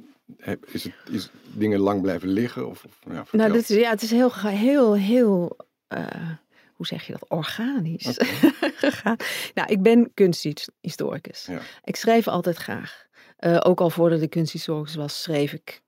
Is 0.67 0.85
het 0.85 0.95
is 1.11 1.31
dingen 1.53 1.79
lang 1.79 2.03
blijven 2.03 2.29
liggen? 2.29 2.69
Of, 2.69 2.85
of 2.85 2.99
ja, 3.11 3.25
nou, 3.33 3.53
dit 3.53 3.71
is, 3.71 3.77
ja, 3.77 3.91
het 3.91 4.03
is 4.03 4.11
heel, 4.11 4.33
heel, 4.35 4.95
heel, 4.95 5.57
uh, 5.89 6.31
hoe 6.73 6.87
zeg 6.87 7.07
je 7.07 7.13
dat, 7.13 7.29
organisch 7.29 8.17
gegaan. 8.87 9.17
Nou, 9.55 9.73
ik 9.73 9.83
ben 9.83 10.11
kunsthistoricus. 10.15 11.47
Ja. 11.47 11.61
Ik 11.85 11.97
schreef 11.97 12.29
altijd 12.29 12.57
graag. 12.57 13.07
Uh, 13.41 13.61
ook 13.63 13.81
al 13.81 13.91
voordat 13.91 14.23
ik 14.23 14.31
kunsthistoricus 14.31 14.95
was, 14.95 15.23
schreef 15.23 15.53
ik 15.53 15.83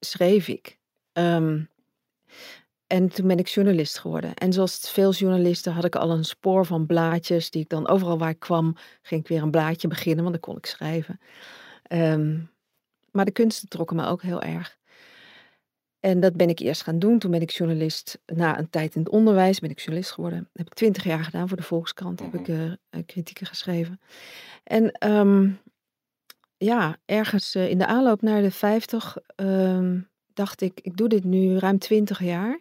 schreef 0.00 0.48
ik. 0.48 0.78
Ehm, 1.12 1.60
en 2.86 3.08
toen 3.08 3.26
ben 3.26 3.38
ik 3.38 3.48
journalist 3.48 3.98
geworden. 3.98 4.34
En 4.34 4.52
zoals 4.52 4.90
veel 4.90 5.12
journalisten 5.12 5.72
had 5.72 5.84
ik 5.84 5.96
al 5.96 6.10
een 6.10 6.24
spoor 6.24 6.66
van 6.66 6.86
blaadjes, 6.86 7.50
die 7.50 7.62
ik 7.62 7.68
dan 7.68 7.88
overal 7.88 8.18
waar 8.18 8.30
ik 8.30 8.38
kwam, 8.38 8.76
ging 9.02 9.20
ik 9.20 9.28
weer 9.28 9.42
een 9.42 9.50
blaadje 9.50 9.88
beginnen, 9.88 10.24
want 10.24 10.34
dan 10.34 10.44
kon 10.44 10.56
ik 10.56 10.66
schrijven. 10.66 11.20
Ehm, 11.88 12.38
maar 13.10 13.24
de 13.24 13.30
kunsten 13.30 13.68
trokken 13.68 13.96
me 13.96 14.06
ook 14.06 14.22
heel 14.22 14.42
erg. 14.42 14.78
En 16.00 16.20
dat 16.20 16.36
ben 16.36 16.48
ik 16.48 16.58
eerst 16.58 16.82
gaan 16.82 16.98
doen. 16.98 17.18
Toen 17.18 17.30
ben 17.30 17.40
ik 17.40 17.50
journalist, 17.50 18.18
na 18.26 18.58
een 18.58 18.70
tijd 18.70 18.94
in 18.94 19.00
het 19.00 19.10
onderwijs, 19.10 19.58
ben 19.58 19.70
ik 19.70 19.78
journalist 19.78 20.12
geworden. 20.12 20.38
Dat 20.38 20.48
heb 20.52 20.66
ik 20.66 20.74
twintig 20.74 21.04
jaar 21.04 21.24
gedaan 21.24 21.48
voor 21.48 21.56
de 21.56 21.62
Volkskrant, 21.62 22.20
heb 22.20 22.34
ik 22.34 22.48
uh, 22.48 22.72
kritieken 23.06 23.46
geschreven. 23.46 24.00
En 24.64 25.10
um, 25.10 25.58
ja, 26.56 26.96
ergens 27.04 27.54
eh, 27.54 27.68
in 27.68 27.78
de 27.78 27.86
aanloop 27.86 28.22
naar 28.22 28.42
de 28.42 28.50
50 28.50 29.16
ehm, 29.36 30.00
dacht 30.34 30.60
ik, 30.60 30.80
ik 30.82 30.96
doe 30.96 31.08
dit 31.08 31.24
nu 31.24 31.58
ruim 31.58 31.78
20 31.78 32.22
jaar. 32.22 32.60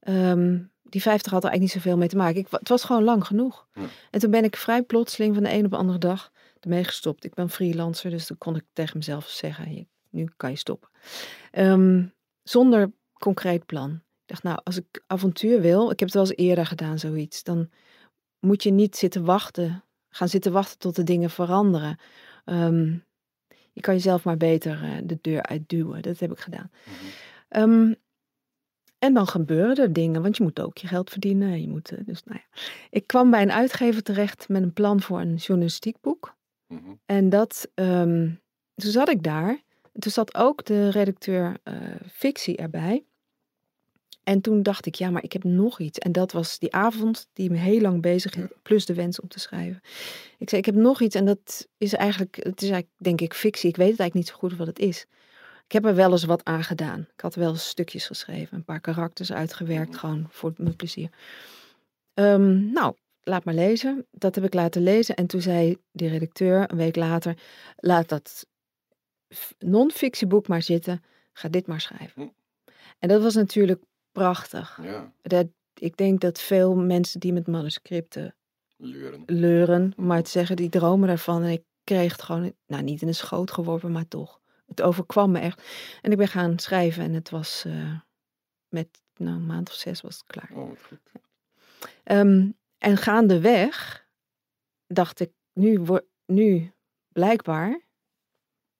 Ehm, 0.00 0.58
die 0.82 1.02
50 1.02 1.32
had 1.32 1.44
er 1.44 1.50
eigenlijk 1.50 1.60
niet 1.60 1.82
zoveel 1.82 1.98
mee 1.98 2.08
te 2.08 2.16
maken. 2.16 2.40
Ik, 2.40 2.46
het 2.50 2.68
was 2.68 2.84
gewoon 2.84 3.04
lang 3.04 3.26
genoeg. 3.26 3.66
En 4.10 4.20
toen 4.20 4.30
ben 4.30 4.44
ik 4.44 4.56
vrij 4.56 4.82
plotseling 4.82 5.34
van 5.34 5.42
de 5.42 5.52
een 5.52 5.64
op 5.64 5.70
de 5.70 5.76
andere 5.76 5.98
dag 5.98 6.32
ermee 6.60 6.84
gestopt. 6.84 7.24
Ik 7.24 7.34
ben 7.34 7.50
freelancer, 7.50 8.10
dus 8.10 8.26
dan 8.26 8.38
kon 8.38 8.56
ik 8.56 8.64
tegen 8.72 8.96
mezelf 8.96 9.28
zeggen, 9.28 9.88
nu 10.10 10.28
kan 10.36 10.50
je 10.50 10.56
stoppen. 10.56 10.88
Ehm, 11.50 12.06
zonder 12.42 12.92
concreet 13.12 13.66
plan. 13.66 13.90
Ik 13.92 14.26
dacht, 14.26 14.42
nou, 14.42 14.60
als 14.64 14.76
ik 14.76 15.02
avontuur 15.06 15.60
wil, 15.60 15.90
ik 15.90 15.98
heb 15.98 16.08
het 16.08 16.16
wel 16.16 16.26
eens 16.26 16.36
eerder 16.36 16.66
gedaan, 16.66 16.98
zoiets, 16.98 17.42
dan 17.42 17.70
moet 18.38 18.62
je 18.62 18.70
niet 18.70 18.96
zitten 18.96 19.24
wachten, 19.24 19.84
gaan 20.08 20.28
zitten 20.28 20.52
wachten 20.52 20.78
tot 20.78 20.96
de 20.96 21.04
dingen 21.04 21.30
veranderen. 21.30 21.98
Um, 22.44 23.04
je 23.72 23.80
kan 23.80 23.94
jezelf 23.94 24.24
maar 24.24 24.36
beter 24.36 24.82
uh, 24.82 24.98
de 25.04 25.18
deur 25.20 25.42
uitduwen. 25.42 26.02
Dat 26.02 26.18
heb 26.18 26.32
ik 26.32 26.38
gedaan. 26.38 26.70
Mhm. 27.50 27.62
Um, 27.62 27.96
en 28.98 29.14
dan 29.14 29.26
gebeuren 29.26 29.76
er 29.76 29.92
dingen, 29.92 30.22
want 30.22 30.36
je 30.36 30.42
moet 30.42 30.60
ook 30.60 30.78
je 30.78 30.86
geld 30.86 31.10
verdienen. 31.10 31.60
Je 31.60 31.68
moet, 31.68 31.92
uh, 31.92 31.98
dus, 32.04 32.24
nou 32.24 32.40
ja. 32.42 32.60
Ik 32.90 33.06
kwam 33.06 33.30
bij 33.30 33.42
een 33.42 33.52
uitgever 33.52 34.02
terecht 34.02 34.48
met 34.48 34.62
een 34.62 34.72
plan 34.72 35.00
voor 35.00 35.20
een 35.20 35.34
journalistiek 35.34 35.96
boek. 36.00 36.38
Mhm. 36.70 36.90
En 37.06 37.28
dat, 37.28 37.70
um, 37.74 38.40
toen 38.74 38.90
zat 38.90 39.08
ik 39.08 39.22
daar. 39.22 39.60
Toen 39.92 40.12
zat 40.12 40.34
ook 40.34 40.64
de 40.64 40.88
redacteur 40.88 41.56
uh, 41.64 41.74
fictie 42.12 42.56
erbij. 42.56 43.04
En 44.24 44.40
toen 44.40 44.62
dacht 44.62 44.86
ik, 44.86 44.94
ja, 44.94 45.10
maar 45.10 45.22
ik 45.22 45.32
heb 45.32 45.44
nog 45.44 45.80
iets. 45.80 45.98
En 45.98 46.12
dat 46.12 46.32
was 46.32 46.58
die 46.58 46.74
avond 46.74 47.28
die 47.32 47.50
me 47.50 47.56
heel 47.56 47.80
lang 47.80 48.02
bezig 48.02 48.34
hield, 48.34 48.62
plus 48.62 48.86
de 48.86 48.94
wens 48.94 49.20
om 49.20 49.28
te 49.28 49.38
schrijven. 49.38 49.80
Ik 50.38 50.48
zei, 50.48 50.60
ik 50.60 50.66
heb 50.66 50.74
nog 50.74 51.00
iets 51.00 51.14
en 51.14 51.24
dat 51.24 51.68
is 51.78 51.94
eigenlijk, 51.94 52.36
het 52.36 52.62
is 52.62 52.70
eigenlijk, 52.70 53.02
denk 53.02 53.20
ik, 53.20 53.34
fictie. 53.34 53.68
Ik 53.68 53.76
weet 53.76 53.90
het 53.90 54.00
eigenlijk 54.00 54.14
niet 54.14 54.26
zo 54.26 54.48
goed 54.48 54.56
wat 54.58 54.66
het 54.66 54.78
is. 54.78 55.06
Ik 55.64 55.72
heb 55.72 55.84
er 55.84 55.94
wel 55.94 56.10
eens 56.10 56.24
wat 56.24 56.44
aan 56.44 56.64
gedaan. 56.64 57.00
Ik 57.14 57.20
had 57.20 57.34
wel 57.34 57.50
eens 57.50 57.68
stukjes 57.68 58.06
geschreven, 58.06 58.56
een 58.56 58.64
paar 58.64 58.80
karakters 58.80 59.32
uitgewerkt, 59.32 59.90
mhm. 59.90 59.98
gewoon 59.98 60.26
voor 60.30 60.52
mijn 60.56 60.76
plezier. 60.76 61.10
Um, 62.14 62.72
nou, 62.72 62.94
laat 63.30 63.44
maar 63.44 63.54
lezen. 63.54 64.06
Dat 64.10 64.34
heb 64.34 64.44
ik 64.44 64.54
laten 64.54 64.82
lezen. 64.82 65.14
En 65.14 65.26
toen 65.26 65.40
zei 65.40 65.76
de 65.90 66.08
redacteur 66.08 66.70
een 66.70 66.76
week 66.76 66.96
later, 66.96 67.38
laat 67.76 68.08
dat 68.08 68.46
non-fictieboek 69.58 70.48
maar 70.48 70.62
zitten. 70.62 71.02
Ga 71.32 71.48
dit 71.48 71.66
maar 71.66 71.80
schrijven. 71.80 72.22
Hm. 72.22 72.28
En 72.98 73.08
dat 73.08 73.22
was 73.22 73.34
natuurlijk 73.34 73.82
prachtig. 74.12 74.78
Ja. 74.82 75.12
Dat, 75.22 75.46
ik 75.74 75.96
denk 75.96 76.20
dat 76.20 76.40
veel 76.40 76.76
mensen 76.76 77.20
die 77.20 77.32
met 77.32 77.46
manuscripten 77.46 78.34
leuren, 78.76 79.22
leuren 79.26 79.92
maar 79.96 80.22
te 80.22 80.30
zeggen, 80.30 80.56
die 80.56 80.68
dromen 80.68 81.08
daarvan. 81.08 81.42
En 81.42 81.50
ik 81.50 81.62
kreeg 81.84 82.12
het 82.12 82.22
gewoon, 82.22 82.52
nou 82.66 82.82
niet 82.82 83.02
in 83.02 83.08
een 83.08 83.14
schoot 83.14 83.50
geworpen, 83.50 83.92
maar 83.92 84.08
toch. 84.08 84.40
Het 84.66 84.82
overkwam 84.82 85.30
me 85.30 85.38
echt. 85.38 85.62
En 86.02 86.10
ik 86.10 86.16
ben 86.16 86.28
gaan 86.28 86.58
schrijven 86.58 87.02
en 87.02 87.12
het 87.12 87.30
was 87.30 87.64
uh, 87.66 88.00
met 88.68 88.88
nou, 89.16 89.36
een 89.36 89.46
maand 89.46 89.68
of 89.68 89.74
zes 89.74 90.00
was 90.00 90.16
het 90.16 90.26
klaar. 90.26 90.50
Oh, 90.54 90.70
goed. 90.86 91.00
Um, 92.04 92.58
en 92.80 92.96
gaandeweg 92.96 94.06
dacht 94.86 95.20
ik, 95.20 95.32
nu, 95.52 95.80
nu 96.26 96.72
blijkbaar 97.08 97.80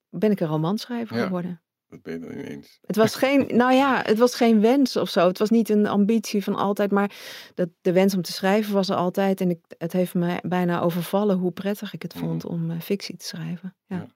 ben 0.09 0.31
ik 0.31 0.41
een 0.41 0.49
romanschrijver 0.49 1.17
ja. 1.17 1.25
geworden. 1.25 1.63
Dat 1.89 2.03
ben 2.03 2.13
je 2.13 2.19
dan 2.19 2.33
ineens. 2.33 2.79
Het 2.87 2.97
was 2.97 3.15
geen, 3.15 3.47
nou 3.63 3.73
ja, 3.73 4.03
het 4.03 4.19
was 4.19 4.35
geen 4.35 4.61
wens 4.61 4.97
of 4.97 5.09
zo. 5.09 5.27
Het 5.27 5.39
was 5.39 5.51
niet 5.51 5.69
een 5.69 5.87
ambitie 5.87 6.45
van 6.45 6.55
altijd, 6.55 6.91
maar 6.91 7.13
dat, 7.55 7.69
de 7.81 7.93
wens 7.93 8.15
om 8.15 8.23
te 8.23 8.33
schrijven 8.33 8.75
was 8.75 8.89
er 8.89 8.97
altijd. 8.97 9.41
En 9.41 9.51
ik, 9.51 9.61
het 9.79 9.93
heeft 9.93 10.15
me 10.15 10.39
bijna 10.43 10.81
overvallen 10.81 11.37
hoe 11.37 11.53
prettig 11.53 11.95
ik 11.95 12.03
het 12.03 12.15
mhm. 12.15 12.25
vond 12.25 12.45
om 12.45 12.71
uh, 12.71 12.81
fictie 12.81 13.17
te 13.17 13.25
schrijven. 13.25 13.77
Ja. 13.87 13.97
ja. 13.97 14.07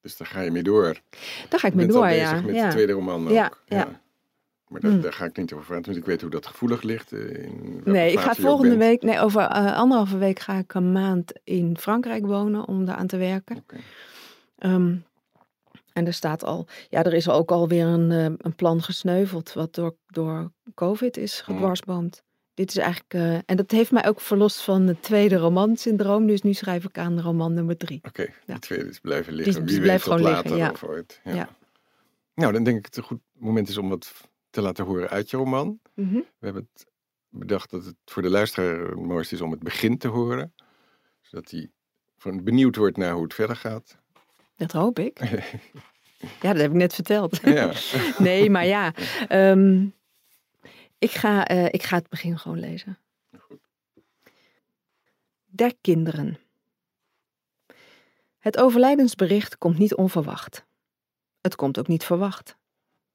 Dus 0.00 0.16
daar 0.16 0.28
ga 0.28 0.40
je 0.40 0.50
mee 0.50 0.62
door. 0.62 1.00
Daar 1.48 1.60
ga 1.60 1.68
ik 1.68 1.74
mee 1.74 1.86
door, 1.86 2.08
ja. 2.08 2.40
met 2.40 2.54
ja. 2.54 2.66
de 2.66 2.72
tweede 2.72 2.92
roman 2.92 3.26
ook. 3.26 3.32
Ja, 3.32 3.52
ja. 3.66 4.02
Maar 4.74 4.82
daar, 4.82 4.92
Hmm. 4.92 5.00
daar 5.02 5.12
ga 5.12 5.24
ik 5.24 5.36
niet 5.36 5.52
over 5.52 5.66
praten, 5.66 5.84
want 5.84 5.96
ik 5.96 6.04
weet 6.04 6.20
hoe 6.20 6.30
dat 6.30 6.46
gevoelig 6.46 6.82
ligt. 6.82 7.12
eh, 7.12 7.44
in 7.44 7.80
Nee, 7.84 8.12
ik 8.12 8.18
ga 8.18 8.34
volgende 8.34 8.76
week, 8.76 9.02
nee, 9.02 9.20
over 9.20 9.40
eh, 9.42 9.76
anderhalve 9.76 10.18
week 10.18 10.38
ga 10.38 10.58
ik 10.58 10.74
een 10.74 10.92
maand 10.92 11.32
in 11.44 11.76
Frankrijk 11.78 12.26
wonen 12.26 12.68
om 12.68 12.84
daar 12.84 12.96
aan 12.96 13.06
te 13.06 13.16
werken. 13.16 13.56
Oké. 13.56 13.76
Ehm, 14.58 14.96
en 15.92 16.06
er 16.06 16.12
staat 16.12 16.44
al, 16.44 16.66
ja, 16.90 17.04
er 17.04 17.14
is 17.14 17.28
ook 17.28 17.50
alweer 17.50 17.86
een, 17.86 18.10
eh, 18.10 18.24
een 18.24 18.54
plan 18.56 18.82
gesneuveld 18.82 19.52
wat 19.52 19.74
door, 19.74 19.94
door 20.06 20.50
COVID 20.74 21.16
is 21.16 21.40
gedwarsboomd. 21.40 22.22
Dit 22.54 22.68
is 22.70 22.76
eigenlijk, 22.76 23.42
en 23.46 23.56
dat 23.56 23.70
heeft 23.70 23.90
mij 23.92 24.06
ook 24.06 24.20
verlost 24.20 24.60
van 24.62 24.82
het 24.86 25.02
tweede 25.02 25.36
romansyndroom. 25.36 26.26
Dus 26.26 26.42
nu 26.42 26.52
schrijf 26.52 26.84
ik 26.84 26.98
aan 26.98 27.20
roman 27.20 27.52
nummer 27.54 27.76
drie. 27.76 28.00
Oké, 28.02 28.22
Ja. 28.22 28.30
die 28.46 28.58
twee 28.58 28.78
is 28.88 28.98
blijven 29.00 29.32
liggen. 29.32 29.54
Die 29.66 29.74
Wie 29.74 29.80
blijft 29.84 30.04
weet 30.06 30.14
gewoon 30.14 30.32
later 30.32 30.50
liggen, 30.50 30.64
ja. 30.66 30.70
of 30.70 30.84
ooit. 30.84 31.20
Ja. 31.24 31.34
Ja. 31.34 31.48
Nou, 32.34 32.52
dan 32.52 32.64
denk 32.64 32.76
ik 32.76 32.82
dat 32.82 32.94
het 32.94 33.04
een 33.04 33.10
goed 33.10 33.20
moment 33.38 33.68
is 33.68 33.78
om 33.78 33.88
wat 33.88 34.12
te 34.54 34.62
laten 34.62 34.84
horen 34.84 35.08
uit 35.08 35.30
je 35.30 35.36
roman. 35.36 35.80
Mhm. 35.94 36.14
We 36.14 36.24
hebben 36.38 36.68
het 36.72 36.86
bedacht 37.28 37.70
dat 37.70 37.84
het 37.84 37.96
voor 38.04 38.22
de 38.22 38.30
luisteraar 38.30 38.88
het 38.88 38.94
mooiste 38.94 39.34
is 39.34 39.40
om 39.40 39.50
het 39.50 39.62
begin 39.62 39.98
te 39.98 40.08
horen. 40.08 40.54
Zodat 41.20 41.50
hij 41.50 41.70
van 42.16 42.44
benieuwd 42.44 42.76
wordt 42.76 42.96
naar 42.96 43.12
hoe 43.12 43.22
het 43.22 43.34
verder 43.34 43.56
gaat. 43.56 43.98
Dat 44.56 44.72
hoop 44.72 44.98
ik. 44.98 45.20
Ja, 46.40 46.52
dat 46.52 46.60
heb 46.60 46.70
ik 46.70 46.76
net 46.76 46.94
verteld. 46.94 47.40
ja. 47.42 47.72
Nee, 48.18 48.50
maar 48.50 48.66
ja. 48.66 48.94
ehm, 49.28 49.86
ik, 50.98 51.10
ga, 51.10 51.46
eh, 51.46 51.64
ik 51.64 51.82
ga 51.82 51.96
het 51.96 52.08
begin 52.08 52.38
gewoon 52.38 52.58
lezen. 52.58 52.98
Der 55.44 55.74
kinderen. 55.80 56.38
Het 58.38 58.58
overlijdensbericht 58.58 59.58
komt 59.58 59.78
niet 59.78 59.94
onverwacht. 59.94 60.64
Het 61.40 61.56
komt 61.56 61.78
ook 61.78 61.88
niet 61.88 62.04
verwacht. 62.04 62.56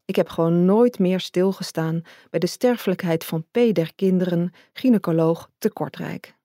Ik 0.10 0.16
heb 0.16 0.30
gewoon 0.30 0.66
nooit 0.66 1.00
meer 1.00 1.20
stilgestaan 1.20 2.02
bij 2.30 2.40
de 2.40 2.48
sterfelijkheid 2.48 3.26
van 3.26 3.46
P. 3.52 3.54
der 3.74 3.94
kinderen, 3.96 4.52
gynaecoloog 4.74 5.50
te 5.58 5.72
Kortrijk. 5.72 6.36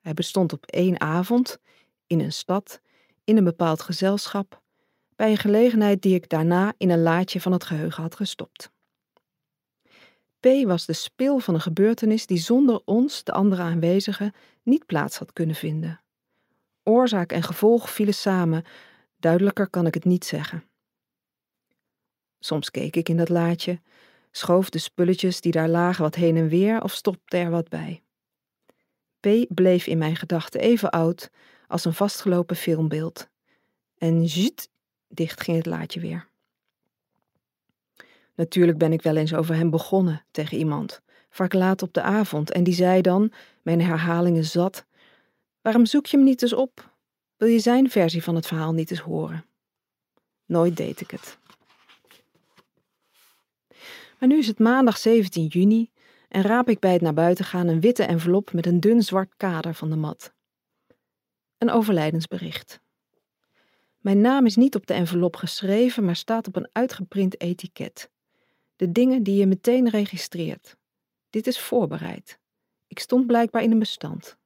Hij 0.00 0.14
bestond 0.14 0.52
op 0.52 0.66
één 0.66 1.00
avond, 1.00 1.58
in 2.06 2.20
een 2.20 2.32
stad, 2.32 2.80
in 3.24 3.36
een 3.36 3.44
bepaald 3.44 3.82
gezelschap, 3.82 4.62
bij 5.16 5.30
een 5.30 5.36
gelegenheid 5.36 6.02
die 6.02 6.14
ik 6.14 6.28
daarna 6.28 6.72
in 6.76 6.90
een 6.90 7.02
laadje 7.02 7.40
van 7.40 7.52
het 7.52 7.64
geheugen 7.64 8.02
had 8.02 8.16
gestopt. 8.16 8.70
P 10.40 10.46
was 10.64 10.86
de 10.86 10.92
spil 10.92 11.38
van 11.38 11.54
een 11.54 11.60
gebeurtenis 11.60 12.26
die 12.26 12.38
zonder 12.38 12.80
ons, 12.84 13.24
de 13.24 13.32
andere 13.32 13.62
aanwezigen, 13.62 14.32
niet 14.62 14.86
plaats 14.86 15.18
had 15.18 15.32
kunnen 15.32 15.56
vinden. 15.56 16.00
Oorzaak 16.82 17.32
en 17.32 17.42
gevolg 17.42 17.90
vielen 17.90 18.14
samen, 18.14 18.64
duidelijker 19.16 19.68
kan 19.68 19.86
ik 19.86 19.94
het 19.94 20.04
niet 20.04 20.24
zeggen. 20.24 20.67
Soms 22.38 22.70
keek 22.70 22.96
ik 22.96 23.08
in 23.08 23.16
dat 23.16 23.28
laadje, 23.28 23.80
schoof 24.30 24.70
de 24.70 24.78
spulletjes 24.78 25.40
die 25.40 25.52
daar 25.52 25.68
lagen 25.68 26.02
wat 26.02 26.14
heen 26.14 26.36
en 26.36 26.48
weer 26.48 26.82
of 26.82 26.92
stopte 26.92 27.36
er 27.36 27.50
wat 27.50 27.68
bij. 27.68 28.02
P 29.20 29.54
bleef 29.54 29.86
in 29.86 29.98
mijn 29.98 30.16
gedachten 30.16 30.60
even 30.60 30.90
oud 30.90 31.30
als 31.66 31.84
een 31.84 31.94
vastgelopen 31.94 32.56
filmbeeld. 32.56 33.28
En 33.98 34.28
zut, 34.28 34.68
dicht 35.08 35.40
ging 35.40 35.56
het 35.56 35.66
laadje 35.66 36.00
weer. 36.00 36.28
Natuurlijk 38.34 38.78
ben 38.78 38.92
ik 38.92 39.02
wel 39.02 39.16
eens 39.16 39.34
over 39.34 39.54
hem 39.54 39.70
begonnen 39.70 40.24
tegen 40.30 40.58
iemand, 40.58 41.00
vaak 41.30 41.52
laat 41.52 41.82
op 41.82 41.92
de 41.92 42.02
avond, 42.02 42.50
en 42.50 42.64
die 42.64 42.74
zei 42.74 43.00
dan, 43.00 43.32
mijn 43.62 43.80
herhalingen 43.80 44.44
zat: 44.44 44.84
Waarom 45.60 45.86
zoek 45.86 46.06
je 46.06 46.16
hem 46.16 46.26
niet 46.26 46.42
eens 46.42 46.52
op? 46.52 46.96
Wil 47.36 47.48
je 47.48 47.58
zijn 47.58 47.90
versie 47.90 48.22
van 48.22 48.34
het 48.34 48.46
verhaal 48.46 48.72
niet 48.72 48.90
eens 48.90 49.00
horen? 49.00 49.44
Nooit 50.46 50.76
deed 50.76 51.00
ik 51.00 51.10
het. 51.10 51.37
Maar 54.18 54.28
nu 54.28 54.38
is 54.38 54.46
het 54.46 54.58
maandag 54.58 54.98
17 54.98 55.46
juni 55.46 55.90
en 56.28 56.42
raap 56.42 56.68
ik 56.68 56.78
bij 56.78 56.92
het 56.92 57.02
naar 57.02 57.14
buiten 57.14 57.44
gaan 57.44 57.68
een 57.68 57.80
witte 57.80 58.02
envelop 58.02 58.52
met 58.52 58.66
een 58.66 58.80
dun 58.80 59.02
zwart 59.02 59.34
kader 59.36 59.74
van 59.74 59.90
de 59.90 59.96
mat. 59.96 60.32
Een 61.58 61.70
overlijdensbericht. 61.70 62.80
Mijn 63.98 64.20
naam 64.20 64.46
is 64.46 64.56
niet 64.56 64.74
op 64.74 64.86
de 64.86 64.94
envelop 64.94 65.36
geschreven, 65.36 66.04
maar 66.04 66.16
staat 66.16 66.46
op 66.46 66.56
een 66.56 66.68
uitgeprint 66.72 67.40
etiket. 67.40 68.10
De 68.76 68.92
dingen 68.92 69.22
die 69.22 69.36
je 69.36 69.46
meteen 69.46 69.88
registreert. 69.88 70.76
Dit 71.30 71.46
is 71.46 71.60
voorbereid. 71.60 72.38
Ik 72.86 72.98
stond 72.98 73.26
blijkbaar 73.26 73.62
in 73.62 73.70
een 73.70 73.78
bestand. 73.78 74.36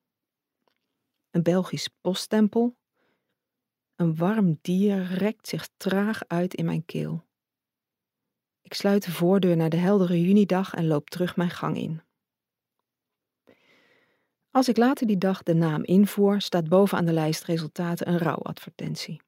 Een 1.31 1.43
Belgisch 1.43 1.89
poststempel. 2.01 2.77
Een 3.97 4.17
warm 4.17 4.59
dier 4.63 5.03
rekt 5.03 5.49
zich 5.49 5.69
traag 5.77 6.23
uit 6.27 6.55
in 6.55 6.65
mijn 6.65 6.85
keel. 6.85 7.25
Ik 8.73 8.79
sluit 8.79 9.05
de 9.05 9.13
voordeur 9.13 9.57
naar 9.57 9.71
de 9.71 9.77
heldere 9.77 10.21
junidag 10.21 10.75
en 10.75 10.87
loop 10.87 11.11
terug 11.11 11.37
mijn 11.37 11.51
gang 11.51 11.77
in. 11.77 12.03
Als 14.51 14.69
ik 14.69 14.77
later 14.77 15.07
die 15.07 15.19
dag 15.19 15.43
de 15.43 15.55
naam 15.55 15.85
invoer, 15.85 16.41
staat 16.41 16.69
bovenaan 16.69 17.05
de 17.05 17.13
lijst 17.13 17.45
resultaten 17.45 18.09
een 18.09 18.19
rouwadvertentie. 18.19 19.21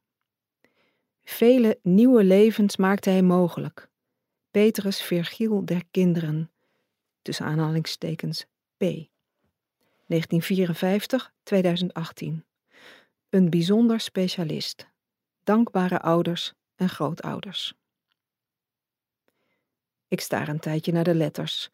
Vele 1.25 1.79
nieuwe 1.83 2.25
levens 2.25 2.77
maakte 2.77 3.11
hij 3.11 3.23
mogelijk. 3.23 3.89
Petrus 4.51 5.03
Virgiel 5.03 5.65
der 5.65 5.83
Kinderen, 5.91 6.51
tussen 7.23 7.47
aanhalingstekens 7.47 8.47
P. 8.77 8.85
1954-2018. 8.85 8.87
Een 13.29 13.51
bijzonder 13.51 14.01
specialist. 14.01 14.89
Dankbare 15.43 16.01
ouders 16.01 16.53
en 16.75 16.89
grootouders. 16.89 17.75
Ik 20.15 20.21
staar 20.21 20.49
een 20.49 20.59
tijdje 20.59 20.93
naar 20.93 21.05
de 21.05 21.15
letters. 21.15 21.71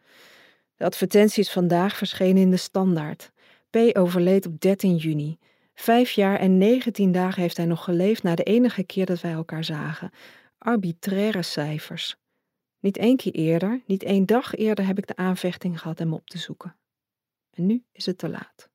De 0.76 0.84
advertentie 0.84 1.42
is 1.42 1.52
vandaag 1.52 1.96
verschenen 1.96 2.42
in 2.42 2.50
de 2.50 2.56
Standaard. 2.56 3.32
P. 3.70 3.76
overleed 3.92 4.46
op 4.46 4.60
13 4.60 4.96
juni. 4.96 5.38
Vijf 5.74 6.10
jaar 6.10 6.38
en 6.38 6.58
19 6.58 7.12
dagen 7.12 7.42
heeft 7.42 7.56
hij 7.56 7.66
nog 7.66 7.84
geleefd 7.84 8.22
na 8.22 8.34
de 8.34 8.42
enige 8.42 8.82
keer 8.82 9.06
dat 9.06 9.20
wij 9.20 9.32
elkaar 9.32 9.64
zagen. 9.64 10.10
Arbitraire 10.58 11.42
cijfers. 11.42 12.16
Niet 12.78 12.96
één 12.96 13.16
keer 13.16 13.32
eerder, 13.32 13.82
niet 13.86 14.02
één 14.02 14.26
dag 14.26 14.54
eerder 14.54 14.86
heb 14.86 14.98
ik 14.98 15.06
de 15.06 15.16
aanvechting 15.16 15.80
gehad 15.80 15.98
hem 15.98 16.12
op 16.12 16.26
te 16.26 16.38
zoeken. 16.38 16.76
En 17.50 17.66
nu 17.66 17.84
is 17.92 18.06
het 18.06 18.18
te 18.18 18.28
laat. 18.28 18.70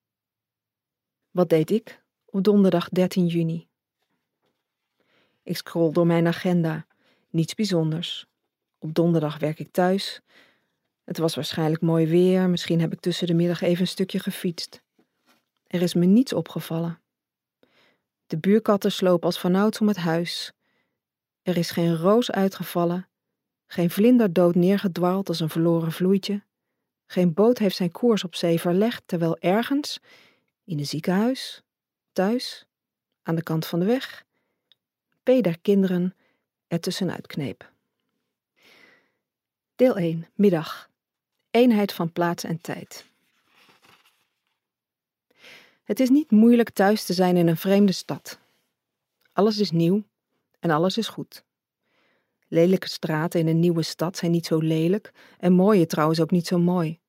Wat 1.32 1.50
deed 1.50 1.72
ik 1.72 2.04
op 2.26 2.44
donderdag 2.44 2.90
13 2.90 3.28
juni? 3.28 3.68
Ik 5.44 5.58
scroll 5.58 5.92
door 5.92 6.08
mijn 6.08 6.28
agenda. 6.28 6.86
Niets 7.30 7.54
bijzonders. 7.54 8.28
Op 8.86 8.94
donderdag 8.94 9.38
werk 9.38 9.60
ik 9.60 9.72
thuis. 9.72 10.22
Het 11.04 11.18
was 11.18 11.36
waarschijnlijk 11.36 11.82
mooi 11.82 12.08
weer, 12.08 12.50
misschien 12.50 12.80
heb 12.80 12.94
ik 12.94 13.00
tussen 13.00 13.28
de 13.28 13.34
middag 13.34 13.62
even 13.62 13.82
een 13.82 13.88
stukje 13.88 14.20
gefietst. 14.20 14.82
Er 15.68 15.82
is 15.82 15.94
me 15.94 16.06
niets 16.06 16.34
opgevallen. 16.34 17.00
De 18.28 18.38
buurkatten 18.38 18.92
slopen 18.92 19.26
als 19.26 19.40
vanouds 19.40 19.82
om 19.82 19.88
het 19.88 19.98
huis. 19.98 20.54
Er 21.42 21.58
is 21.58 21.72
geen 21.72 21.96
roos 21.96 22.32
uitgevallen, 22.32 23.08
geen 23.68 23.90
vlinder 23.90 24.34
dood 24.34 24.56
neergedwarreld 24.56 25.28
als 25.28 25.40
een 25.40 25.50
verloren 25.50 25.92
vloeitje. 25.92 26.44
Geen 27.06 27.34
boot 27.34 27.58
heeft 27.58 27.76
zijn 27.76 27.92
koers 27.92 28.24
op 28.24 28.36
zee 28.36 28.60
verlegd, 28.60 29.04
terwijl 29.06 29.38
ergens, 29.38 30.00
in 30.64 30.80
een 30.80 30.86
ziekenhuis, 30.86 31.62
thuis, 32.14 32.66
aan 33.24 33.36
de 33.36 33.44
kant 33.44 33.66
van 33.66 33.80
de 33.80 33.86
weg, 33.86 34.26
P 35.24 35.26
der 35.26 35.60
kinderen 35.60 36.16
er 36.68 36.80
tussenuit 36.80 37.28
kneep. 37.28 37.74
Deel 39.76 39.98
1, 39.98 40.28
middag. 40.36 40.90
Eenheid 41.52 41.94
van 41.94 42.12
plaats 42.12 42.44
en 42.44 42.62
tijd. 42.62 43.06
Het 45.84 46.00
is 46.00 46.10
niet 46.10 46.32
moeilijk 46.32 46.70
thuis 46.70 47.06
te 47.06 47.14
zijn 47.14 47.38
in 47.38 47.48
een 47.48 47.58
vreemde 47.58 47.92
stad. 47.92 48.40
Alles 49.34 49.58
is 49.58 49.72
nieuw 49.72 50.04
en 50.60 50.70
alles 50.70 50.98
is 50.98 51.08
goed. 51.08 51.44
Lelijke 52.48 52.88
straten 52.88 53.40
in 53.40 53.48
een 53.48 53.60
nieuwe 53.60 53.82
stad 53.82 54.18
zijn 54.18 54.32
niet 54.32 54.46
zo 54.46 54.58
lelijk 54.58 55.12
en 55.40 55.54
mooie 55.54 55.86
trouwens 55.86 56.20
ook 56.20 56.32
niet 56.32 56.48
zo 56.48 56.58
mooi. 56.58 57.00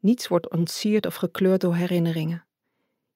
Niets 0.00 0.28
wordt 0.28 0.50
ontsierd 0.50 1.06
of 1.06 1.14
gekleurd 1.14 1.60
door 1.60 1.74
herinneringen. 1.74 2.44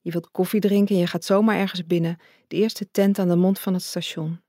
Je 0.01 0.11
wilt 0.11 0.31
koffie 0.31 0.61
drinken 0.61 0.95
en 0.95 1.01
je 1.01 1.07
gaat 1.07 1.25
zomaar 1.25 1.57
ergens 1.57 1.87
binnen, 1.87 2.19
de 2.49 2.57
eerste 2.57 2.91
tent 2.91 3.19
aan 3.19 3.29
de 3.29 3.37
mond 3.37 3.59
van 3.59 3.73
het 3.73 3.83
station. 3.83 4.41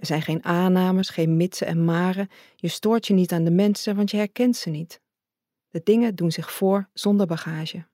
Er 0.00 0.06
zijn 0.06 0.22
geen 0.22 0.44
aannames, 0.44 1.08
geen 1.08 1.36
mitsen 1.36 1.66
en 1.66 1.84
maren. 1.84 2.28
Je 2.56 2.68
stoort 2.68 3.06
je 3.06 3.14
niet 3.14 3.32
aan 3.32 3.44
de 3.44 3.50
mensen, 3.50 3.96
want 3.96 4.10
je 4.10 4.16
herkent 4.16 4.56
ze 4.56 4.70
niet. 4.70 5.00
De 5.68 5.80
dingen 5.84 6.14
doen 6.14 6.32
zich 6.32 6.52
voor 6.52 6.88
zonder 6.92 7.26
bagage. 7.26 7.86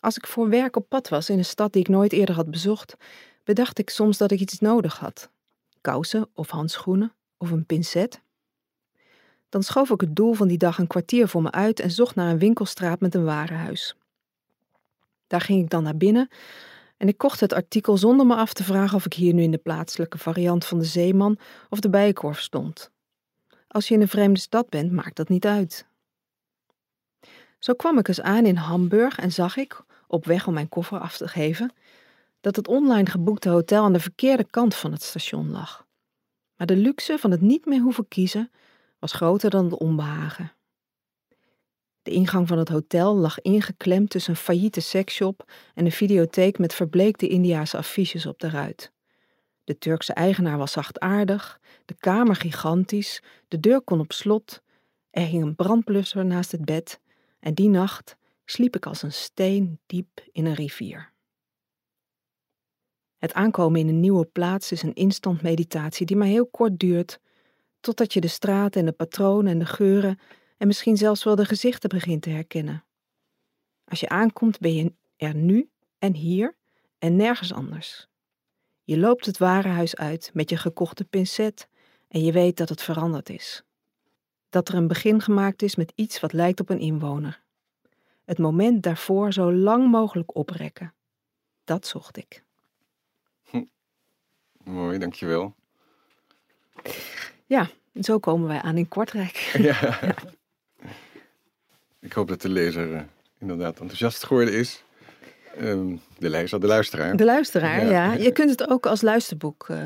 Als 0.00 0.16
ik 0.16 0.26
voor 0.26 0.48
werk 0.48 0.76
op 0.76 0.88
pad 0.88 1.08
was 1.08 1.30
in 1.30 1.38
een 1.38 1.44
stad 1.44 1.72
die 1.72 1.82
ik 1.82 1.88
nooit 1.88 2.12
eerder 2.12 2.34
had 2.34 2.50
bezocht, 2.50 2.96
bedacht 3.44 3.78
ik 3.78 3.90
soms 3.90 4.18
dat 4.18 4.30
ik 4.30 4.40
iets 4.40 4.58
nodig 4.58 4.98
had. 4.98 5.30
Kousen 5.80 6.28
of 6.32 6.50
handschoenen 6.50 7.14
of 7.36 7.50
een 7.50 7.66
pincet. 7.66 8.22
Dan 9.48 9.62
schoof 9.62 9.90
ik 9.90 10.00
het 10.00 10.16
doel 10.16 10.34
van 10.34 10.48
die 10.48 10.58
dag 10.58 10.78
een 10.78 10.86
kwartier 10.86 11.28
voor 11.28 11.42
me 11.42 11.50
uit 11.50 11.80
en 11.80 11.90
zocht 11.90 12.14
naar 12.14 12.30
een 12.30 12.38
winkelstraat 12.38 13.00
met 13.00 13.14
een 13.14 13.24
warenhuis. 13.24 13.96
Daar 15.26 15.40
ging 15.40 15.62
ik 15.62 15.70
dan 15.70 15.82
naar 15.82 15.96
binnen 15.96 16.28
en 16.96 17.08
ik 17.08 17.18
kocht 17.18 17.40
het 17.40 17.52
artikel 17.52 17.96
zonder 17.96 18.26
me 18.26 18.34
af 18.34 18.52
te 18.52 18.64
vragen 18.64 18.96
of 18.96 19.04
ik 19.04 19.12
hier 19.12 19.34
nu 19.34 19.42
in 19.42 19.50
de 19.50 19.58
plaatselijke 19.58 20.18
variant 20.18 20.64
van 20.64 20.78
de 20.78 20.84
zeeman 20.84 21.38
of 21.68 21.80
de 21.80 21.90
bijenkorf 21.90 22.40
stond. 22.40 22.90
Als 23.68 23.88
je 23.88 23.94
in 23.94 24.00
een 24.00 24.08
vreemde 24.08 24.40
stad 24.40 24.68
bent, 24.68 24.92
maakt 24.92 25.16
dat 25.16 25.28
niet 25.28 25.46
uit. 25.46 25.86
Zo 27.58 27.74
kwam 27.74 27.98
ik 27.98 28.08
eens 28.08 28.20
aan 28.20 28.46
in 28.46 28.56
Hamburg 28.56 29.18
en 29.18 29.32
zag 29.32 29.56
ik, 29.56 29.82
op 30.06 30.24
weg 30.24 30.46
om 30.46 30.54
mijn 30.54 30.68
koffer 30.68 30.98
af 30.98 31.16
te 31.16 31.28
geven, 31.28 31.72
dat 32.40 32.56
het 32.56 32.68
online 32.68 33.10
geboekte 33.10 33.48
hotel 33.48 33.84
aan 33.84 33.92
de 33.92 34.00
verkeerde 34.00 34.44
kant 34.44 34.74
van 34.74 34.92
het 34.92 35.02
station 35.02 35.50
lag. 35.50 35.86
Maar 36.56 36.66
de 36.66 36.76
luxe 36.76 37.18
van 37.18 37.30
het 37.30 37.40
niet 37.40 37.66
meer 37.66 37.80
hoeven 37.80 38.08
kiezen 38.08 38.50
was 38.98 39.12
groter 39.12 39.50
dan 39.50 39.64
het 39.64 39.78
onbehagen. 39.78 40.52
De 42.06 42.12
ingang 42.12 42.48
van 42.48 42.58
het 42.58 42.68
hotel 42.68 43.16
lag 43.16 43.40
ingeklemd 43.40 44.10
tussen 44.10 44.32
een 44.32 44.38
failliete 44.38 44.80
seksshop 44.80 45.52
en 45.74 45.84
een 45.84 45.92
videotheek 45.92 46.58
met 46.58 46.74
verbleekte 46.74 47.28
Indiase 47.28 47.76
affiches 47.76 48.26
op 48.26 48.38
de 48.38 48.50
ruit. 48.50 48.92
De 49.64 49.78
Turkse 49.78 50.12
eigenaar 50.12 50.58
was 50.58 50.72
zachtaardig, 50.72 51.60
de 51.84 51.94
kamer 51.98 52.36
gigantisch, 52.36 53.22
de 53.48 53.60
deur 53.60 53.80
kon 53.80 54.00
op 54.00 54.12
slot, 54.12 54.62
er 55.10 55.26
hing 55.26 55.42
een 55.42 55.54
brandblusser 55.54 56.24
naast 56.24 56.52
het 56.52 56.64
bed 56.64 57.00
en 57.40 57.54
die 57.54 57.68
nacht 57.68 58.16
sliep 58.44 58.76
ik 58.76 58.86
als 58.86 59.02
een 59.02 59.12
steen 59.12 59.78
diep 59.86 60.20
in 60.32 60.46
een 60.46 60.54
rivier. 60.54 61.12
Het 63.16 63.32
aankomen 63.32 63.80
in 63.80 63.88
een 63.88 64.00
nieuwe 64.00 64.24
plaats 64.24 64.72
is 64.72 64.82
een 64.82 64.94
instant 64.94 65.42
meditatie 65.42 66.06
die 66.06 66.16
maar 66.16 66.26
heel 66.26 66.46
kort 66.46 66.78
duurt, 66.78 67.20
totdat 67.80 68.12
je 68.12 68.20
de 68.20 68.28
straten 68.28 68.80
en 68.80 68.86
de 68.86 68.92
patronen 68.92 69.52
en 69.52 69.58
de 69.58 69.66
geuren 69.66 70.18
en 70.56 70.66
misschien 70.66 70.96
zelfs 70.96 71.24
wel 71.24 71.34
de 71.34 71.44
gezichten 71.44 71.88
begint 71.88 72.22
te 72.22 72.30
herkennen. 72.30 72.84
Als 73.84 74.00
je 74.00 74.08
aankomt 74.08 74.58
ben 74.58 74.74
je 74.74 74.92
er 75.16 75.34
nu 75.34 75.70
en 75.98 76.14
hier 76.14 76.56
en 76.98 77.16
nergens 77.16 77.52
anders. 77.52 78.08
Je 78.84 78.98
loopt 78.98 79.26
het 79.26 79.38
warenhuis 79.38 79.96
uit 79.96 80.30
met 80.34 80.50
je 80.50 80.56
gekochte 80.56 81.04
pincet 81.04 81.68
en 82.08 82.24
je 82.24 82.32
weet 82.32 82.56
dat 82.56 82.68
het 82.68 82.82
veranderd 82.82 83.28
is. 83.28 83.62
Dat 84.48 84.68
er 84.68 84.74
een 84.74 84.88
begin 84.88 85.20
gemaakt 85.20 85.62
is 85.62 85.76
met 85.76 85.92
iets 85.94 86.20
wat 86.20 86.32
lijkt 86.32 86.60
op 86.60 86.68
een 86.68 86.80
inwoner. 86.80 87.42
Het 88.24 88.38
moment 88.38 88.82
daarvoor 88.82 89.32
zo 89.32 89.52
lang 89.52 89.90
mogelijk 89.90 90.36
oprekken. 90.36 90.94
Dat 91.64 91.86
zocht 91.86 92.16
ik. 92.16 92.44
Mooi, 94.66 94.98
dankjewel. 94.98 95.54
Ja, 97.46 97.68
zo 98.00 98.18
komen 98.18 98.48
wij 98.48 98.60
aan 98.60 98.76
in 98.76 98.88
Kortrijk. 98.88 99.36
Ja. 99.58 99.98
Ik 102.06 102.12
hoop 102.12 102.28
dat 102.28 102.42
de 102.42 102.48
lezer 102.48 102.92
uh, 102.92 103.00
inderdaad 103.38 103.78
enthousiast 103.78 104.24
geworden 104.24 104.54
is. 104.54 104.84
Um, 105.60 106.00
de 106.18 106.30
lezer, 106.30 106.60
de 106.60 106.66
luisteraar. 106.66 107.16
De 107.16 107.24
luisteraar, 107.24 107.84
ja. 107.84 107.90
ja. 107.90 108.12
Je 108.12 108.32
kunt 108.32 108.50
het 108.50 108.68
ook 108.68 108.86
als 108.86 109.02
luisterboek 109.02 109.66
uh, 109.70 109.78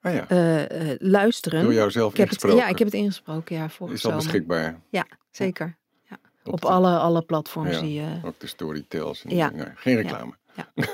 ah, 0.00 0.14
ja. 0.14 0.26
uh, 0.30 0.94
luisteren. 0.98 1.62
Door 1.62 1.72
jou 1.72 1.90
zelf 1.90 2.10
ik 2.10 2.16
heb 2.16 2.26
ingesproken. 2.26 2.58
Het, 2.58 2.66
ja, 2.66 2.72
ik 2.72 2.78
heb 2.78 2.86
het 2.86 2.96
ingesproken, 2.96 3.56
ja. 3.56 3.68
Is 3.88 4.06
al 4.06 4.14
beschikbaar? 4.14 4.80
Ja, 4.88 5.06
zeker. 5.30 5.76
Ja. 6.08 6.18
Op, 6.44 6.52
Op 6.52 6.64
alle, 6.64 6.98
alle 6.98 7.22
platforms 7.22 7.80
die 7.80 7.92
je... 7.92 8.20
Ook 8.24 8.40
de 8.40 8.46
Storytels. 8.46 9.24
En 9.24 9.36
ja. 9.36 9.52
Geen 9.74 9.96
reclame. 9.96 10.32
Ja. 10.54 10.72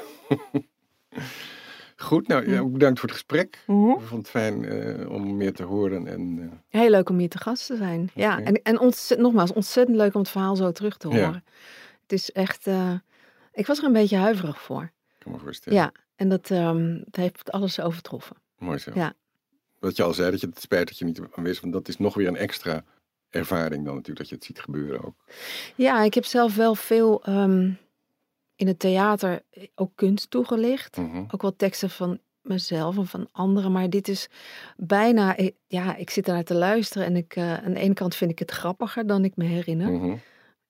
Goed, 2.01 2.29
nou 2.29 2.51
ja, 2.51 2.65
bedankt 2.65 3.01
voor 3.01 3.09
het 3.09 3.19
gesprek. 3.19 3.63
Mm 3.67 3.85
-hmm. 3.85 4.01
Ik 4.01 4.07
vond 4.07 4.21
het 4.21 4.31
fijn 4.31 4.63
uh, 4.63 5.11
om 5.11 5.37
meer 5.37 5.53
te 5.53 5.63
horen. 5.63 6.07
En, 6.07 6.37
uh... 6.39 6.47
Heel 6.69 6.91
leuk 6.91 7.09
om 7.09 7.19
hier 7.19 7.29
te 7.29 7.39
gast 7.39 7.67
te 7.67 7.77
zijn. 7.77 8.01
Okay. 8.01 8.25
Ja, 8.25 8.41
en, 8.41 8.63
en 8.63 8.79
ontzettend, 8.79 9.21
nogmaals, 9.21 9.53
ontzettend 9.53 9.97
leuk 9.97 10.15
om 10.15 10.21
het 10.21 10.31
verhaal 10.31 10.57
zo 10.57 10.73
terug 10.73 10.97
te 10.97 11.07
horen. 11.07 11.21
Ja. 11.21 11.43
Het 12.03 12.13
is 12.13 12.33
echt, 12.33 12.67
uh, 12.67 12.93
ik 13.53 13.67
was 13.67 13.79
er 13.79 13.85
een 13.85 13.93
beetje 13.93 14.17
huiverig 14.17 14.63
voor. 14.63 14.83
Ik 14.83 15.19
kan 15.19 15.33
me 15.33 15.39
voorstellen. 15.39 15.79
Ja, 15.79 15.93
en 16.17 16.29
dat, 16.29 16.51
um, 16.51 16.99
dat 17.05 17.17
heeft 17.17 17.53
alles 17.53 17.81
overtroffen. 17.81 18.37
Mooi 18.59 18.79
zo. 18.79 18.91
Ja. 18.95 19.13
Wat 19.79 19.97
je 19.97 20.03
al 20.03 20.15
zei, 20.15 20.31
dat 20.31 20.41
je 20.41 20.47
het 20.47 20.61
spijt 20.61 20.89
dat 20.89 20.99
je 20.99 21.05
niet 21.05 21.21
aanwezig 21.35 21.61
want 21.61 21.73
dat 21.73 21.89
is 21.89 21.97
nog 21.97 22.15
weer 22.15 22.29
een 22.29 22.37
extra 22.37 22.85
ervaring 23.31 23.85
dan 23.85 23.95
natuurlijk, 23.95 24.19
dat 24.19 24.29
je 24.29 24.35
het 24.35 24.45
ziet 24.45 24.61
gebeuren 24.61 25.05
ook. 25.05 25.15
Ja, 25.75 26.03
ik 26.03 26.15
heb 26.15 26.25
zelf 26.25 26.57
wel 26.57 26.75
veel 26.75 27.23
um, 27.29 27.79
in 28.59 28.67
het 28.67 28.79
theater 28.79 29.43
ook 29.75 29.91
kunst 29.95 30.31
toegelicht. 30.31 30.97
Mm 30.97 31.11
-hmm. 31.11 31.27
Ook 31.31 31.43
wel 31.43 31.57
teksten 31.57 31.91
van 31.91 32.19
mezelf 32.41 32.97
en 32.97 33.07
van 33.07 33.29
anderen. 33.33 33.73
Maar 33.73 33.91
dit 33.91 34.09
is 34.09 34.29
bijna, 34.77 35.37
ja, 35.67 35.97
ik 35.97 36.11
zit 36.11 36.27
ernaar 36.27 36.45
te 36.45 36.55
luisteren 36.55 37.07
en 37.07 37.17
ik, 37.17 37.37
uh, 37.37 37.55
aan 37.65 37.73
de 37.73 37.81
ene 37.81 37.95
kant 37.95 38.15
vind 38.15 38.31
ik 38.31 38.39
het 38.39 38.51
grappiger 38.51 39.07
dan 39.07 39.25
ik 39.25 39.37
me 39.37 39.45
herinner. 39.45 39.91
Mm 39.91 40.01
-hmm. 40.01 40.21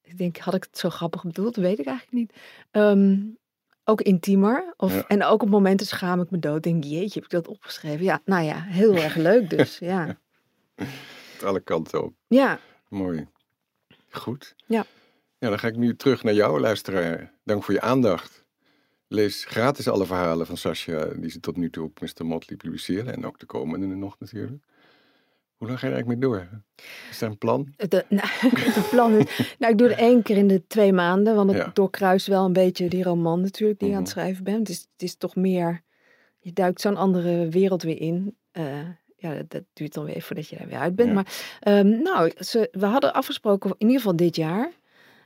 Ik 0.03 0.19
denk, 0.19 0.37
had 0.39 0.55
ik 0.55 0.63
het 0.63 0.79
zo 0.79 0.91
grappig 0.91 1.23
bedoeld? 1.23 1.57
Weet 1.57 1.79
ik 1.79 1.87
eigenlijk 1.87 2.17
niet. 2.17 2.33
Um, 2.71 3.39
ook 3.85 4.01
intiemer. 4.01 4.75
Of, 4.77 4.95
Ja. 4.95 5.07
En 5.07 5.25
ook 5.25 5.43
op 5.43 5.49
momenten 5.49 5.87
schaam 5.87 6.21
ik 6.21 6.31
me 6.31 6.39
dood. 6.39 6.63
Denk, 6.63 6.85
jeetje, 6.85 7.15
heb 7.15 7.25
ik 7.25 7.31
dat 7.31 7.49
opgeschreven? 7.49 8.05
Ja, 8.05 8.21
nou 8.25 8.45
ja, 8.45 8.63
heel 8.63 8.95
erg 8.95 9.15
leuk 9.15 9.51
dus. 9.51 9.79
Ja, 9.89 10.19
alle 11.45 11.61
kanten 11.61 12.05
op. 12.05 12.13
ja. 12.29 12.59
Mooi. 12.89 13.29
Goed. 14.11 14.55
Ja. 14.67 14.85
Ja, 15.39 15.49
dan 15.49 15.59
ga 15.59 15.69
ik 15.69 15.77
nu 15.77 15.97
terug 15.97 16.23
naar 16.23 16.35
jou, 16.35 16.61
luisteraar. 16.61 17.33
Dank 17.45 17.65
voor 17.65 17.75
je 17.75 17.81
aandacht. 17.81 18.45
Lees 19.09 19.45
gratis 19.45 19.89
alle 19.89 20.07
verhalen 20.07 20.47
van 20.47 20.57
Sascha 20.57 21.05
die 21.17 21.31
ze 21.31 21.41
tot 21.41 21.57
nu 21.57 21.71
toe 21.71 21.85
op 21.85 22.01
Mr. 22.01 22.27
Motley 22.27 22.57
publiceerde. 22.57 23.11
En 23.11 23.27
ook 23.27 23.39
de 23.39 23.47
komende 23.47 23.87
nog 23.87 24.17
natuurlijk. 24.19 24.63
Hoe 25.57 25.67
lang 25.69 25.79
ga 25.81 25.87
je 25.87 25.93
er 25.93 25.99
eigenlijk 25.99 26.21
mee 26.21 26.31
door? 26.31 26.49
Is 27.11 27.21
er 27.21 27.29
een 27.29 27.39
plan? 27.39 27.75
De, 27.77 28.05
nou, 28.09 28.29
het 28.75 28.89
plan 28.91 29.13
is, 29.13 29.55
nou, 29.59 29.73
ik 29.73 29.79
doe 29.79 29.89
het 29.89 29.99
één 29.99 30.23
keer 30.23 30.37
in 30.37 30.47
de 30.49 30.67
twee 30.67 30.93
maanden, 30.93 31.35
want 31.35 31.51
het 31.51 31.59
Ja. 31.59 31.71
doorkruist 31.73 32.27
wel 32.27 32.45
een 32.45 32.53
beetje 32.53 32.89
die 32.89 33.03
roman 33.03 33.41
natuurlijk 33.41 33.79
die 33.79 33.89
ik 33.89 33.95
aan 33.95 34.01
het 34.03 34.11
Mhm. 34.15 34.19
schrijven 34.21 34.45
ben. 34.45 34.55
Het 34.59 34.69
is, 34.69 34.79
het 34.93 35.03
is 35.03 35.17
toch 35.17 35.37
meer, 35.37 35.83
je 36.39 36.53
duikt 36.53 36.81
zo'n 36.81 36.97
andere 36.97 37.49
wereld 37.49 37.83
weer 37.83 38.01
in. 38.01 38.37
Eh, 38.51 38.65
ja, 39.17 39.35
dat, 39.35 39.51
dat 39.51 39.63
duurt 39.73 39.95
dan 39.95 40.05
weer 40.05 40.15
even 40.15 40.27
voordat 40.27 40.49
je 40.49 40.57
daar 40.57 40.69
weer 40.69 40.79
uit 40.79 40.95
bent. 40.97 41.09
Ja. 41.09 41.15
Maar 41.15 41.57
ehm, 41.61 42.03
nou, 42.03 42.33
ze, 42.39 42.69
we 42.73 42.87
hadden 42.87 43.13
afgesproken, 43.13 43.71
in 43.71 43.77
ieder 43.87 43.97
geval 43.97 44.17
dit 44.17 44.37
jaar. 44.37 44.73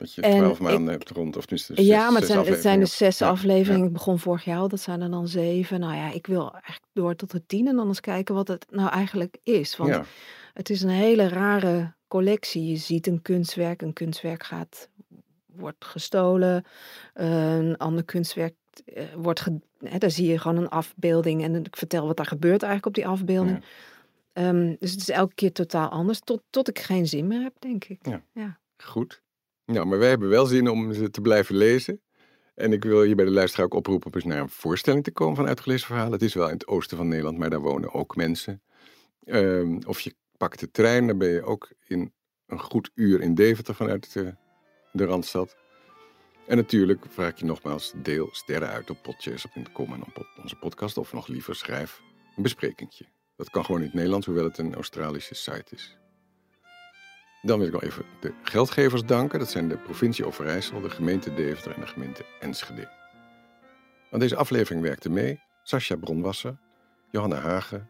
Dat 0.03 0.13
je 0.13 0.21
twaalf 0.21 0.57
ik- 0.57 0.59
maanden 0.59 0.93
hebt 0.93 1.09
rond, 1.09 1.37
of 1.37 1.45
tenminste 1.45 1.73
zes, 1.75 1.85
ja, 1.85 2.09
maar 2.09 2.21
het 2.21 2.29
zijn, 2.29 2.45
het 2.45 2.61
zijn 2.61 2.79
dus 2.79 2.97
zes 2.97 3.17
Ja, 3.17 3.27
afleveringen. 3.27 3.87
Ik 3.87 3.93
begon 3.93 4.19
vorig 4.19 4.43
jaar 4.45 4.57
al, 4.57 4.67
dat 4.67 4.79
zijn 4.79 5.01
er 5.01 5.09
dan 5.11 5.27
zeven. 5.27 5.79
Nou 5.79 5.95
ja, 5.95 6.11
ik 6.11 6.27
wil 6.27 6.51
eigenlijk 6.51 6.85
door 6.93 7.15
tot 7.15 7.31
de 7.31 7.45
tien 7.45 7.67
en 7.67 7.75
dan 7.75 7.87
eens 7.87 7.99
kijken 7.99 8.35
wat 8.35 8.47
het 8.47 8.65
nou 8.69 8.89
eigenlijk 8.89 9.37
is. 9.43 9.77
Want 9.77 9.89
Ja, 9.89 10.05
het 10.53 10.69
is 10.69 10.81
een 10.81 10.89
hele 10.89 11.27
rare 11.27 11.93
collectie. 12.07 12.67
Je 12.67 12.75
ziet 12.75 13.07
een 13.07 13.21
kunstwerk, 13.21 13.81
een 13.81 13.93
kunstwerk 13.93 14.43
gaat, 14.43 14.89
wordt 15.45 15.85
gestolen. 15.85 16.63
Een 17.13 17.77
ander 17.77 18.03
kunstwerk 18.03 18.55
eh, 18.85 19.03
wordt, 19.15 19.39
ge, 19.39 19.59
hè, 19.83 19.97
daar 19.97 20.11
zie 20.11 20.27
je 20.27 20.37
gewoon 20.39 20.57
een 20.57 20.69
afbeelding. 20.69 21.43
En 21.43 21.55
ik 21.55 21.75
vertel 21.75 22.07
wat 22.07 22.17
daar 22.17 22.25
gebeurt 22.25 22.63
eigenlijk 22.63 22.85
op 22.97 23.03
die 23.03 23.11
afbeelding. 23.13 23.63
Ehm, 24.33 24.75
dus 24.79 24.91
het 24.91 24.99
is 24.99 25.09
elke 25.09 25.35
keer 25.35 25.51
totaal 25.51 25.89
anders, 25.89 26.19
tot, 26.19 26.41
tot 26.49 26.69
ik 26.69 26.79
geen 26.79 27.07
zin 27.07 27.27
meer 27.27 27.41
heb, 27.41 27.53
denk 27.59 27.85
ik. 27.85 27.99
Ja. 28.33 28.57
goed. 28.77 29.21
Nou, 29.65 29.85
maar 29.85 29.99
wij 29.99 30.09
hebben 30.09 30.29
wel 30.29 30.45
zin 30.45 30.69
om 30.69 30.93
ze 30.93 31.09
te 31.09 31.21
blijven 31.21 31.55
lezen. 31.55 32.01
En 32.55 32.73
ik 32.73 32.83
wil 32.83 33.01
hier 33.01 33.15
bij 33.15 33.25
de 33.25 33.31
luisteraar 33.31 33.65
ook 33.65 33.73
oproepen 33.73 34.07
om 34.07 34.15
eens 34.15 34.23
naar 34.23 34.41
een 34.41 34.49
voorstelling 34.49 35.03
te 35.03 35.11
komen 35.11 35.35
van 35.35 35.47
uitgelezen 35.47 35.87
verhalen. 35.87 36.11
Het 36.11 36.21
is 36.21 36.33
wel 36.33 36.47
in 36.47 36.53
het 36.53 36.67
oosten 36.67 36.97
van 36.97 37.07
Nederland, 37.07 37.37
maar 37.37 37.49
daar 37.49 37.59
wonen 37.59 37.93
ook 37.93 38.15
mensen. 38.15 38.61
Ehm, 39.23 39.79
of 39.87 39.99
je 39.99 40.15
pakt 40.37 40.59
de 40.59 40.71
trein, 40.71 41.07
dan 41.07 41.17
ben 41.17 41.29
je 41.29 41.43
ook 41.43 41.71
in 41.87 42.13
een 42.47 42.59
goed 42.59 42.91
uur 42.93 43.21
in 43.21 43.35
Deventer 43.35 43.75
vanuit 43.75 44.13
de, 44.13 44.35
de 44.91 45.05
Randstad. 45.05 45.55
En 46.47 46.57
natuurlijk 46.57 47.05
vraag 47.09 47.39
je 47.39 47.45
nogmaals, 47.45 47.93
deel 47.95 48.29
sterren 48.31 48.69
uit 48.69 48.89
op 48.89 49.01
podchaser.com 49.01 49.93
en 49.93 50.01
op 50.01 50.27
onze 50.41 50.55
podcast. 50.55 50.97
Of 50.97 51.13
nog 51.13 51.27
liever 51.27 51.55
schrijf 51.55 52.01
een 52.35 52.43
besprekingje. 52.43 53.05
Dat 53.35 53.49
kan 53.49 53.65
gewoon 53.65 53.79
in 53.79 53.85
het 53.85 53.95
Nederlands, 53.95 54.25
hoewel 54.25 54.43
het 54.43 54.57
een 54.57 54.75
Australische 54.75 55.35
site 55.35 55.75
is. 55.75 56.02
Dan 57.45 57.57
wil 57.57 57.67
ik 57.67 57.73
nog 57.73 57.83
even 57.83 58.05
de 58.19 58.33
geldgevers 58.43 59.05
danken. 59.05 59.39
Dat 59.39 59.49
zijn 59.49 59.67
de 59.67 59.77
provincie 59.77 60.25
Overijssel, 60.25 60.81
de 60.81 60.89
gemeente 60.89 61.33
Deventer 61.33 61.73
en 61.73 61.81
de 61.81 61.87
gemeente 61.87 62.25
Enschede. 62.39 62.89
Aan 64.11 64.19
deze 64.19 64.35
aflevering 64.35 64.81
werkte 64.81 65.09
mee 65.09 65.41
Sascha 65.63 65.95
Bronwasser, 65.95 66.57
Johanna 67.09 67.35
Hagen, 67.35 67.89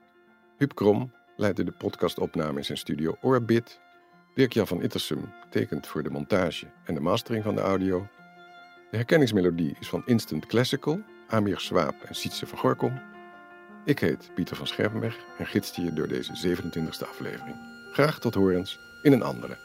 Huub 0.57 0.75
Krom 0.75 1.11
leidde 1.35 1.63
de 1.63 1.71
podcastopname 1.71 2.57
in 2.57 2.65
zijn 2.65 2.77
studio 2.77 3.17
Orbit. 3.21 3.79
Dirk-Jan 4.35 4.67
van 4.67 4.81
Ittersum 4.81 5.31
tekent 5.49 5.87
voor 5.87 6.03
de 6.03 6.09
montage 6.09 6.65
en 6.85 6.93
de 6.93 6.99
mastering 6.99 7.43
van 7.43 7.55
de 7.55 7.61
audio. 7.61 8.07
De 8.91 8.97
herkenningsmelodie 8.97 9.75
is 9.79 9.89
van 9.89 10.03
Instant 10.05 10.45
Classical, 10.45 11.01
Amir 11.27 11.59
Swaap 11.59 12.01
en 12.03 12.15
Sietse 12.15 12.47
van 12.47 12.57
Gorkom. 12.57 13.01
Ik 13.85 13.99
heet 13.99 14.31
Pieter 14.35 14.55
van 14.55 14.67
Scherpenberg 14.67 15.17
en 15.37 15.45
gidste 15.45 15.81
je 15.81 15.93
door 15.93 16.07
deze 16.07 16.55
27e 16.55 17.09
aflevering. 17.09 17.55
Graag 17.91 18.19
tot 18.19 18.33
horens 18.33 18.79
in 19.03 19.11
een 19.11 19.23
andere. 19.23 19.55